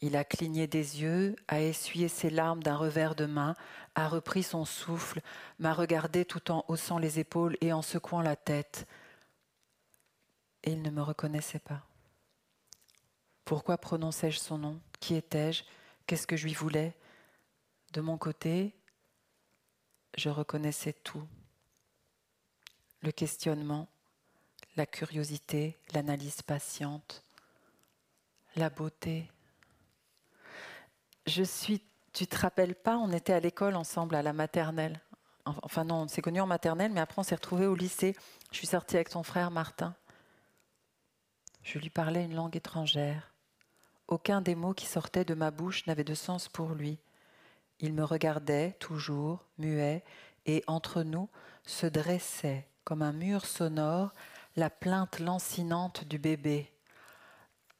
Il 0.01 0.17
a 0.17 0.25
cligné 0.25 0.67
des 0.67 1.01
yeux, 1.01 1.37
a 1.47 1.61
essuyé 1.61 2.09
ses 2.09 2.29
larmes 2.29 2.61
d'un 2.61 2.75
revers 2.75 3.15
de 3.15 3.25
main, 3.25 3.55
a 3.95 4.09
repris 4.09 4.43
son 4.43 4.65
souffle, 4.65 5.21
m'a 5.59 5.73
regardé 5.73 6.25
tout 6.25 6.51
en 6.51 6.65
haussant 6.67 6.97
les 6.97 7.19
épaules 7.19 7.55
et 7.61 7.71
en 7.71 7.81
secouant 7.81 8.21
la 8.21 8.35
tête. 8.35 8.85
Il 10.69 10.83
ne 10.83 10.91
me 10.91 11.01
reconnaissait 11.01 11.57
pas. 11.57 11.81
Pourquoi 13.43 13.79
prononçais-je 13.79 14.37
son 14.37 14.59
nom? 14.59 14.79
Qui 14.99 15.15
étais-je? 15.15 15.63
Qu'est-ce 16.05 16.27
que 16.27 16.37
je 16.37 16.45
lui 16.45 16.53
voulais? 16.53 16.95
De 17.93 18.01
mon 18.01 18.19
côté, 18.19 18.75
je 20.15 20.29
reconnaissais 20.29 20.93
tout. 20.93 21.27
Le 23.01 23.11
questionnement, 23.11 23.87
la 24.75 24.85
curiosité, 24.85 25.75
l'analyse 25.95 26.43
patiente, 26.43 27.23
la 28.55 28.69
beauté. 28.69 29.27
Je 31.25 31.41
suis, 31.41 31.81
tu 32.13 32.27
te 32.27 32.37
rappelles 32.37 32.75
pas, 32.75 32.97
on 32.97 33.11
était 33.11 33.33
à 33.33 33.39
l'école 33.39 33.75
ensemble 33.75 34.13
à 34.13 34.21
la 34.21 34.33
maternelle. 34.33 35.01
Enfin 35.45 35.83
non, 35.83 36.03
on 36.03 36.07
s'est 36.07 36.21
connus 36.21 36.41
en 36.41 36.47
maternelle, 36.47 36.91
mais 36.91 37.01
après 37.01 37.17
on 37.17 37.23
s'est 37.23 37.33
retrouvés 37.33 37.65
au 37.65 37.73
lycée. 37.73 38.15
Je 38.51 38.57
suis 38.57 38.67
sortie 38.67 38.97
avec 38.97 39.09
ton 39.09 39.23
frère 39.23 39.49
Martin. 39.49 39.95
Je 41.71 41.77
lui 41.77 41.91
parlais 41.91 42.25
une 42.25 42.33
langue 42.33 42.57
étrangère. 42.57 43.31
Aucun 44.07 44.41
des 44.41 44.55
mots 44.55 44.73
qui 44.73 44.87
sortaient 44.87 45.23
de 45.23 45.35
ma 45.35 45.51
bouche 45.51 45.85
n'avait 45.85 46.03
de 46.03 46.15
sens 46.15 46.47
pour 46.47 46.69
lui. 46.69 46.97
Il 47.79 47.93
me 47.93 48.03
regardait 48.03 48.75
toujours, 48.79 49.45
muet, 49.59 50.03
et 50.47 50.63
entre 50.65 51.03
nous 51.03 51.29
se 51.67 51.85
dressait, 51.85 52.65
comme 52.85 53.03
un 53.03 53.11
mur 53.11 53.45
sonore, 53.45 54.15
la 54.55 54.71
plainte 54.71 55.19
lancinante 55.19 56.05
du 56.05 56.17
bébé. 56.17 56.71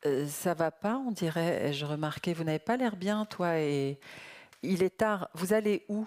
Euh, 0.06 0.28
ça 0.28 0.54
va 0.54 0.70
pas, 0.70 0.98
on 0.98 1.10
dirait, 1.10 1.70
ai-je 1.70 1.88
remarqué. 1.88 2.36
Vous 2.36 2.44
n'avez 2.44 2.60
pas 2.60 2.78
l'air 2.78 2.96
bien, 2.96 3.26
toi, 3.26 3.58
et 3.58 4.00
il 4.62 4.84
est 4.84 4.98
tard. 4.98 5.30
Vous 5.34 5.52
allez 5.52 5.84
où? 5.90 6.06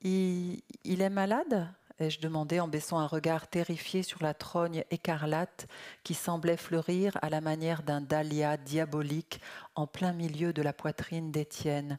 Il 0.00 0.62
est 1.02 1.10
malade? 1.10 1.68
Ai-je 1.98 2.20
demandé 2.20 2.60
en 2.60 2.68
baissant 2.68 2.98
un 2.98 3.06
regard 3.06 3.48
terrifié 3.48 4.02
sur 4.02 4.22
la 4.22 4.34
trogne 4.34 4.84
écarlate 4.90 5.66
qui 6.04 6.14
semblait 6.14 6.56
fleurir 6.56 7.18
à 7.22 7.30
la 7.30 7.40
manière 7.40 7.82
d'un 7.82 8.00
dahlia 8.00 8.56
diabolique 8.56 9.40
en 9.74 9.86
plein 9.86 10.12
milieu 10.12 10.52
de 10.52 10.62
la 10.62 10.72
poitrine 10.72 11.32
d'Étienne. 11.32 11.98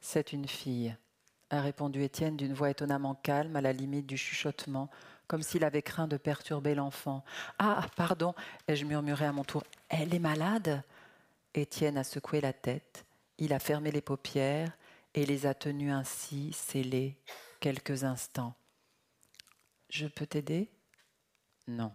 C'est 0.00 0.32
une 0.32 0.48
fille, 0.48 0.96
a 1.50 1.60
répondu 1.60 2.02
Étienne 2.02 2.36
d'une 2.36 2.54
voix 2.54 2.70
étonnamment 2.70 3.14
calme, 3.14 3.56
à 3.56 3.60
la 3.60 3.72
limite 3.72 4.06
du 4.06 4.16
chuchotement, 4.16 4.90
comme 5.26 5.42
s'il 5.42 5.64
avait 5.64 5.82
craint 5.82 6.08
de 6.08 6.16
perturber 6.16 6.74
l'enfant. 6.74 7.24
Ah, 7.58 7.86
pardon, 7.96 8.34
ai-je 8.68 8.84
murmuré 8.84 9.26
à 9.26 9.32
mon 9.32 9.44
tour. 9.44 9.64
Elle 9.88 10.14
est 10.14 10.20
malade? 10.20 10.82
Étienne 11.54 11.98
a 11.98 12.04
secoué 12.04 12.40
la 12.40 12.52
tête, 12.52 13.06
il 13.38 13.52
a 13.52 13.58
fermé 13.58 13.90
les 13.90 14.02
paupières 14.02 14.70
et 15.14 15.24
les 15.24 15.46
a 15.46 15.54
tenues 15.54 15.90
ainsi, 15.90 16.52
scellées, 16.52 17.16
quelques 17.60 18.04
instants. 18.04 18.54
Je 19.88 20.06
peux 20.06 20.26
t'aider? 20.26 20.70
Non. 21.68 21.92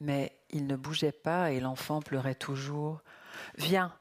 Mais 0.00 0.38
il 0.50 0.66
ne 0.66 0.76
bougeait 0.76 1.12
pas 1.12 1.52
et 1.52 1.60
l'enfant 1.60 2.00
pleurait 2.00 2.34
toujours. 2.34 3.00
Viens, 3.56 3.94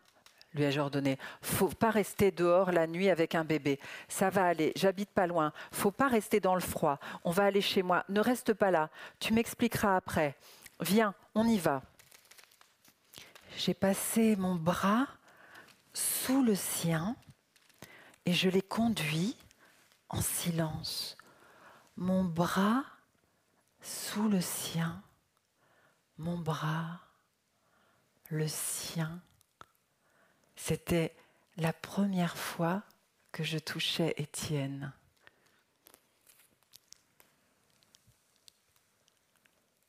lui 0.53 0.63
ai-je 0.63 0.79
ordonné. 0.79 1.17
Faut 1.41 1.69
pas 1.69 1.89
rester 1.89 2.31
dehors 2.31 2.71
la 2.71 2.87
nuit 2.87 3.09
avec 3.09 3.35
un 3.35 3.43
bébé. 3.43 3.79
Ça 4.07 4.29
va 4.29 4.45
aller, 4.45 4.71
j'habite 4.75 5.09
pas 5.09 5.27
loin. 5.27 5.51
Faut 5.71 5.91
pas 5.91 6.07
rester 6.07 6.39
dans 6.39 6.55
le 6.55 6.61
froid. 6.61 6.99
On 7.23 7.31
va 7.31 7.43
aller 7.45 7.61
chez 7.61 7.83
moi. 7.83 8.05
Ne 8.09 8.19
reste 8.19 8.53
pas 8.53 8.71
là. 8.71 8.89
Tu 9.19 9.33
m'expliqueras 9.33 9.95
après. 9.95 10.35
Viens, 10.79 11.13
on 11.35 11.45
y 11.45 11.57
va. 11.57 11.81
J'ai 13.57 13.73
passé 13.73 14.35
mon 14.35 14.55
bras 14.55 15.07
sous 15.93 16.43
le 16.43 16.55
sien 16.55 17.15
et 18.25 18.33
je 18.33 18.49
l'ai 18.49 18.61
conduit 18.61 19.37
en 20.09 20.21
silence. 20.21 21.14
Mon 21.97 22.23
bras 22.23 22.83
sous 23.81 24.27
le 24.27 24.41
sien, 24.41 25.01
mon 26.17 26.37
bras, 26.37 26.99
le 28.29 28.47
sien. 28.47 29.21
C'était 30.55 31.15
la 31.57 31.71
première 31.71 32.37
fois 32.37 32.83
que 33.31 33.43
je 33.43 33.57
touchais 33.57 34.13
Étienne. 34.17 34.91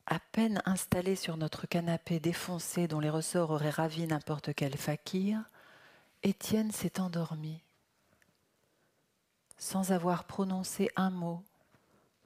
À 0.05 0.19
peine 0.19 0.61
installé 0.65 1.17
sur 1.17 1.35
notre 1.35 1.67
canapé 1.67 2.21
défoncé 2.21 2.87
dont 2.87 3.01
les 3.01 3.09
ressorts 3.09 3.49
auraient 3.49 3.69
ravi 3.69 4.07
n'importe 4.07 4.53
quel 4.53 4.77
fakir, 4.77 5.43
Étienne 6.23 6.71
s'est 6.71 7.01
endormi, 7.01 7.61
sans 9.57 9.91
avoir 9.91 10.23
prononcé 10.23 10.89
un 10.95 11.09
mot, 11.09 11.43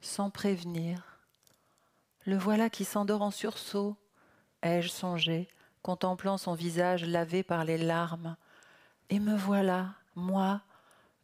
sans 0.02 0.30
prévenir. 0.30 1.18
Le 2.26 2.36
voilà 2.36 2.68
qui 2.68 2.84
s'endort 2.84 3.22
en 3.22 3.30
sursaut, 3.30 3.96
ai-je 4.62 4.88
songé, 4.88 5.48
contemplant 5.82 6.36
son 6.36 6.54
visage 6.54 7.04
lavé 7.04 7.42
par 7.42 7.64
les 7.64 7.78
larmes. 7.78 8.36
Et 9.08 9.18
me 9.18 9.36
voilà, 9.36 9.94
moi, 10.14 10.60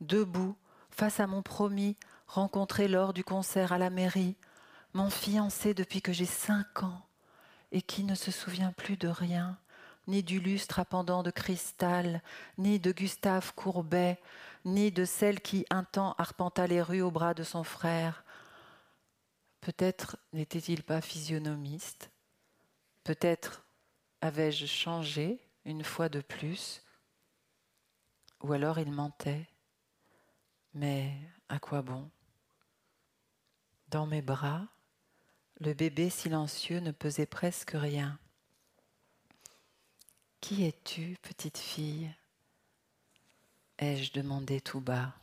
debout, 0.00 0.56
face 0.90 1.20
à 1.20 1.26
mon 1.26 1.42
promis, 1.42 1.96
rencontré 2.26 2.88
lors 2.88 3.12
du 3.12 3.24
concert 3.24 3.72
à 3.72 3.78
la 3.78 3.90
mairie, 3.90 4.36
mon 4.94 5.10
fiancé 5.10 5.74
depuis 5.74 6.02
que 6.02 6.12
j'ai 6.12 6.26
cinq 6.26 6.82
ans, 6.82 7.02
et 7.72 7.82
qui 7.82 8.04
ne 8.04 8.14
se 8.14 8.30
souvient 8.30 8.72
plus 8.72 8.96
de 8.96 9.08
rien, 9.08 9.58
ni 10.06 10.22
du 10.22 10.40
lustre 10.40 10.78
à 10.78 10.84
pendant 10.84 11.22
de 11.22 11.30
cristal, 11.30 12.22
ni 12.56 12.80
de 12.80 12.92
Gustave 12.92 13.54
Courbet, 13.54 14.18
ni 14.64 14.90
de 14.90 15.04
celle 15.04 15.40
qui 15.40 15.66
un 15.70 15.84
temps 15.84 16.14
arpenta 16.18 16.66
les 16.66 16.82
rues 16.82 17.02
au 17.02 17.10
bras 17.10 17.34
de 17.34 17.42
son 17.42 17.62
frère. 17.62 18.24
Peut-être 19.60 20.16
n'était-il 20.32 20.82
pas 20.82 21.00
physionomiste, 21.00 22.10
peut-être 23.04 23.64
Avais-je 24.20 24.66
changé 24.66 25.38
une 25.64 25.84
fois 25.84 26.08
de 26.08 26.20
plus. 26.20 26.82
Ou 28.42 28.52
alors 28.52 28.78
il 28.78 28.90
mentait. 28.90 29.46
Mais 30.74 31.14
à 31.48 31.58
quoi 31.58 31.82
bon? 31.82 32.10
Dans 33.88 34.06
mes 34.06 34.22
bras, 34.22 34.66
le 35.60 35.72
bébé 35.74 36.10
silencieux 36.10 36.80
ne 36.80 36.90
pesait 36.90 37.26
presque 37.26 37.72
rien. 37.74 38.18
Qui 40.40 40.64
es-tu, 40.64 41.16
petite 41.22 41.58
fille? 41.58 42.12
ai-je 43.78 44.12
demandé 44.12 44.60
tout 44.60 44.80
bas. 44.80 45.14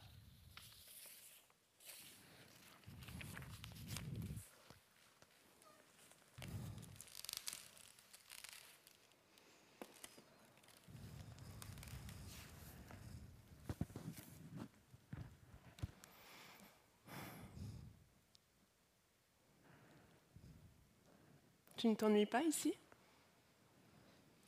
Tu 21.85 21.89
ne 21.89 21.95
t'ennuies 21.95 22.25
pas 22.25 22.41
ici? 22.41 22.73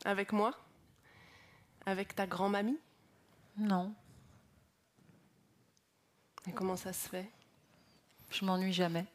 Avec 0.05 0.31
moi? 0.31 0.55
Avec 1.85 2.15
ta 2.15 2.25
grand-mamie? 2.25 2.79
Non. 3.57 3.93
Et 6.47 6.51
comment 6.51 6.75
ça 6.75 6.93
se 6.93 7.07
fait? 7.07 7.29
Je 8.31 8.43
m'ennuie 8.43 8.73
jamais. 8.73 9.05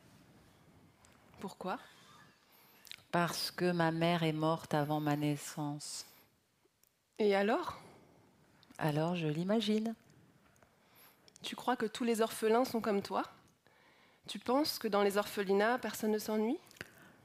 Pourquoi? 1.41 1.81
Parce 3.11 3.51
que 3.51 3.73
ma 3.73 3.91
mère 3.91 4.23
est 4.23 4.33
morte 4.33 4.73
avant 4.73 5.01
ma 5.01 5.17
naissance. 5.17 6.07
Et 7.19 7.35
alors? 7.35 7.81
Alors 8.79 9.17
je 9.17 9.27
l'imagine. 9.27 9.97
Tu 11.43 11.57
crois 11.57 11.75
que 11.75 11.87
tous 11.87 12.05
les 12.05 12.21
orphelins 12.21 12.65
sont 12.65 12.81
comme 12.81 13.03
toi? 13.03 13.25
Tu 14.29 14.39
penses 14.39 14.79
que 14.79 14.87
dans 14.87 15.03
les 15.03 15.17
orphelinats, 15.17 15.81
personne 15.81 16.13
ne 16.13 16.19
s'ennuie? 16.19 16.61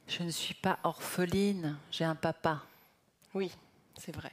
Je 0.07 0.23
ne 0.23 0.31
suis 0.31 0.53
pas 0.53 0.79
orpheline, 0.83 1.77
j'ai 1.91 2.05
un 2.05 2.15
papa. 2.15 2.63
Oui, 3.33 3.51
c'est 3.97 4.15
vrai. 4.15 4.31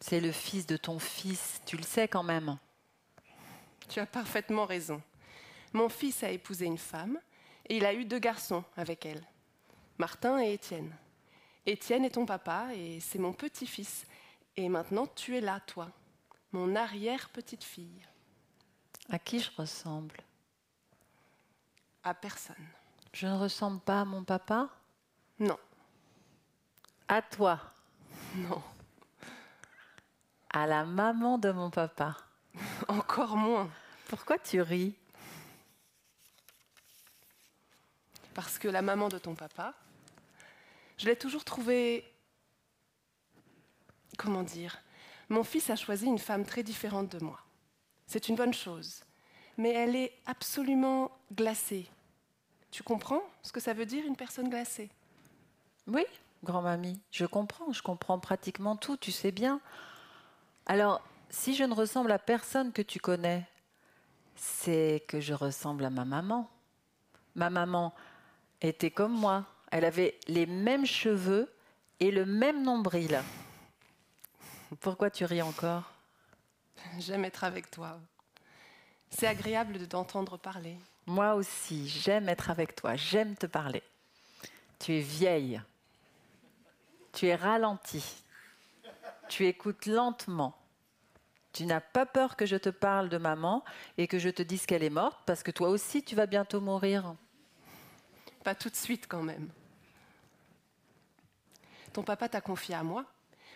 C'est 0.00 0.20
le 0.20 0.32
fils 0.32 0.66
de 0.66 0.76
ton 0.76 0.98
fils, 0.98 1.60
tu 1.64 1.76
le 1.76 1.84
sais 1.84 2.08
quand 2.08 2.24
même. 2.24 2.58
Tu 3.88 4.00
as 4.00 4.06
parfaitement 4.06 4.66
raison. 4.66 5.00
Mon 5.72 5.88
fils 5.88 6.22
a 6.24 6.30
épousé 6.30 6.66
une 6.66 6.78
femme 6.78 7.18
et 7.68 7.76
il 7.76 7.86
a 7.86 7.94
eu 7.94 8.04
deux 8.04 8.18
garçons 8.18 8.64
avec 8.76 9.06
elle, 9.06 9.24
Martin 9.98 10.42
et 10.42 10.54
Étienne. 10.54 10.94
Étienne 11.64 12.04
est 12.04 12.10
ton 12.10 12.26
papa 12.26 12.74
et 12.74 13.00
c'est 13.00 13.18
mon 13.18 13.32
petit-fils. 13.32 14.06
Et 14.56 14.68
maintenant, 14.68 15.06
tu 15.06 15.36
es 15.36 15.40
là, 15.40 15.60
toi, 15.60 15.90
mon 16.52 16.76
arrière-petite-fille. 16.76 18.06
À 19.08 19.18
qui 19.18 19.40
je 19.40 19.50
ressemble? 19.56 20.16
À 22.02 22.14
personne. 22.14 22.66
Je 23.12 23.26
ne 23.26 23.36
ressemble 23.36 23.80
pas 23.80 24.02
à 24.02 24.04
mon 24.04 24.22
papa? 24.24 24.68
Non, 25.38 25.58
À 27.08 27.22
toi 27.22 27.60
non, 28.36 28.62
À 30.50 30.66
la 30.66 30.84
maman 30.84 31.38
de 31.38 31.50
mon 31.50 31.70
papa 31.70 32.16
encore 32.88 33.36
moins. 33.36 33.68
Pourquoi 34.08 34.38
tu 34.38 34.60
ris? 34.60 34.94
Parce 38.34 38.58
que 38.58 38.68
la 38.68 38.82
maman 38.82 39.08
de 39.08 39.18
ton 39.18 39.34
papa, 39.34 39.74
je 40.98 41.06
l'ai 41.06 41.16
toujours 41.16 41.44
trouvée... 41.44 42.04
Comment 44.16 44.44
dire 44.44 44.80
Mon 45.28 45.42
fils 45.42 45.70
a 45.70 45.76
choisi 45.76 46.06
une 46.06 46.18
femme 46.18 46.44
très 46.44 46.62
différente 46.62 47.10
de 47.10 47.24
moi. 47.24 47.40
C'est 48.06 48.28
une 48.28 48.36
bonne 48.36 48.54
chose. 48.54 49.02
Mais 49.56 49.72
elle 49.72 49.96
est 49.96 50.12
absolument 50.26 51.10
glacée. 51.32 51.88
Tu 52.70 52.82
comprends 52.84 53.22
ce 53.42 53.50
que 53.52 53.60
ça 53.60 53.72
veut 53.72 53.86
dire 53.86 54.04
une 54.06 54.16
personne 54.16 54.48
glacée? 54.48 54.90
Oui, 55.86 56.04
grand-mamie, 56.42 57.00
je 57.10 57.26
comprends, 57.26 57.72
je 57.72 57.82
comprends 57.82 58.18
pratiquement 58.18 58.76
tout, 58.76 58.96
tu 58.96 59.12
sais 59.12 59.32
bien. 59.32 59.60
Alors, 60.66 61.02
si 61.30 61.54
je 61.54 61.64
ne 61.64 61.74
ressemble 61.74 62.12
à 62.12 62.18
personne 62.18 62.72
que 62.72 62.82
tu 62.82 63.00
connais, 63.00 63.46
c'est 64.36 65.04
que 65.08 65.20
je 65.20 65.34
ressemble 65.34 65.84
à 65.84 65.90
ma 65.90 66.04
maman. 66.04 66.48
Ma 67.34 67.50
maman 67.50 67.94
était 68.60 68.90
comme 68.90 69.12
moi. 69.12 69.44
Elle 69.70 69.84
avait 69.84 70.18
les 70.28 70.46
mêmes 70.46 70.86
cheveux 70.86 71.52
et 72.00 72.10
le 72.10 72.24
même 72.24 72.62
nombril. 72.62 73.20
Pourquoi 74.80 75.10
tu 75.10 75.24
ris 75.24 75.42
encore? 75.42 75.84
J'aime 76.98 77.24
être 77.24 77.44
avec 77.44 77.70
toi. 77.70 77.98
C'est 79.10 79.26
agréable 79.26 79.78
de 79.78 79.84
t'entendre 79.84 80.36
parler. 80.36 80.76
Moi 81.06 81.34
aussi, 81.34 81.88
j'aime 81.88 82.28
être 82.28 82.50
avec 82.50 82.74
toi, 82.74 82.96
j'aime 82.96 83.36
te 83.36 83.46
parler. 83.46 83.82
Tu 84.78 84.94
es 84.94 85.00
vieille. 85.00 85.60
Tu 87.14 87.26
es 87.26 87.34
ralentie. 87.34 88.24
Tu 89.28 89.46
écoutes 89.46 89.86
lentement. 89.86 90.56
Tu 91.52 91.66
n'as 91.66 91.80
pas 91.80 92.04
peur 92.04 92.36
que 92.36 92.46
je 92.46 92.56
te 92.56 92.68
parle 92.68 93.08
de 93.08 93.16
maman 93.16 93.64
et 93.96 94.08
que 94.08 94.18
je 94.18 94.28
te 94.28 94.42
dise 94.42 94.66
qu'elle 94.66 94.82
est 94.82 94.90
morte 94.90 95.20
parce 95.24 95.44
que 95.44 95.52
toi 95.52 95.68
aussi 95.68 96.02
tu 96.02 96.16
vas 96.16 96.26
bientôt 96.26 96.60
mourir. 96.60 97.14
Pas 98.42 98.56
tout 98.56 98.68
de 98.68 98.76
suite 98.76 99.06
quand 99.08 99.22
même. 99.22 99.48
Ton 101.92 102.02
papa 102.02 102.28
t'a 102.28 102.40
confié 102.40 102.74
à 102.74 102.82
moi. 102.82 103.04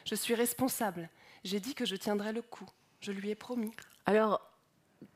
Je 0.05 0.15
suis 0.15 0.35
responsable. 0.35 1.11
J'ai 1.43 1.59
dit 1.59 1.75
que 1.75 1.85
je 1.85 1.97
tiendrais 1.97 2.33
le 2.33 2.43
coup. 2.43 2.69
Je 3.01 3.11
lui 3.11 3.31
ai 3.31 3.35
promis. 3.35 3.73
Alors, 4.07 4.41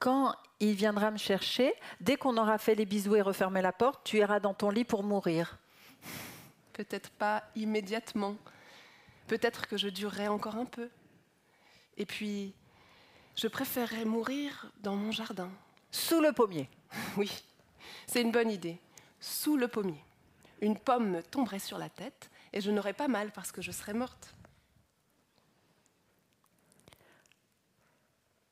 quand 0.00 0.34
il 0.58 0.74
viendra 0.74 1.12
me 1.12 1.18
chercher, 1.18 1.72
dès 2.00 2.16
qu'on 2.16 2.36
aura 2.36 2.58
fait 2.58 2.74
les 2.74 2.86
bisous 2.86 3.14
et 3.14 3.22
refermé 3.22 3.62
la 3.62 3.72
porte, 3.72 4.00
tu 4.04 4.18
iras 4.18 4.40
dans 4.40 4.54
ton 4.54 4.70
lit 4.70 4.84
pour 4.84 5.04
mourir. 5.04 5.58
Peut-être 6.72 7.10
pas 7.10 7.44
immédiatement. 7.54 8.36
Peut-être 9.26 9.66
que 9.66 9.76
je 9.76 9.88
durerai 9.88 10.28
encore 10.28 10.56
un 10.56 10.64
peu. 10.64 10.88
Et 11.96 12.06
puis, 12.06 12.54
je 13.36 13.48
préférerais 13.48 14.04
mourir 14.04 14.72
dans 14.80 14.96
mon 14.96 15.12
jardin. 15.12 15.50
Sous 15.90 16.20
le 16.20 16.32
pommier. 16.32 16.68
Oui, 17.16 17.30
c'est 18.06 18.20
une 18.20 18.32
bonne 18.32 18.50
idée. 18.50 18.78
Sous 19.20 19.56
le 19.56 19.68
pommier. 19.68 20.02
Une 20.60 20.78
pomme 20.78 21.10
me 21.10 21.22
tomberait 21.22 21.58
sur 21.58 21.78
la 21.78 21.88
tête 21.88 22.30
et 22.52 22.60
je 22.60 22.70
n'aurais 22.70 22.92
pas 22.92 23.08
mal 23.08 23.32
parce 23.32 23.50
que 23.50 23.62
je 23.62 23.70
serais 23.70 23.94
morte. 23.94 24.34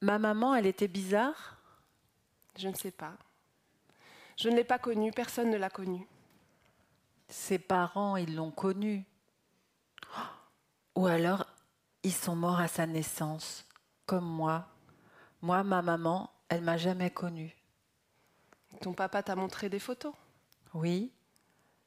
Ma 0.00 0.18
maman, 0.18 0.54
elle 0.54 0.66
était 0.66 0.88
bizarre? 0.88 1.58
Je 2.56 2.68
ne 2.68 2.74
sais 2.74 2.90
pas. 2.90 3.16
Je 4.36 4.48
ne 4.48 4.56
l'ai 4.56 4.64
pas 4.64 4.78
connue, 4.78 5.12
personne 5.12 5.50
ne 5.50 5.58
l'a 5.58 5.68
connue. 5.68 6.06
Ses 7.30 7.58
parents, 7.58 8.16
ils 8.16 8.34
l'ont 8.34 8.50
connue. 8.50 9.04
Ou 10.96 11.06
alors, 11.06 11.46
ils 12.02 12.12
sont 12.12 12.36
morts 12.36 12.60
à 12.60 12.68
sa 12.68 12.86
naissance, 12.86 13.64
comme 14.04 14.26
moi. 14.26 14.66
Moi, 15.40 15.62
ma 15.62 15.80
maman, 15.80 16.30
elle 16.48 16.62
m'a 16.62 16.76
jamais 16.76 17.10
connue. 17.10 17.56
Ton 18.80 18.92
papa 18.92 19.22
t'a 19.22 19.36
montré 19.36 19.68
des 19.68 19.78
photos? 19.78 20.12
Oui, 20.74 21.12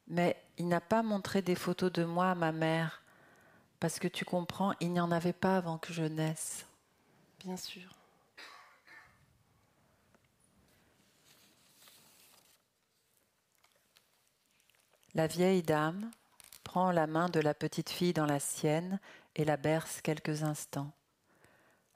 mais 0.07 0.41
il 0.57 0.67
n'a 0.67 0.81
pas 0.81 1.03
montré 1.03 1.41
des 1.41 1.55
photos 1.55 1.91
de 1.91 2.03
moi 2.05 2.31
à 2.31 2.35
ma 2.35 2.51
mère. 2.51 3.01
Parce 3.79 3.99
que 3.99 4.07
tu 4.07 4.23
comprends, 4.23 4.73
il 4.79 4.93
n'y 4.93 5.01
en 5.01 5.11
avait 5.11 5.33
pas 5.33 5.57
avant 5.57 5.77
que 5.77 5.91
je 5.91 6.03
naisse. 6.03 6.65
Bien 7.39 7.57
sûr. 7.57 7.89
La 15.15 15.27
vieille 15.27 15.61
dame 15.61 16.09
prend 16.63 16.91
la 16.91 17.05
main 17.05 17.29
de 17.29 17.39
la 17.39 17.53
petite 17.53 17.91
fille 17.91 18.13
dans 18.13 18.25
la 18.25 18.39
sienne 18.39 18.99
et 19.35 19.45
la 19.45 19.57
berce 19.57 20.01
quelques 20.01 20.41
instants. 20.41 20.91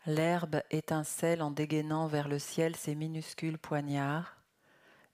L'herbe 0.05 0.61
étincelle 0.70 1.41
en 1.41 1.49
dégainant 1.49 2.05
vers 2.05 2.28
le 2.28 2.38
ciel 2.38 2.76
ses 2.76 2.93
minuscules 2.93 3.57
poignards. 3.57 4.38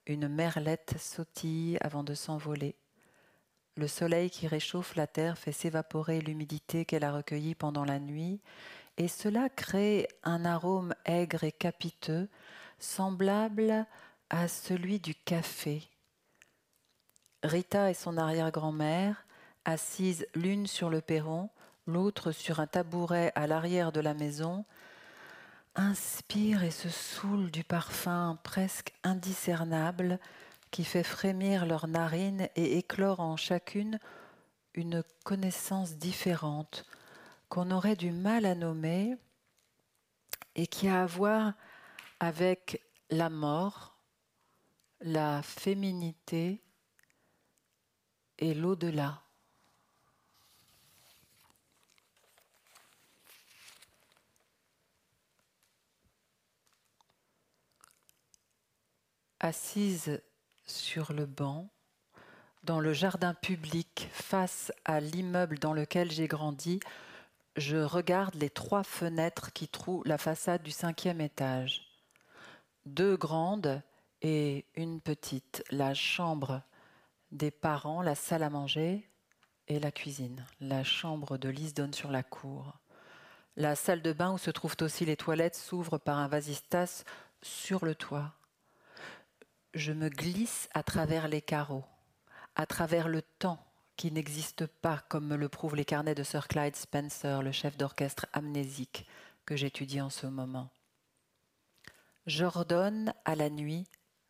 Une 0.06 0.28
merlette 0.28 0.96
sautille 0.98 1.78
avant 1.80 2.04
de 2.04 2.12
s'envoler. 2.12 2.76
Le 3.76 3.88
soleil 3.88 4.28
qui 4.28 4.48
réchauffe 4.48 4.96
la 4.96 5.06
terre 5.06 5.38
fait 5.38 5.52
s'évaporer 5.52 6.20
l'humidité 6.20 6.84
qu'elle 6.84 7.04
a 7.04 7.12
recueillie 7.12 7.54
pendant 7.54 7.86
la 7.86 7.98
nuit, 7.98 8.42
et 8.98 9.08
cela 9.08 9.48
crée 9.48 10.08
un 10.24 10.44
arôme 10.44 10.94
aigre 11.06 11.44
et 11.44 11.52
capiteux, 11.52 12.28
semblable 12.78 13.86
à 14.28 14.46
celui 14.46 15.00
du 15.00 15.14
café. 15.14 15.88
Rita 17.44 17.90
et 17.90 17.94
son 17.94 18.16
arrière-grand-mère, 18.16 19.26
assises 19.66 20.26
l'une 20.34 20.66
sur 20.66 20.88
le 20.88 21.02
perron, 21.02 21.50
l'autre 21.86 22.32
sur 22.32 22.58
un 22.58 22.66
tabouret 22.66 23.32
à 23.34 23.46
l'arrière 23.46 23.92
de 23.92 24.00
la 24.00 24.14
maison, 24.14 24.64
inspirent 25.74 26.64
et 26.64 26.70
se 26.70 26.88
saoulent 26.88 27.50
du 27.50 27.62
parfum 27.62 28.38
presque 28.42 28.94
indiscernable 29.02 30.18
qui 30.70 30.84
fait 30.84 31.02
frémir 31.02 31.66
leurs 31.66 31.86
narines 31.86 32.48
et 32.56 32.78
éclore 32.78 33.20
en 33.20 33.36
chacune 33.36 33.98
une 34.72 35.04
connaissance 35.24 35.96
différente 35.96 36.86
qu'on 37.50 37.70
aurait 37.70 37.94
du 37.94 38.10
mal 38.10 38.46
à 38.46 38.54
nommer 38.54 39.16
et 40.56 40.66
qui 40.66 40.88
a 40.88 41.02
à 41.02 41.06
voir 41.06 41.52
avec 42.20 42.82
la 43.10 43.28
mort, 43.28 43.98
la 45.02 45.42
féminité 45.42 46.63
et 48.38 48.54
l'au-delà. 48.54 49.20
Assise 59.40 60.22
sur 60.66 61.12
le 61.12 61.26
banc, 61.26 61.68
dans 62.62 62.80
le 62.80 62.94
jardin 62.94 63.34
public 63.34 64.08
face 64.10 64.72
à 64.86 65.00
l'immeuble 65.00 65.58
dans 65.58 65.74
lequel 65.74 66.10
j'ai 66.10 66.26
grandi, 66.26 66.80
je 67.56 67.76
regarde 67.76 68.34
les 68.36 68.48
trois 68.48 68.82
fenêtres 68.82 69.52
qui 69.52 69.68
trouent 69.68 70.02
la 70.06 70.16
façade 70.16 70.62
du 70.62 70.70
cinquième 70.70 71.20
étage. 71.20 71.82
Deux 72.86 73.16
grandes 73.16 73.82
et 74.22 74.64
une 74.76 75.00
petite, 75.00 75.62
la 75.70 75.92
chambre 75.92 76.62
des 77.34 77.50
parents, 77.50 78.00
la 78.00 78.14
salle 78.14 78.44
à 78.44 78.50
manger 78.50 79.06
et 79.68 79.78
la 79.80 79.92
cuisine. 79.92 80.46
La 80.60 80.84
chambre 80.84 81.36
de 81.36 81.48
Lise 81.48 81.74
donne 81.74 81.92
sur 81.92 82.10
la 82.10 82.22
cour. 82.22 82.78
La 83.56 83.76
salle 83.76 84.02
de 84.02 84.12
bain 84.12 84.32
où 84.32 84.38
se 84.38 84.50
trouvent 84.50 84.76
aussi 84.80 85.04
les 85.04 85.16
toilettes 85.16 85.56
s'ouvre 85.56 85.98
par 85.98 86.18
un 86.18 86.28
vasistas 86.28 87.04
sur 87.42 87.84
le 87.84 87.94
toit. 87.94 88.32
Je 89.74 89.92
me 89.92 90.08
glisse 90.08 90.68
à 90.72 90.82
travers 90.82 91.28
les 91.28 91.42
carreaux, 91.42 91.84
à 92.54 92.66
travers 92.66 93.08
le 93.08 93.22
temps 93.22 93.64
qui 93.96 94.10
n'existe 94.10 94.66
pas, 94.66 95.04
comme 95.08 95.26
me 95.26 95.36
le 95.36 95.48
prouvent 95.48 95.76
les 95.76 95.84
carnets 95.84 96.14
de 96.14 96.22
Sir 96.22 96.48
Clyde 96.48 96.76
Spencer, 96.76 97.42
le 97.42 97.52
chef 97.52 97.76
d'orchestre 97.76 98.26
amnésique 98.32 99.06
que 99.44 99.56
j'étudie 99.56 100.00
en 100.00 100.10
ce 100.10 100.26
moment. 100.26 100.70
J'ordonne 102.26 103.12
à 103.24 103.34
la 103.34 103.50
nuit 103.50 103.86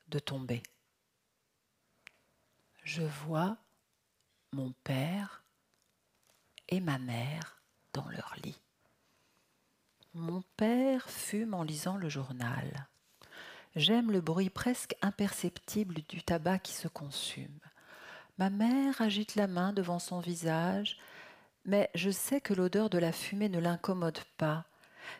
de 0.08 0.18
tomber. 0.18 0.62
Je 2.84 3.02
vois 3.02 3.56
mon 4.52 4.74
père 4.84 5.42
et 6.68 6.80
ma 6.80 6.98
mère 6.98 7.62
dans 7.94 8.06
leur 8.10 8.36
lit. 8.44 8.60
Mon 10.12 10.42
père 10.58 11.08
fume 11.08 11.54
en 11.54 11.62
lisant 11.62 11.96
le 11.96 12.10
journal. 12.10 12.86
J'aime 13.74 14.12
le 14.12 14.20
bruit 14.20 14.50
presque 14.50 14.94
imperceptible 15.00 15.96
du 16.10 16.22
tabac 16.22 16.58
qui 16.58 16.74
se 16.74 16.86
consume. 16.86 17.58
Ma 18.36 18.50
mère 18.50 19.00
agite 19.00 19.34
la 19.34 19.46
main 19.46 19.72
devant 19.72 19.98
son 19.98 20.20
visage, 20.20 20.98
mais 21.64 21.90
je 21.94 22.10
sais 22.10 22.42
que 22.42 22.52
l'odeur 22.52 22.90
de 22.90 22.98
la 22.98 23.12
fumée 23.12 23.48
ne 23.48 23.60
l'incommode 23.60 24.20
pas. 24.36 24.66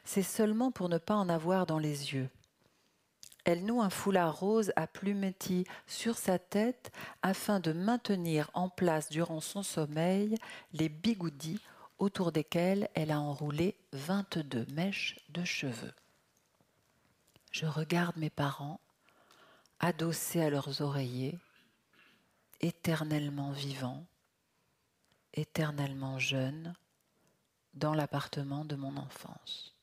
C'est 0.04 0.22
seulement 0.22 0.70
pour 0.70 0.90
ne 0.90 0.98
pas 0.98 1.16
en 1.16 1.30
avoir 1.30 1.64
dans 1.64 1.78
les 1.78 2.12
yeux. 2.12 2.28
Elle 3.44 3.64
noue 3.66 3.82
un 3.82 3.90
foulard 3.90 4.38
rose 4.38 4.72
à 4.74 4.86
plumetis 4.86 5.66
sur 5.86 6.16
sa 6.16 6.38
tête 6.38 6.90
afin 7.22 7.60
de 7.60 7.72
maintenir 7.72 8.50
en 8.54 8.70
place 8.70 9.10
durant 9.10 9.40
son 9.40 9.62
sommeil 9.62 10.36
les 10.72 10.88
bigoudis 10.88 11.60
autour 11.98 12.32
desquels 12.32 12.88
elle 12.94 13.10
a 13.10 13.20
enroulé 13.20 13.76
22 13.92 14.66
mèches 14.72 15.16
de 15.28 15.44
cheveux. 15.44 15.92
Je 17.52 17.66
regarde 17.66 18.16
mes 18.16 18.30
parents 18.30 18.80
adossés 19.78 20.40
à 20.40 20.50
leurs 20.50 20.80
oreillers, 20.80 21.38
éternellement 22.60 23.50
vivants, 23.50 24.06
éternellement 25.34 26.18
jeunes, 26.18 26.74
dans 27.74 27.92
l'appartement 27.92 28.64
de 28.64 28.76
mon 28.76 28.96
enfance 28.96 29.73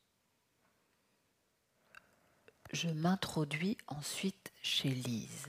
je 2.72 2.88
m'introduis 2.88 3.76
ensuite 3.86 4.52
chez 4.62 4.88
Lise. 4.88 5.48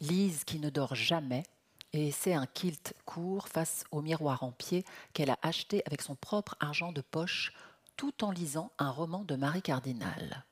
Lise 0.00 0.44
qui 0.44 0.58
ne 0.58 0.70
dort 0.70 0.94
jamais 0.94 1.44
et 1.92 2.08
essaie 2.08 2.34
un 2.34 2.46
kilt 2.46 2.94
court 3.04 3.48
face 3.48 3.84
au 3.90 4.02
miroir 4.02 4.42
en 4.42 4.50
pied 4.50 4.84
qu'elle 5.12 5.30
a 5.30 5.38
acheté 5.42 5.82
avec 5.86 6.02
son 6.02 6.16
propre 6.16 6.56
argent 6.60 6.92
de 6.92 7.02
poche 7.02 7.52
tout 7.96 8.24
en 8.24 8.30
lisant 8.30 8.72
un 8.78 8.90
roman 8.90 9.22
de 9.24 9.36
Marie 9.36 9.62
Cardinal. 9.62 10.44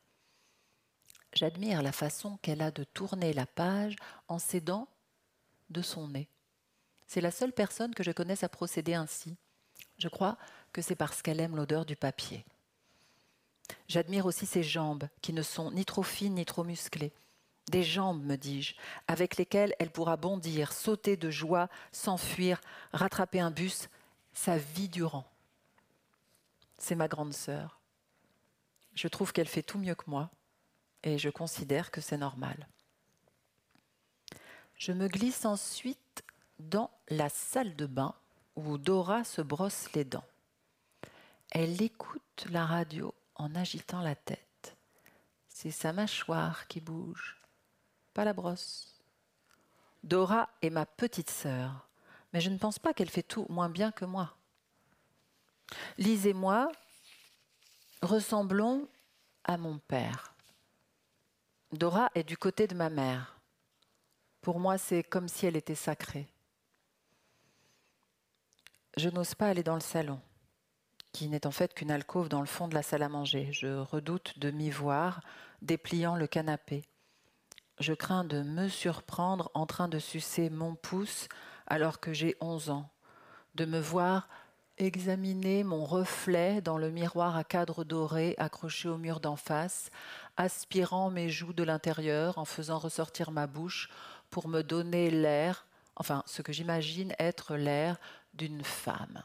J'admire 1.33 1.83
la 1.83 1.93
façon 1.93 2.39
qu'elle 2.43 2.63
a 2.63 2.71
de 2.71 2.85
tourner 2.85 3.33
la 3.33 3.47
page 3.47 3.97
en 4.29 4.39
s'aidant 4.39 4.87
de 5.71 5.83
son 5.83 6.09
nez. 6.09 6.29
C'est 7.07 7.23
la 7.23 7.31
seule 7.31 7.53
personne 7.53 7.95
que 7.95 8.03
je 8.03 8.13
connaisse 8.13 8.45
à 8.45 8.49
procéder 8.49 8.95
ainsi. 8.95 9.37
Je 9.99 10.09
crois 10.09 10.37
que 10.73 10.83
c'est 10.83 10.95
parce 10.95 11.23
qu'elle 11.23 11.41
aime 11.41 11.57
l'odeur 11.57 11.85
du 11.87 11.97
papier. 11.97 12.45
J'admire 13.89 14.27
aussi 14.27 14.47
ses 14.47 14.63
jambes, 14.63 15.09
qui 15.21 15.33
ne 15.33 15.43
sont 15.43 15.71
ni 15.71 15.85
trop 15.85 16.03
fines 16.03 16.35
ni 16.35 16.45
trop 16.45 16.65
musclées. 16.65 17.13
Des 17.69 17.83
jambes, 17.83 18.25
me 18.25 18.37
dis-je, 18.37 18.75
avec 19.07 19.37
lesquelles 19.37 19.75
elle 19.79 19.91
pourra 19.91 20.17
bondir, 20.17 20.73
sauter 20.73 21.17
de 21.17 21.31
joie, 21.31 21.69
s'enfuir, 21.93 22.61
rattraper 22.93 23.41
un 23.41 23.51
bus, 23.51 23.89
sa 24.33 24.59
vie 24.59 24.89
durant. 24.89 25.25
C'est 26.79 26.97
ma 26.97 27.09
grande 27.09 27.35
sœur. 27.35 27.79
Je 28.95 29.09
trouve 29.09 29.33
qu'elle 29.33 29.49
fait 29.49 29.63
tout 29.63 29.79
mieux 29.79 29.95
que 29.95 30.11
moi, 30.11 30.31
et 31.05 31.19
je 31.19 31.31
considère 31.31 31.91
que 31.91 32.01
c'est 32.01 32.19
normal. 32.19 32.69
Je 34.75 34.93
me 34.93 35.07
glisse 35.07 35.45
ensuite 35.45 36.25
dans 36.59 36.91
la 37.09 37.29
salle 37.29 37.77
de 37.77 37.87
bain 37.87 38.15
où 38.57 38.79
Dora 38.79 39.25
se 39.25 39.41
brosse 39.41 39.93
les 39.93 40.05
dents. 40.05 40.25
Elle 41.51 41.81
écoute 41.83 42.47
la 42.51 42.67
radio 42.67 43.15
en 43.35 43.55
agitant 43.55 44.03
la 44.03 44.15
tête. 44.15 44.77
C'est 45.49 45.71
sa 45.71 45.93
mâchoire 45.93 46.67
qui 46.67 46.81
bouge, 46.81 47.37
pas 48.15 48.25
la 48.25 48.33
brosse. 48.33 49.01
Dora 50.03 50.49
est 50.63 50.71
ma 50.71 50.87
petite 50.87 51.31
sœur, 51.31 51.89
mais 52.33 52.41
je 52.41 52.51
ne 52.51 52.59
pense 52.59 52.79
pas 52.79 52.93
qu'elle 52.93 53.11
fait 53.11 53.23
tout 53.23 53.47
moins 53.49 53.69
bien 53.69 53.93
que 53.93 54.05
moi. 54.05 54.37
Lise 55.99 56.27
et 56.27 56.33
moi 56.33 56.71
ressemblons 58.03 58.89
à 59.45 59.57
mon 59.57 59.79
père. 59.79 60.35
Dora 61.73 62.11
est 62.15 62.25
du 62.25 62.37
côté 62.37 62.67
de 62.67 62.75
ma 62.75 62.91
mère. 62.91 63.39
Pour 64.41 64.59
moi, 64.59 64.77
c'est 64.77 65.05
comme 65.05 65.29
si 65.29 65.47
elle 65.47 65.57
était 65.57 65.77
sacrée. 65.77 66.29
Je 68.97 69.09
n'ose 69.09 69.35
pas 69.35 69.49
aller 69.49 69.63
dans 69.63 69.75
le 69.75 69.81
salon 69.81 70.21
qui 71.13 71.29
n'est 71.29 71.47
en 71.47 71.51
fait 71.51 71.75
qu'une 71.75 71.91
alcôve 71.91 72.29
dans 72.29 72.41
le 72.41 72.47
fond 72.47 72.69
de 72.69 72.75
la 72.75 72.83
salle 72.83 73.03
à 73.03 73.09
manger. 73.09 73.49
Je 73.53 73.79
redoute 73.79 74.39
de 74.39 74.51
m'y 74.51 74.71
voir 74.71 75.21
dépliant 75.61 76.17
le 76.17 76.27
canapé. 76.27 76.85
Je 77.79 77.93
crains 77.93 78.25
de 78.25 78.43
me 78.43 78.69
surprendre 78.69 79.51
en 79.55 79.67
train 79.67 79.89
de 79.89 79.99
sucer 79.99 80.51
mon 80.51 80.75
pouce 80.75 81.29
alors 81.67 82.01
que 82.01 82.13
j'ai 82.13 82.37
onze 82.41 82.71
ans, 82.71 82.91
de 83.55 83.65
me 83.65 83.79
voir 83.79 84.29
examiner 84.79 85.65
mon 85.65 85.85
reflet 85.85 86.61
dans 86.61 86.79
le 86.79 86.91
miroir 86.91 87.37
à 87.37 87.45
cadre 87.45 87.85
doré 87.85 88.35
accroché 88.39 88.89
au 88.89 88.99
mur 88.99 89.21
d'en 89.21 89.37
face, 89.37 89.91
aspirant 90.37 91.11
mes 91.11 91.29
joues 91.29 91.53
de 91.53 91.63
l'intérieur 91.63 92.39
en 92.39 92.45
faisant 92.45 92.79
ressortir 92.79 93.31
ma 93.31 93.47
bouche 93.47 93.91
pour 94.31 94.49
me 94.49 94.63
donner 94.63 95.11
l'air, 95.11 95.67
enfin 95.97 96.23
ce 96.27 96.43
que 96.43 96.53
j'imagine 96.53 97.15
être 97.19 97.55
l'air 97.57 97.99
d'une 98.35 98.65
femme 98.65 99.23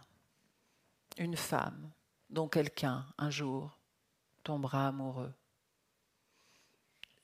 une 1.18 1.38
femme 1.38 1.92
dont 2.30 2.48
quelqu'un, 2.48 3.06
un 3.18 3.30
jour, 3.30 3.78
tombera 4.44 4.88
amoureux. 4.88 5.34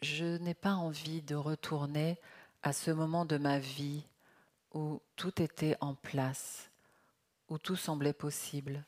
Je 0.01 0.37
n'ai 0.37 0.53
pas 0.53 0.73
envie 0.73 1.21
de 1.21 1.35
retourner 1.35 2.19
à 2.61 2.73
ce 2.73 2.91
moment 2.91 3.25
de 3.25 3.37
ma 3.37 3.59
vie 3.59 4.05
où 4.73 5.01
tout 5.15 5.41
était 5.41 5.77
en 5.81 5.95
place, 5.95 6.69
où 7.47 7.57
tout 7.57 7.75
semblait 7.75 8.13
possible, 8.13 8.85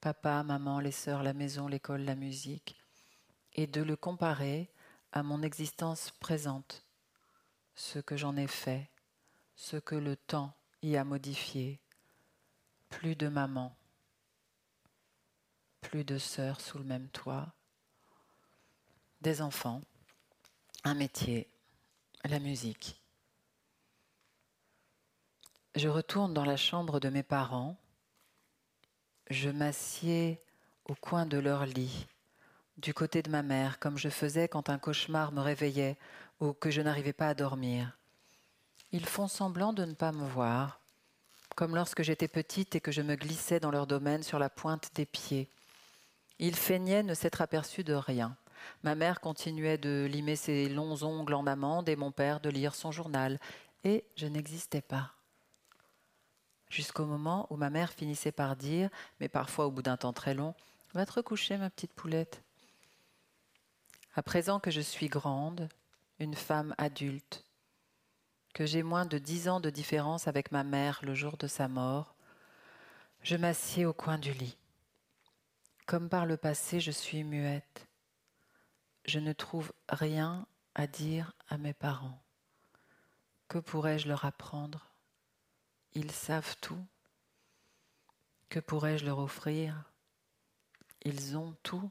papa, 0.00 0.42
maman, 0.42 0.80
les 0.80 0.92
sœurs, 0.92 1.22
la 1.22 1.32
maison, 1.32 1.66
l'école, 1.66 2.02
la 2.02 2.14
musique, 2.14 2.76
et 3.54 3.66
de 3.66 3.82
le 3.82 3.96
comparer 3.96 4.70
à 5.12 5.22
mon 5.22 5.42
existence 5.42 6.10
présente, 6.20 6.84
ce 7.74 7.98
que 7.98 8.16
j'en 8.16 8.36
ai 8.36 8.46
fait, 8.46 8.90
ce 9.56 9.76
que 9.76 9.94
le 9.94 10.16
temps 10.16 10.52
y 10.82 10.96
a 10.96 11.04
modifié, 11.04 11.80
plus 12.90 13.16
de 13.16 13.28
maman, 13.28 13.74
plus 15.84 16.04
de 16.04 16.18
sœurs 16.18 16.60
sous 16.60 16.78
le 16.78 16.84
même 16.84 17.08
toit, 17.08 17.52
des 19.20 19.42
enfants, 19.42 19.82
un 20.82 20.94
métier, 20.94 21.46
la 22.24 22.38
musique. 22.38 23.00
Je 25.74 25.88
retourne 25.88 26.32
dans 26.32 26.44
la 26.44 26.56
chambre 26.56 27.00
de 27.00 27.10
mes 27.10 27.22
parents, 27.22 27.76
je 29.28 29.50
m'assieds 29.50 30.40
au 30.86 30.94
coin 30.94 31.26
de 31.26 31.38
leur 31.38 31.66
lit, 31.66 32.06
du 32.78 32.94
côté 32.94 33.22
de 33.22 33.30
ma 33.30 33.42
mère, 33.42 33.78
comme 33.78 33.98
je 33.98 34.08
faisais 34.08 34.48
quand 34.48 34.70
un 34.70 34.78
cauchemar 34.78 35.32
me 35.32 35.40
réveillait 35.40 35.98
ou 36.40 36.54
que 36.54 36.70
je 36.70 36.80
n'arrivais 36.80 37.12
pas 37.12 37.28
à 37.28 37.34
dormir. 37.34 37.98
Ils 38.90 39.06
font 39.06 39.28
semblant 39.28 39.72
de 39.74 39.84
ne 39.84 39.94
pas 39.94 40.12
me 40.12 40.26
voir, 40.26 40.80
comme 41.54 41.74
lorsque 41.74 42.02
j'étais 42.02 42.28
petite 42.28 42.74
et 42.74 42.80
que 42.80 42.92
je 42.92 43.02
me 43.02 43.16
glissais 43.16 43.60
dans 43.60 43.70
leur 43.70 43.86
domaine 43.86 44.22
sur 44.22 44.38
la 44.38 44.48
pointe 44.48 44.90
des 44.94 45.06
pieds. 45.06 45.50
Il 46.38 46.56
feignait 46.56 47.02
ne 47.02 47.14
s'être 47.14 47.40
aperçu 47.40 47.84
de 47.84 47.94
rien. 47.94 48.36
Ma 48.82 48.94
mère 48.94 49.20
continuait 49.20 49.78
de 49.78 50.08
limer 50.10 50.36
ses 50.36 50.68
longs 50.68 51.02
ongles 51.02 51.34
en 51.34 51.46
amande 51.46 51.88
et 51.88 51.96
mon 51.96 52.12
père 52.12 52.40
de 52.40 52.50
lire 52.50 52.74
son 52.74 52.90
journal. 52.90 53.38
Et 53.84 54.04
je 54.16 54.26
n'existais 54.26 54.80
pas. 54.80 55.12
Jusqu'au 56.70 57.04
moment 57.04 57.46
où 57.50 57.56
ma 57.56 57.70
mère 57.70 57.92
finissait 57.92 58.32
par 58.32 58.56
dire, 58.56 58.90
mais 59.20 59.28
parfois 59.28 59.66
au 59.66 59.70
bout 59.70 59.82
d'un 59.82 59.96
temps 59.96 60.12
très 60.12 60.34
long, 60.34 60.54
Va 60.94 61.04
te 61.06 61.12
recoucher, 61.14 61.56
ma 61.56 61.70
petite 61.70 61.92
poulette. 61.92 62.40
À 64.14 64.22
présent 64.22 64.60
que 64.60 64.70
je 64.70 64.80
suis 64.80 65.08
grande, 65.08 65.68
une 66.20 66.36
femme 66.36 66.72
adulte, 66.78 67.44
que 68.54 68.64
j'ai 68.64 68.84
moins 68.84 69.04
de 69.04 69.18
dix 69.18 69.48
ans 69.48 69.58
de 69.58 69.70
différence 69.70 70.28
avec 70.28 70.52
ma 70.52 70.62
mère 70.62 71.00
le 71.02 71.16
jour 71.16 71.36
de 71.36 71.48
sa 71.48 71.66
mort, 71.66 72.14
je 73.22 73.34
m'assieds 73.34 73.86
au 73.86 73.92
coin 73.92 74.18
du 74.18 74.32
lit. 74.34 74.56
Comme 75.86 76.08
par 76.08 76.26
le 76.26 76.36
passé, 76.36 76.80
je 76.80 76.90
suis 76.90 77.24
muette. 77.24 77.86
Je 79.04 79.18
ne 79.18 79.32
trouve 79.32 79.72
rien 79.88 80.46
à 80.74 80.86
dire 80.86 81.32
à 81.48 81.58
mes 81.58 81.74
parents. 81.74 82.22
Que 83.48 83.58
pourrais-je 83.58 84.08
leur 84.08 84.24
apprendre? 84.24 84.90
Ils 85.92 86.10
savent 86.10 86.56
tout. 86.60 86.84
Que 88.48 88.60
pourrais-je 88.60 89.04
leur 89.04 89.18
offrir? 89.18 89.84
Ils 91.02 91.36
ont 91.36 91.54
tout. 91.62 91.90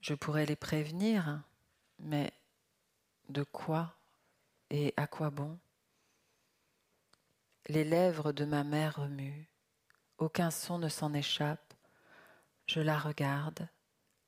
Je 0.00 0.14
pourrais 0.14 0.46
les 0.46 0.56
prévenir, 0.56 1.42
mais 1.98 2.32
de 3.30 3.42
quoi 3.42 3.96
et 4.70 4.92
à 4.96 5.06
quoi 5.06 5.30
bon? 5.30 5.58
Les 7.68 7.82
lèvres 7.82 8.32
de 8.32 8.44
ma 8.44 8.62
mère 8.62 8.96
remuent, 8.96 9.48
aucun 10.18 10.50
son 10.50 10.78
ne 10.78 10.88
s'en 10.88 11.14
échappe, 11.14 11.65
je 12.66 12.80
la 12.80 12.98
regarde 12.98 13.68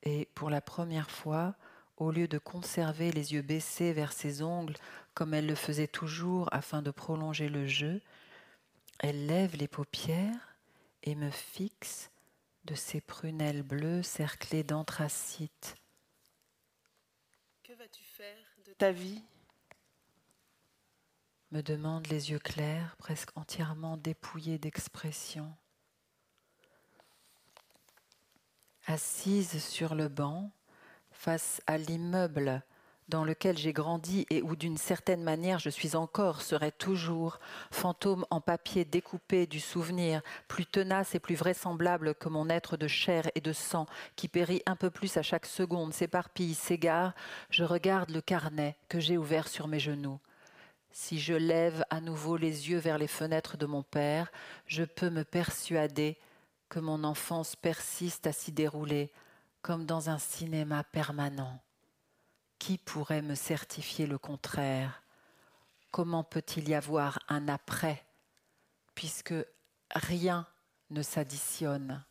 et 0.02 0.26
pour 0.34 0.50
la 0.50 0.60
première 0.60 1.10
fois, 1.10 1.54
au 1.96 2.10
lieu 2.10 2.28
de 2.28 2.38
conserver 2.38 3.10
les 3.10 3.32
yeux 3.32 3.42
baissés 3.42 3.92
vers 3.92 4.12
ses 4.12 4.42
ongles 4.42 4.76
comme 5.14 5.34
elle 5.34 5.46
le 5.46 5.56
faisait 5.56 5.88
toujours 5.88 6.48
afin 6.52 6.80
de 6.80 6.92
prolonger 6.92 7.48
le 7.48 7.66
jeu, 7.66 8.00
elle 9.00 9.26
lève 9.26 9.56
les 9.56 9.68
paupières 9.68 10.56
et 11.02 11.14
me 11.14 11.30
fixe 11.30 12.10
de 12.64 12.74
ses 12.74 13.00
prunelles 13.00 13.62
bleues 13.62 14.02
cerclées 14.02 14.62
d'anthracite. 14.62 15.76
Que 17.64 17.72
vas-tu 17.72 18.04
faire 18.04 18.36
de 18.66 18.72
ta 18.72 18.92
vie 18.92 19.22
me 21.50 21.62
demandent 21.62 22.06
les 22.08 22.30
yeux 22.30 22.38
clairs, 22.38 22.94
presque 22.98 23.36
entièrement 23.36 23.96
dépouillés 23.96 24.58
d'expression. 24.58 25.50
Assise 28.88 29.62
sur 29.62 29.94
le 29.94 30.08
banc, 30.08 30.50
face 31.12 31.60
à 31.66 31.76
l'immeuble 31.76 32.62
dans 33.08 33.24
lequel 33.24 33.56
j'ai 33.56 33.72
grandi 33.72 34.26
et 34.30 34.42
où 34.42 34.56
d'une 34.56 34.76
certaine 34.76 35.22
manière 35.22 35.58
je 35.58 35.70
suis 35.70 35.94
encore, 35.94 36.40
serait 36.40 36.72
toujours, 36.72 37.38
fantôme 37.70 38.24
en 38.30 38.40
papier 38.40 38.84
découpé 38.84 39.46
du 39.46 39.60
souvenir, 39.60 40.22
plus 40.46 40.66
tenace 40.66 41.14
et 41.14 41.18
plus 41.18 41.34
vraisemblable 41.34 42.14
que 42.14 42.28
mon 42.28 42.48
être 42.48 42.76
de 42.76 42.88
chair 42.88 43.30
et 43.34 43.40
de 43.40 43.52
sang, 43.52 43.86
qui 44.16 44.28
périt 44.28 44.62
un 44.66 44.76
peu 44.76 44.90
plus 44.90 45.16
à 45.16 45.22
chaque 45.22 45.46
seconde, 45.46 45.92
s'éparpille, 45.92 46.54
s'égare, 46.54 47.14
je 47.50 47.64
regarde 47.64 48.10
le 48.10 48.20
carnet 48.20 48.76
que 48.88 49.00
j'ai 49.00 49.18
ouvert 49.18 49.48
sur 49.48 49.68
mes 49.68 49.80
genoux. 49.80 50.18
Si 50.90 51.18
je 51.18 51.34
lève 51.34 51.84
à 51.90 52.00
nouveau 52.00 52.36
les 52.36 52.70
yeux 52.70 52.78
vers 52.78 52.98
les 52.98 53.06
fenêtres 53.06 53.58
de 53.58 53.66
mon 53.66 53.82
père, 53.82 54.32
je 54.66 54.84
peux 54.84 55.10
me 55.10 55.24
persuader 55.24 56.16
que 56.68 56.78
mon 56.78 57.04
enfance 57.04 57.56
persiste 57.56 58.26
à 58.26 58.32
s'y 58.32 58.52
dérouler 58.52 59.12
comme 59.62 59.86
dans 59.86 60.10
un 60.10 60.18
cinéma 60.18 60.84
permanent. 60.84 61.60
Qui 62.58 62.78
pourrait 62.78 63.22
me 63.22 63.34
certifier 63.34 64.06
le 64.06 64.18
contraire? 64.18 65.02
Comment 65.90 66.24
peut-il 66.24 66.68
y 66.68 66.74
avoir 66.74 67.18
un 67.28 67.48
après 67.48 68.04
puisque 68.94 69.34
rien 69.94 70.46
ne 70.90 71.02
s'additionne? 71.02 72.04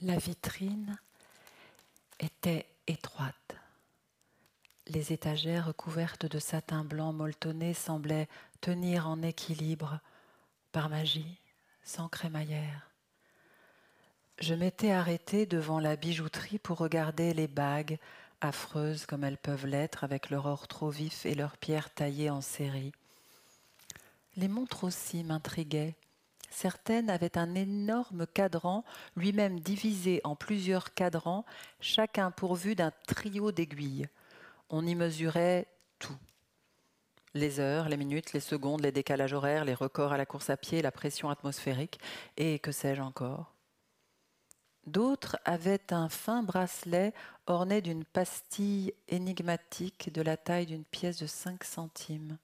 La 0.00 0.16
vitrine 0.16 0.96
était 2.20 2.66
étroite. 2.86 3.56
Les 4.86 5.12
étagères 5.12 5.66
recouvertes 5.66 6.24
de 6.24 6.38
satin 6.38 6.84
blanc 6.84 7.12
molletonné 7.12 7.74
semblaient 7.74 8.28
tenir 8.60 9.08
en 9.08 9.20
équilibre 9.22 9.98
par 10.70 10.88
magie, 10.88 11.40
sans 11.82 12.08
crémaillère. 12.08 12.88
Je 14.38 14.54
m'étais 14.54 14.92
arrêtée 14.92 15.46
devant 15.46 15.80
la 15.80 15.96
bijouterie 15.96 16.60
pour 16.60 16.78
regarder 16.78 17.34
les 17.34 17.48
bagues, 17.48 17.98
affreuses 18.40 19.04
comme 19.04 19.24
elles 19.24 19.36
peuvent 19.36 19.66
l'être 19.66 20.04
avec 20.04 20.30
leur 20.30 20.46
or 20.46 20.68
trop 20.68 20.90
vif 20.90 21.26
et 21.26 21.34
leurs 21.34 21.56
pierres 21.56 21.92
taillées 21.92 22.30
en 22.30 22.40
série. 22.40 22.92
Les 24.36 24.46
montres 24.46 24.84
aussi 24.84 25.24
m'intriguaient. 25.24 25.96
Certaines 26.50 27.10
avaient 27.10 27.36
un 27.36 27.54
énorme 27.54 28.26
cadran, 28.26 28.84
lui-même 29.16 29.60
divisé 29.60 30.20
en 30.24 30.34
plusieurs 30.34 30.94
cadrans, 30.94 31.44
chacun 31.80 32.30
pourvu 32.30 32.74
d'un 32.74 32.92
trio 33.06 33.52
d'aiguilles. 33.52 34.08
On 34.70 34.86
y 34.86 34.94
mesurait 34.94 35.66
tout. 35.98 36.16
Les 37.34 37.60
heures, 37.60 37.88
les 37.88 37.96
minutes, 37.96 38.32
les 38.32 38.40
secondes, 38.40 38.80
les 38.80 38.92
décalages 38.92 39.34
horaires, 39.34 39.64
les 39.64 39.74
records 39.74 40.12
à 40.12 40.16
la 40.16 40.26
course 40.26 40.50
à 40.50 40.56
pied, 40.56 40.82
la 40.82 40.90
pression 40.90 41.28
atmosphérique, 41.28 42.00
et 42.36 42.58
que 42.58 42.72
sais-je 42.72 43.02
encore. 43.02 43.54
D'autres 44.86 45.36
avaient 45.44 45.92
un 45.92 46.08
fin 46.08 46.42
bracelet 46.42 47.12
orné 47.46 47.82
d'une 47.82 48.04
pastille 48.04 48.94
énigmatique 49.08 50.10
de 50.12 50.22
la 50.22 50.38
taille 50.38 50.64
d'une 50.64 50.84
pièce 50.84 51.18
de 51.18 51.26
5 51.26 51.62
centimes, 51.62 52.38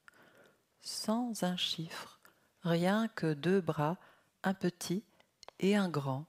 sans 0.83 1.43
un 1.43 1.57
chiffre, 1.57 2.21
rien 2.65 3.09
que 3.09 3.33
deux 3.33 3.61
bras, 3.61 3.97
un 4.43 4.55
petit 4.55 5.05
et 5.61 5.77
un 5.77 5.89
grand, 5.89 6.27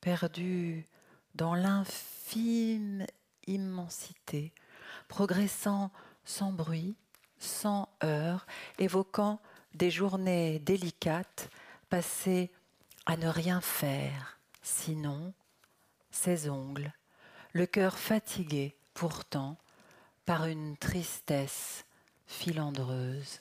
perdus 0.00 0.86
dans 1.34 1.54
l'infime 1.54 3.06
immensité, 3.46 4.52
progressant 5.08 5.90
sans 6.24 6.52
bruit, 6.52 6.96
sans 7.38 7.88
heurts, 8.02 8.46
évoquant 8.78 9.40
des 9.74 9.90
journées 9.90 10.58
délicates 10.60 11.50
passées 11.88 12.50
à 13.04 13.16
ne 13.16 13.28
rien 13.28 13.60
faire, 13.60 14.38
sinon 14.62 15.32
ses 16.10 16.48
ongles, 16.48 16.92
le 17.52 17.66
cœur 17.66 17.98
fatigué 17.98 18.74
pourtant 18.94 19.58
par 20.24 20.46
une 20.46 20.76
tristesse 20.76 21.84
filandreuse. 22.26 23.40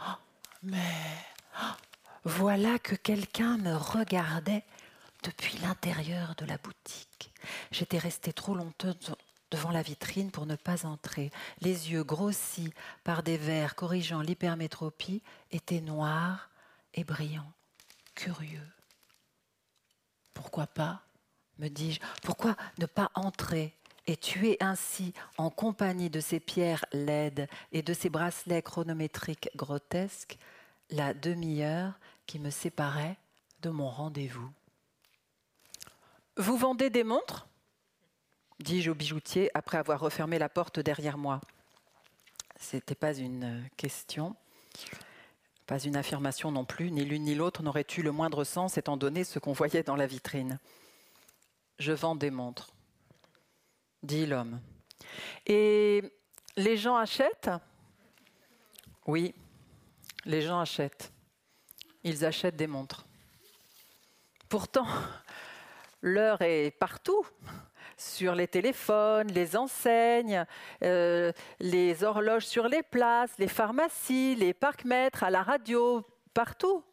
Oh, 0.00 0.25
mais 0.66 0.78
oh, 1.62 1.74
voilà 2.24 2.78
que 2.78 2.94
quelqu'un 2.94 3.56
me 3.58 3.74
regardait 3.74 4.64
depuis 5.22 5.58
l'intérieur 5.58 6.34
de 6.36 6.44
la 6.44 6.58
boutique. 6.58 7.32
J'étais 7.70 7.98
restée 7.98 8.32
trop 8.32 8.54
longtemps 8.54 8.94
devant 9.50 9.70
la 9.70 9.82
vitrine 9.82 10.30
pour 10.30 10.46
ne 10.46 10.56
pas 10.56 10.86
entrer. 10.86 11.30
Les 11.60 11.92
yeux 11.92 12.04
grossis 12.04 12.72
par 13.04 13.22
des 13.22 13.36
verres 13.36 13.76
corrigeant 13.76 14.20
l'hypermétropie 14.20 15.22
étaient 15.52 15.80
noirs 15.80 16.50
et 16.94 17.04
brillants, 17.04 17.52
curieux. 18.14 18.68
Pourquoi 20.34 20.66
pas 20.66 21.02
me 21.58 21.68
dis-je, 21.68 22.00
pourquoi 22.22 22.54
ne 22.78 22.84
pas 22.84 23.10
entrer 23.14 23.74
et 24.06 24.16
tuer 24.16 24.56
ainsi, 24.60 25.12
en 25.36 25.50
compagnie 25.50 26.10
de 26.10 26.20
ces 26.20 26.38
pierres 26.38 26.84
laides 26.92 27.48
et 27.72 27.82
de 27.82 27.92
ces 27.92 28.08
bracelets 28.08 28.62
chronométriques 28.62 29.50
grotesques, 29.56 30.38
la 30.90 31.14
demi-heure 31.14 31.98
qui 32.26 32.38
me 32.38 32.50
séparait 32.50 33.16
de 33.62 33.70
mon 33.70 33.88
rendez-vous 33.88 34.50
Vous 36.36 36.56
vendez 36.56 36.90
des 36.90 37.04
montres? 37.04 37.46
dis-je 38.60 38.90
au 38.90 38.94
bijoutier 38.94 39.50
après 39.54 39.78
avoir 39.78 40.00
refermé 40.00 40.38
la 40.38 40.48
porte 40.48 40.80
derrière 40.80 41.18
moi. 41.18 41.40
Ce 42.58 42.76
n'était 42.76 42.94
pas 42.94 43.14
une 43.14 43.68
question, 43.76 44.34
pas 45.66 45.78
une 45.78 45.96
affirmation 45.96 46.50
non 46.50 46.64
plus, 46.64 46.90
ni 46.90 47.04
l'une 47.04 47.24
ni 47.24 47.34
l'autre 47.34 47.62
n'aurait 47.62 47.86
eu 47.96 48.02
le 48.02 48.12
moindre 48.12 48.44
sens 48.44 48.78
étant 48.78 48.96
donné 48.96 49.24
ce 49.24 49.38
qu'on 49.38 49.52
voyait 49.52 49.82
dans 49.82 49.96
la 49.96 50.06
vitrine. 50.06 50.58
Je 51.78 51.92
vends 51.92 52.16
des 52.16 52.30
montres, 52.30 52.72
dit 54.02 54.26
l'homme. 54.26 54.60
Et 55.46 56.02
les 56.56 56.76
gens 56.78 56.96
achètent? 56.96 57.50
Oui, 59.06 59.34
les 60.26 60.42
gens 60.42 60.60
achètent. 60.60 61.12
Ils 62.02 62.24
achètent 62.24 62.56
des 62.56 62.66
montres. 62.66 63.06
Pourtant, 64.48 64.86
l'heure 66.02 66.42
est 66.42 66.70
partout 66.70 67.26
sur 67.96 68.34
les 68.34 68.46
téléphones, 68.46 69.28
les 69.28 69.56
enseignes, 69.56 70.44
euh, 70.82 71.32
les 71.58 72.04
horloges 72.04 72.44
sur 72.44 72.68
les 72.68 72.82
places, 72.82 73.38
les 73.38 73.48
pharmacies, 73.48 74.34
les 74.34 74.52
parcs-mètres, 74.52 75.24
à 75.24 75.30
la 75.30 75.42
radio, 75.42 76.04
partout. 76.34 76.84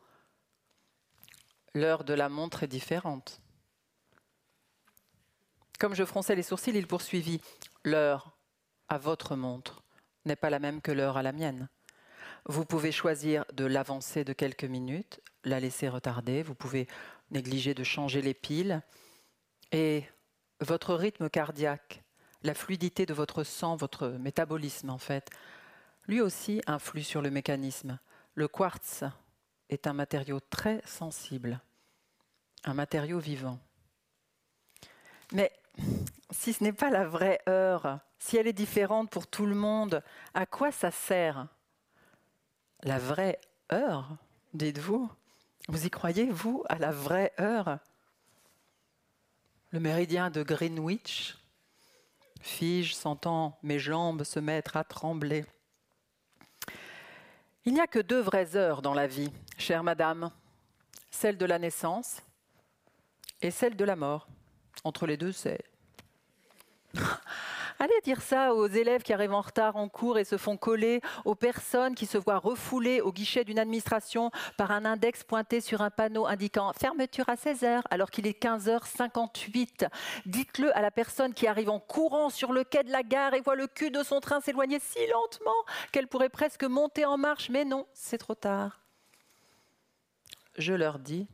L'heure 1.74 2.04
de 2.04 2.14
la 2.14 2.30
montre 2.30 2.64
est 2.64 2.68
différente. 2.68 3.42
Comme 5.80 5.96
je 5.96 6.06
fronçais 6.06 6.36
les 6.36 6.44
sourcils, 6.44 6.72
il 6.72 6.88
poursuivit. 6.88 7.42
L'heure 7.84 8.38
à 8.88 8.98
votre 8.98 9.36
montre 9.36 9.84
n'est 10.26 10.38
pas 10.38 10.50
la 10.50 10.60
même 10.60 10.82
que 10.82 10.92
l'heure 10.92 11.18
à 11.18 11.24
la 11.24 11.34
mienne. 11.34 11.68
Vous 12.46 12.66
pouvez 12.66 12.92
choisir 12.92 13.46
de 13.54 13.64
l'avancer 13.64 14.26
de 14.26 14.34
quelques 14.34 14.66
minutes, 14.66 15.22
la 15.46 15.62
laisser 15.62 15.88
retarder, 15.88 16.44
vous 16.44 16.56
pouvez 16.56 16.88
négliger 17.32 17.74
de 17.74 17.84
changer 17.84 18.22
les 18.22 18.34
piles, 18.34 18.82
et 19.72 20.04
votre 20.60 20.94
rythme 20.94 21.30
cardiaque, 21.30 22.04
la 22.44 22.54
fluidité 22.54 23.06
de 23.06 23.14
votre 23.14 23.44
sang, 23.44 23.78
votre 23.78 24.10
métabolisme 24.10 24.90
en 24.90 24.98
fait, 24.98 25.30
lui 26.08 26.20
aussi 26.20 26.62
influe 26.68 27.04
sur 27.04 27.22
le 27.22 27.32
mécanisme. 27.32 27.98
Le 28.36 28.50
quartz 28.50 29.06
est 29.70 29.88
un 29.88 29.94
matériau 29.94 30.42
très 30.42 30.82
sensible, 30.86 31.62
un 32.66 32.74
matériau 32.74 33.20
vivant. 33.20 33.58
Mais 35.32 35.52
si 36.30 36.52
ce 36.52 36.64
n'est 36.64 36.74
pas 36.74 36.90
la 36.90 37.08
vraie 37.08 37.40
heure, 37.48 38.00
si 38.20 38.36
elle 38.36 38.48
est 38.48 38.54
différente 38.54 39.10
pour 39.10 39.28
tout 39.28 39.46
le 39.46 39.56
monde, 39.56 40.04
à 40.34 40.46
quoi 40.46 40.72
ça 40.72 40.92
sert 40.92 41.48
La 42.86 43.00
vraie 43.00 43.40
heure, 43.72 44.18
dites-vous 44.54 45.10
Vous 45.70 45.86
y 45.86 45.90
croyez, 45.90 46.30
vous, 46.30 46.66
à 46.68 46.78
la 46.78 46.92
vraie 46.92 47.32
heure? 47.40 47.80
Le 49.72 49.80
méridien 49.80 50.30
de 50.30 50.44
Greenwich. 50.44 51.38
Fige, 52.42 52.94
sentant 52.94 53.58
mes 53.64 53.80
jambes 53.80 54.26
se 54.26 54.42
mettre 54.42 54.76
à 54.76 54.84
trembler. 54.84 55.46
Il 57.64 57.74
n'y 57.74 57.80
a 57.80 57.88
que 57.88 58.00
deux 58.00 58.20
vraies 58.20 58.58
heures 58.58 58.82
dans 58.82 58.94
la 58.94 59.08
vie, 59.08 59.32
chère 59.58 59.84
madame, 59.84 60.30
celle 61.10 61.38
de 61.38 61.46
la 61.46 61.60
naissance 61.60 62.22
et 63.42 63.52
celle 63.52 63.78
de 63.78 63.86
la 63.86 63.96
mort. 63.96 64.28
Entre 64.84 65.08
les 65.08 65.16
deux, 65.16 65.32
c'est 65.32 65.64
Allez 67.84 68.00
dire 68.06 68.22
ça 68.22 68.54
aux 68.54 68.68
élèves 68.68 69.02
qui 69.02 69.12
arrivent 69.12 69.34
en 69.34 69.42
retard 69.42 69.76
en 69.76 69.90
cours 69.90 70.18
et 70.18 70.24
se 70.24 70.38
font 70.38 70.56
coller, 70.56 71.02
aux 71.26 71.36
personnes 71.36 71.96
qui 71.96 72.06
se 72.06 72.18
voient 72.18 72.38
refoulées 72.38 73.02
au 73.02 73.12
guichet 73.12 73.44
d'une 73.44 73.60
administration 73.60 74.32
par 74.56 74.72
un 74.72 74.86
index 74.86 75.26
pointé 75.26 75.60
sur 75.60 75.82
un 75.82 75.90
panneau 75.90 76.26
indiquant 76.26 76.72
fermeture 76.72 77.28
à 77.28 77.36
16 77.36 77.62
h 77.64 77.82
alors 77.90 78.10
qu'il 78.10 78.26
est 78.26 78.42
15h58. 78.42 79.90
Dites-le 80.26 80.74
à 80.78 80.82
la 80.82 80.92
personne 80.92 81.34
qui 81.34 81.46
arrive 81.46 81.70
en 81.70 81.82
courant 81.82 82.30
sur 82.30 82.54
le 82.54 82.64
quai 82.64 82.86
de 82.86 82.90
la 82.90 83.04
gare 83.04 83.34
et 83.34 83.42
voit 83.42 83.58
le 83.58 83.68
cul 83.68 83.92
de 83.92 84.02
son 84.02 84.22
train 84.22 84.40
s'éloigner 84.40 84.80
si 84.80 85.06
lentement 85.12 85.52
qu'elle 85.92 86.08
pourrait 86.08 86.30
presque 86.30 86.64
monter 86.64 87.04
en 87.04 87.18
marche, 87.18 87.50
mais 87.50 87.66
non, 87.66 87.86
c'est 87.94 88.18
trop 88.18 88.36
tard. 88.36 88.80
Je 90.58 90.72
leur 90.72 91.00
dis, 91.00 91.28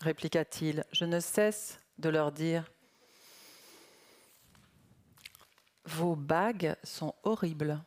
répliqua-t-il, 0.00 0.82
je 0.90 1.04
ne 1.04 1.20
cesse 1.20 1.78
de 1.98 2.08
leur 2.08 2.32
dire 2.32 2.64
Vos 5.88 6.16
bagues 6.16 6.76
sont 6.84 7.14
horribles. 7.22 7.82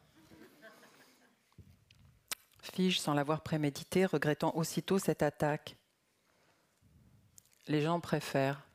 Fige 2.64 2.99
sans 2.99 3.14
l'avoir 3.14 3.41
prémédité, 3.41 4.07
regrettant 4.07 4.56
aussitôt 4.56 4.98
cette 4.98 5.22
attaque. 5.22 5.76
Les 7.68 7.82
gens 7.82 7.99
préfèrent, 7.99 8.65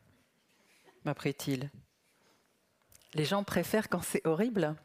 m'apprit-il. 1.04 1.70
Les 3.14 3.24
gens 3.24 3.42
préfèrent 3.42 3.88
quand 3.88 4.00
c'est 4.00 4.24
horrible. 4.28 4.76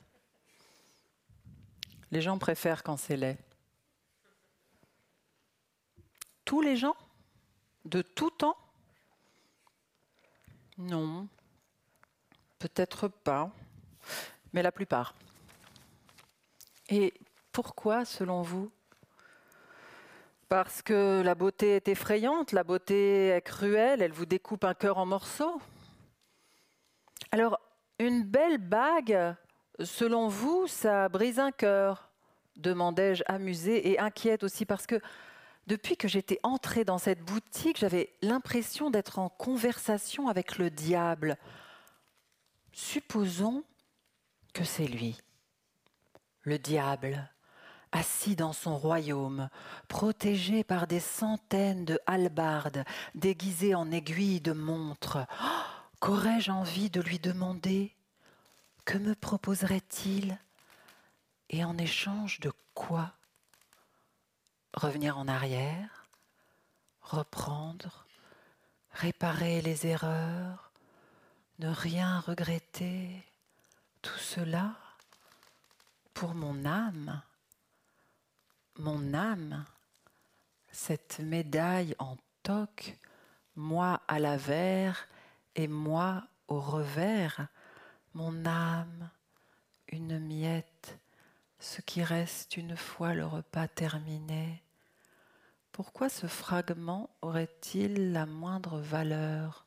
Les 2.09 2.21
gens 2.21 2.39
préfèrent 2.39 2.81
quand 2.81 2.97
c'est 2.97 3.17
laid. 3.17 3.37
Tous 6.45 6.61
les 6.61 6.77
gens 6.77 6.95
De 7.85 8.01
tout 8.01 8.31
temps? 8.31 8.57
Non, 10.79 11.27
peut-être 12.57 13.07
pas 13.07 13.53
mais 14.53 14.61
la 14.61 14.71
plupart. 14.71 15.15
Et 16.89 17.13
pourquoi, 17.51 18.05
selon 18.05 18.41
vous? 18.41 18.71
Parce 20.49 20.81
que 20.81 21.21
la 21.23 21.35
beauté 21.35 21.75
est 21.75 21.87
effrayante, 21.87 22.51
la 22.51 22.63
beauté 22.63 23.29
est 23.29 23.41
cruelle, 23.41 24.01
elle 24.01 24.11
vous 24.11 24.25
découpe 24.25 24.65
un 24.65 24.73
cœur 24.73 24.97
en 24.97 25.05
morceaux. 25.05 25.61
Alors, 27.31 27.59
une 27.99 28.23
belle 28.23 28.57
bague, 28.57 29.35
selon 29.81 30.27
vous, 30.27 30.67
ça 30.67 31.07
brise 31.07 31.39
un 31.39 31.51
cœur 31.51 32.11
demandai-je 32.57 33.23
amusée 33.27 33.89
et 33.89 33.99
inquiète 33.99 34.43
aussi 34.43 34.65
parce 34.65 34.85
que 34.85 34.99
depuis 35.67 35.95
que 35.95 36.07
j'étais 36.07 36.39
entrée 36.43 36.83
dans 36.83 36.97
cette 36.97 37.21
boutique, 37.21 37.77
j'avais 37.77 38.13
l'impression 38.21 38.89
d'être 38.89 39.19
en 39.19 39.29
conversation 39.29 40.27
avec 40.27 40.57
le 40.57 40.69
diable. 40.69 41.37
Supposons 42.73 43.63
que 44.53 44.63
c'est 44.63 44.87
lui, 44.87 45.17
le 46.43 46.59
diable, 46.59 47.29
assis 47.91 48.35
dans 48.35 48.53
son 48.53 48.77
royaume, 48.77 49.49
protégé 49.87 50.63
par 50.63 50.87
des 50.87 50.99
centaines 50.99 51.85
de 51.85 51.99
halbardes 52.07 52.85
déguisées 53.15 53.75
en 53.75 53.91
aiguilles 53.91 54.41
de 54.41 54.53
montre. 54.53 55.25
Oh, 55.43 55.45
qu'aurais-je 55.99 56.51
envie 56.51 56.89
de 56.89 57.01
lui 57.01 57.19
demander? 57.19 57.93
Que 58.85 58.97
me 58.97 59.13
proposerait-il? 59.13 60.37
Et 61.49 61.63
en 61.65 61.77
échange 61.77 62.39
de 62.39 62.51
quoi? 62.73 63.13
Revenir 64.73 65.17
en 65.17 65.27
arrière 65.27 66.07
Reprendre 67.01 68.05
Réparer 68.93 69.61
les 69.61 69.85
erreurs 69.85 70.71
Ne 71.59 71.67
rien 71.67 72.21
regretter? 72.21 73.23
Tout 74.01 74.17
cela 74.17 74.75
pour 76.13 76.33
mon 76.33 76.65
âme. 76.65 77.21
Mon 78.77 79.13
âme, 79.13 79.65
cette 80.71 81.19
médaille 81.19 81.95
en 81.99 82.17
toque, 82.41 82.97
moi 83.55 84.01
à 84.07 84.17
l'avers 84.17 85.07
et 85.55 85.67
moi 85.67 86.23
au 86.47 86.59
revers, 86.59 87.47
mon 88.13 88.45
âme, 88.45 89.09
une 89.89 90.19
miette, 90.19 90.99
ce 91.59 91.81
qui 91.81 92.03
reste 92.03 92.57
une 92.57 92.75
fois 92.75 93.13
le 93.13 93.25
repas 93.25 93.67
terminé. 93.67 94.63
Pourquoi 95.71 96.09
ce 96.09 96.27
fragment 96.27 97.09
aurait-il 97.21 98.11
la 98.11 98.25
moindre 98.25 98.79
valeur? 98.79 99.65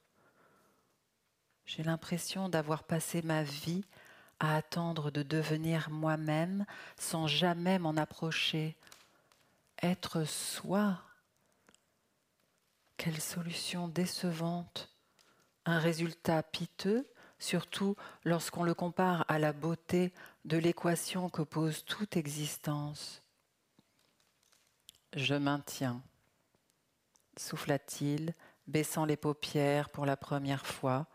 J'ai 1.66 1.82
l'impression 1.82 2.48
d'avoir 2.48 2.84
passé 2.84 3.22
ma 3.22 3.42
vie 3.42 3.84
à 4.40 4.56
attendre 4.56 5.10
de 5.10 5.22
devenir 5.22 5.90
moi-même 5.90 6.66
sans 6.98 7.26
jamais 7.26 7.78
m'en 7.78 7.96
approcher, 7.96 8.76
être 9.82 10.24
soi. 10.24 11.00
Quelle 12.96 13.20
solution 13.20 13.88
décevante. 13.88 14.90
Un 15.66 15.78
résultat 15.78 16.42
piteux, 16.42 17.08
surtout 17.38 17.96
lorsqu'on 18.24 18.62
le 18.62 18.74
compare 18.74 19.24
à 19.28 19.38
la 19.38 19.52
beauté 19.52 20.12
de 20.44 20.58
l'équation 20.58 21.28
que 21.28 21.42
pose 21.42 21.84
toute 21.84 22.16
existence. 22.16 23.22
Je 25.14 25.34
maintiens, 25.34 26.02
souffla-t-il, 27.36 28.34
baissant 28.66 29.04
les 29.04 29.16
paupières 29.16 29.90
pour 29.90 30.06
la 30.06 30.16
première 30.16 30.66
fois, 30.66 31.06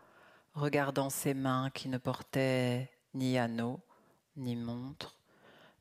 regardant 0.54 1.10
ses 1.10 1.34
mains 1.34 1.70
qui 1.70 1.88
ne 1.88 1.98
portaient 1.98 2.90
ni 3.14 3.38
anneaux, 3.38 3.80
ni 4.36 4.56
montre, 4.56 5.16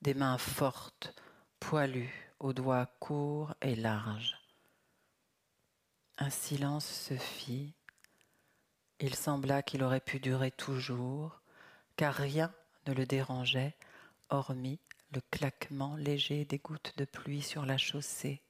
des 0.02 0.14
mains 0.14 0.38
fortes, 0.38 1.14
poilues, 1.60 2.30
aux 2.40 2.54
doigts 2.54 2.88
courts 3.00 3.54
et 3.62 3.76
larges. 3.76 4.38
Un 6.18 6.30
silence 6.30 6.86
se 6.86 7.16
fit. 7.16 7.74
Il 9.00 9.16
sembla 9.16 9.62
qu'il 9.62 9.84
aurait 9.84 10.00
pu 10.00 10.20
durer 10.20 10.52
toujours, 10.52 11.42
car 11.96 12.14
rien 12.14 12.54
ne 12.88 12.94
le 12.94 13.06
dérangeait, 13.06 13.76
hormis 14.30 14.80
le 15.14 15.22
claquement 15.32 15.96
léger 15.96 16.46
des 16.46 16.60
gouttes 16.60 16.94
de 16.98 17.06
pluie 17.06 17.42
sur 17.42 17.66
la 17.66 17.78
chaussée, 17.78 18.42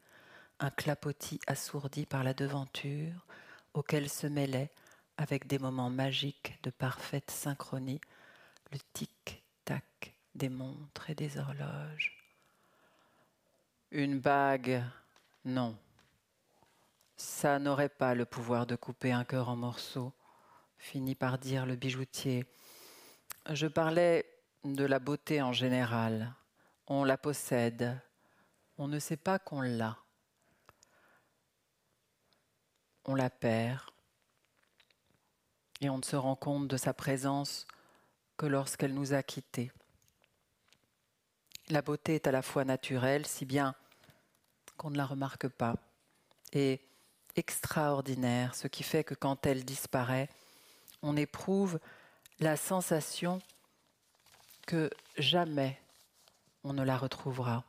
un 0.59 0.71
clapotis 0.71 1.39
assourdi 1.47 2.05
par 2.05 2.23
la 2.23 2.33
devanture, 2.33 3.25
auquel 3.73 4.09
se 4.09 4.27
mêlait, 4.27 4.71
avec 5.17 5.47
des 5.47 5.59
moments 5.59 5.89
magiques 5.89 6.57
de 6.63 6.69
parfaite 6.69 7.31
synchronie, 7.31 8.01
le 8.71 8.79
tic-tac 8.93 10.15
des 10.35 10.49
montres 10.49 11.09
et 11.09 11.15
des 11.15 11.37
horloges. 11.37 12.15
Une 13.91 14.19
bague, 14.19 14.83
non. 15.45 15.77
Ça 17.17 17.59
n'aurait 17.59 17.89
pas 17.89 18.13
le 18.13 18.25
pouvoir 18.25 18.65
de 18.65 18.75
couper 18.75 19.11
un 19.11 19.23
cœur 19.23 19.49
en 19.49 19.55
morceaux, 19.55 20.13
finit 20.77 21.15
par 21.15 21.37
dire 21.37 21.65
le 21.65 21.75
bijoutier. 21.75 22.45
Je 23.49 23.67
parlais 23.67 24.25
de 24.63 24.85
la 24.85 24.99
beauté 24.99 25.41
en 25.41 25.53
général. 25.53 26.33
On 26.87 27.03
la 27.03 27.17
possède. 27.17 27.99
On 28.77 28.87
ne 28.87 28.99
sait 28.99 29.17
pas 29.17 29.39
qu'on 29.39 29.61
l'a. 29.61 29.97
On 33.05 33.15
la 33.15 33.29
perd. 33.29 33.81
Et 35.81 35.89
on 35.89 35.97
ne 35.97 36.03
se 36.03 36.15
rend 36.15 36.35
compte 36.35 36.67
de 36.67 36.77
sa 36.77 36.93
présence 36.93 37.65
que 38.39 38.45
lorsqu'elle 38.45 38.93
nous 38.93 39.13
a 39.13 39.21
quittés. 39.21 39.69
La 41.67 41.81
beauté 41.81 42.15
est 42.15 42.25
à 42.25 42.31
la 42.31 42.41
fois 42.41 42.63
naturelle, 42.63 43.27
si 43.27 43.45
bien 43.45 43.75
qu'on 44.77 44.91
ne 44.91 44.97
la 44.97 45.05
remarque 45.05 45.49
pas, 45.49 45.75
et 46.53 46.79
extraordinaire, 47.35 48.55
ce 48.55 48.69
qui 48.69 48.83
fait 48.83 49.03
que 49.03 49.13
quand 49.13 49.45
elle 49.45 49.65
disparaît, 49.65 50.29
on 51.01 51.17
éprouve 51.17 51.79
la 52.39 52.55
sensation 52.55 53.41
que 54.65 54.89
jamais 55.17 55.77
on 56.63 56.71
ne 56.71 56.83
la 56.83 56.97
retrouvera. 56.97 57.65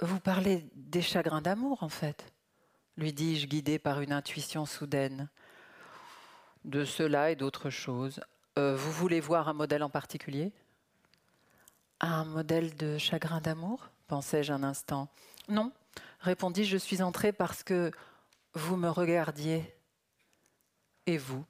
Vous 0.00 0.20
parlez 0.20 0.66
des 0.74 1.00
chagrins 1.00 1.40
d'amour, 1.40 1.82
en 1.82 1.88
fait, 1.88 2.30
lui 2.98 3.14
dis-je, 3.14 3.46
guidé 3.46 3.78
par 3.78 4.02
une 4.02 4.12
intuition 4.12 4.66
soudaine. 4.66 5.30
De 6.64 6.84
cela 6.84 7.30
et 7.30 7.36
d'autres 7.36 7.70
choses. 7.70 8.20
Euh, 8.58 8.76
vous 8.76 8.92
voulez 8.92 9.20
voir 9.20 9.48
un 9.48 9.52
modèle 9.52 9.82
en 9.82 9.90
particulier? 9.90 10.52
Un 12.00 12.24
modèle 12.24 12.76
de 12.76 12.98
chagrin 12.98 13.40
d'amour 13.40 13.90
pensai-je 14.12 14.52
un 14.52 14.62
instant. 14.62 15.08
Non, 15.48 15.72
répondis 16.20 16.66
je 16.66 16.76
suis 16.76 17.00
entrée 17.00 17.32
parce 17.32 17.62
que 17.62 17.90
vous 18.52 18.76
me 18.76 18.90
regardiez. 18.90 19.74
Et 21.06 21.16
vous? 21.16 21.44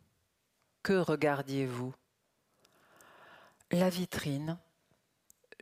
Que 0.85 0.93
regardiez-vous? 0.93 1.93
La 3.73 3.91
vitrine. 3.91 4.59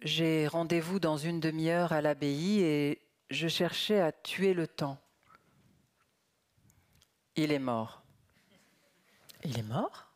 J'ai 0.03 0.47
rendez-vous 0.47 1.01
dans 1.01 1.17
une 1.17 1.41
demi-heure 1.41 1.93
à 1.93 2.03
l'abbaye 2.03 2.61
et 2.61 3.01
je 3.31 3.49
cherchais 3.49 4.01
à 4.01 4.13
tuer 4.13 4.53
le 4.53 4.67
temps. 4.67 4.99
Il 7.37 7.51
est 7.51 7.59
mort. 7.59 8.00
Il 9.45 9.59
est 9.59 9.63
mort. 9.63 10.13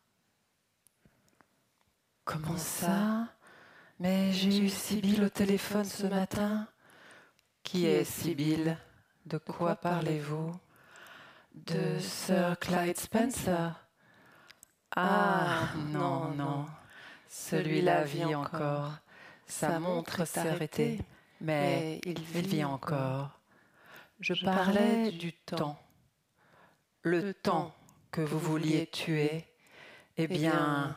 Comment 2.23 2.57
ça 2.57 3.27
mais 3.97 4.33
j'ai 4.33 4.57
eu 4.57 4.69
Sibylle 4.69 5.23
au 5.23 5.29
téléphone 5.29 5.85
ce 5.85 6.05
matin. 6.05 6.67
Qui 7.63 7.85
est 7.85 8.03
Sibylle? 8.03 8.77
De 9.25 9.37
quoi 9.37 9.77
parlez-vous? 9.77 10.53
De 11.53 11.97
Sir 11.99 12.57
Clyde 12.59 12.97
Spencer. 12.97 13.71
Ah 14.97 15.69
non, 15.87 16.31
non, 16.31 16.65
celui-là 17.29 18.03
vit 18.03 18.35
encore. 18.35 18.91
Sa 19.47 19.79
montre 19.79 20.25
s'est 20.25 20.39
arrêtée, 20.41 20.99
mais 21.39 22.01
il 22.05 22.19
vit 22.21 22.65
encore. 22.65 23.39
Je 24.19 24.33
parlais 24.43 25.11
du 25.11 25.31
temps. 25.31 25.79
Le 27.01 27.33
temps 27.33 27.73
que 28.15 28.21
vous 28.21 28.39
vouliez 28.39 28.87
tuer. 28.87 29.43
Eh 30.15 30.27
bien, 30.27 30.95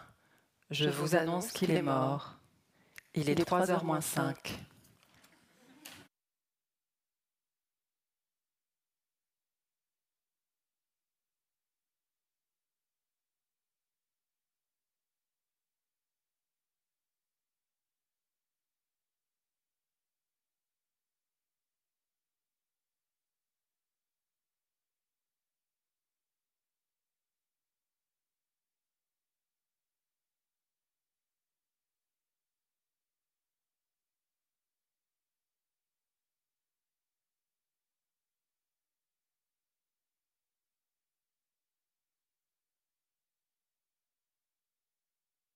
je 0.71 0.89
vous 0.89 1.17
annonce 1.17 1.51
qu'il 1.51 1.73
est 1.73 1.83
mort. 1.83 2.39
Il 3.15 3.29
est 3.29 3.35
3 3.35 3.67
h 3.67 3.85
moins 3.85 4.01
5. 4.01 4.37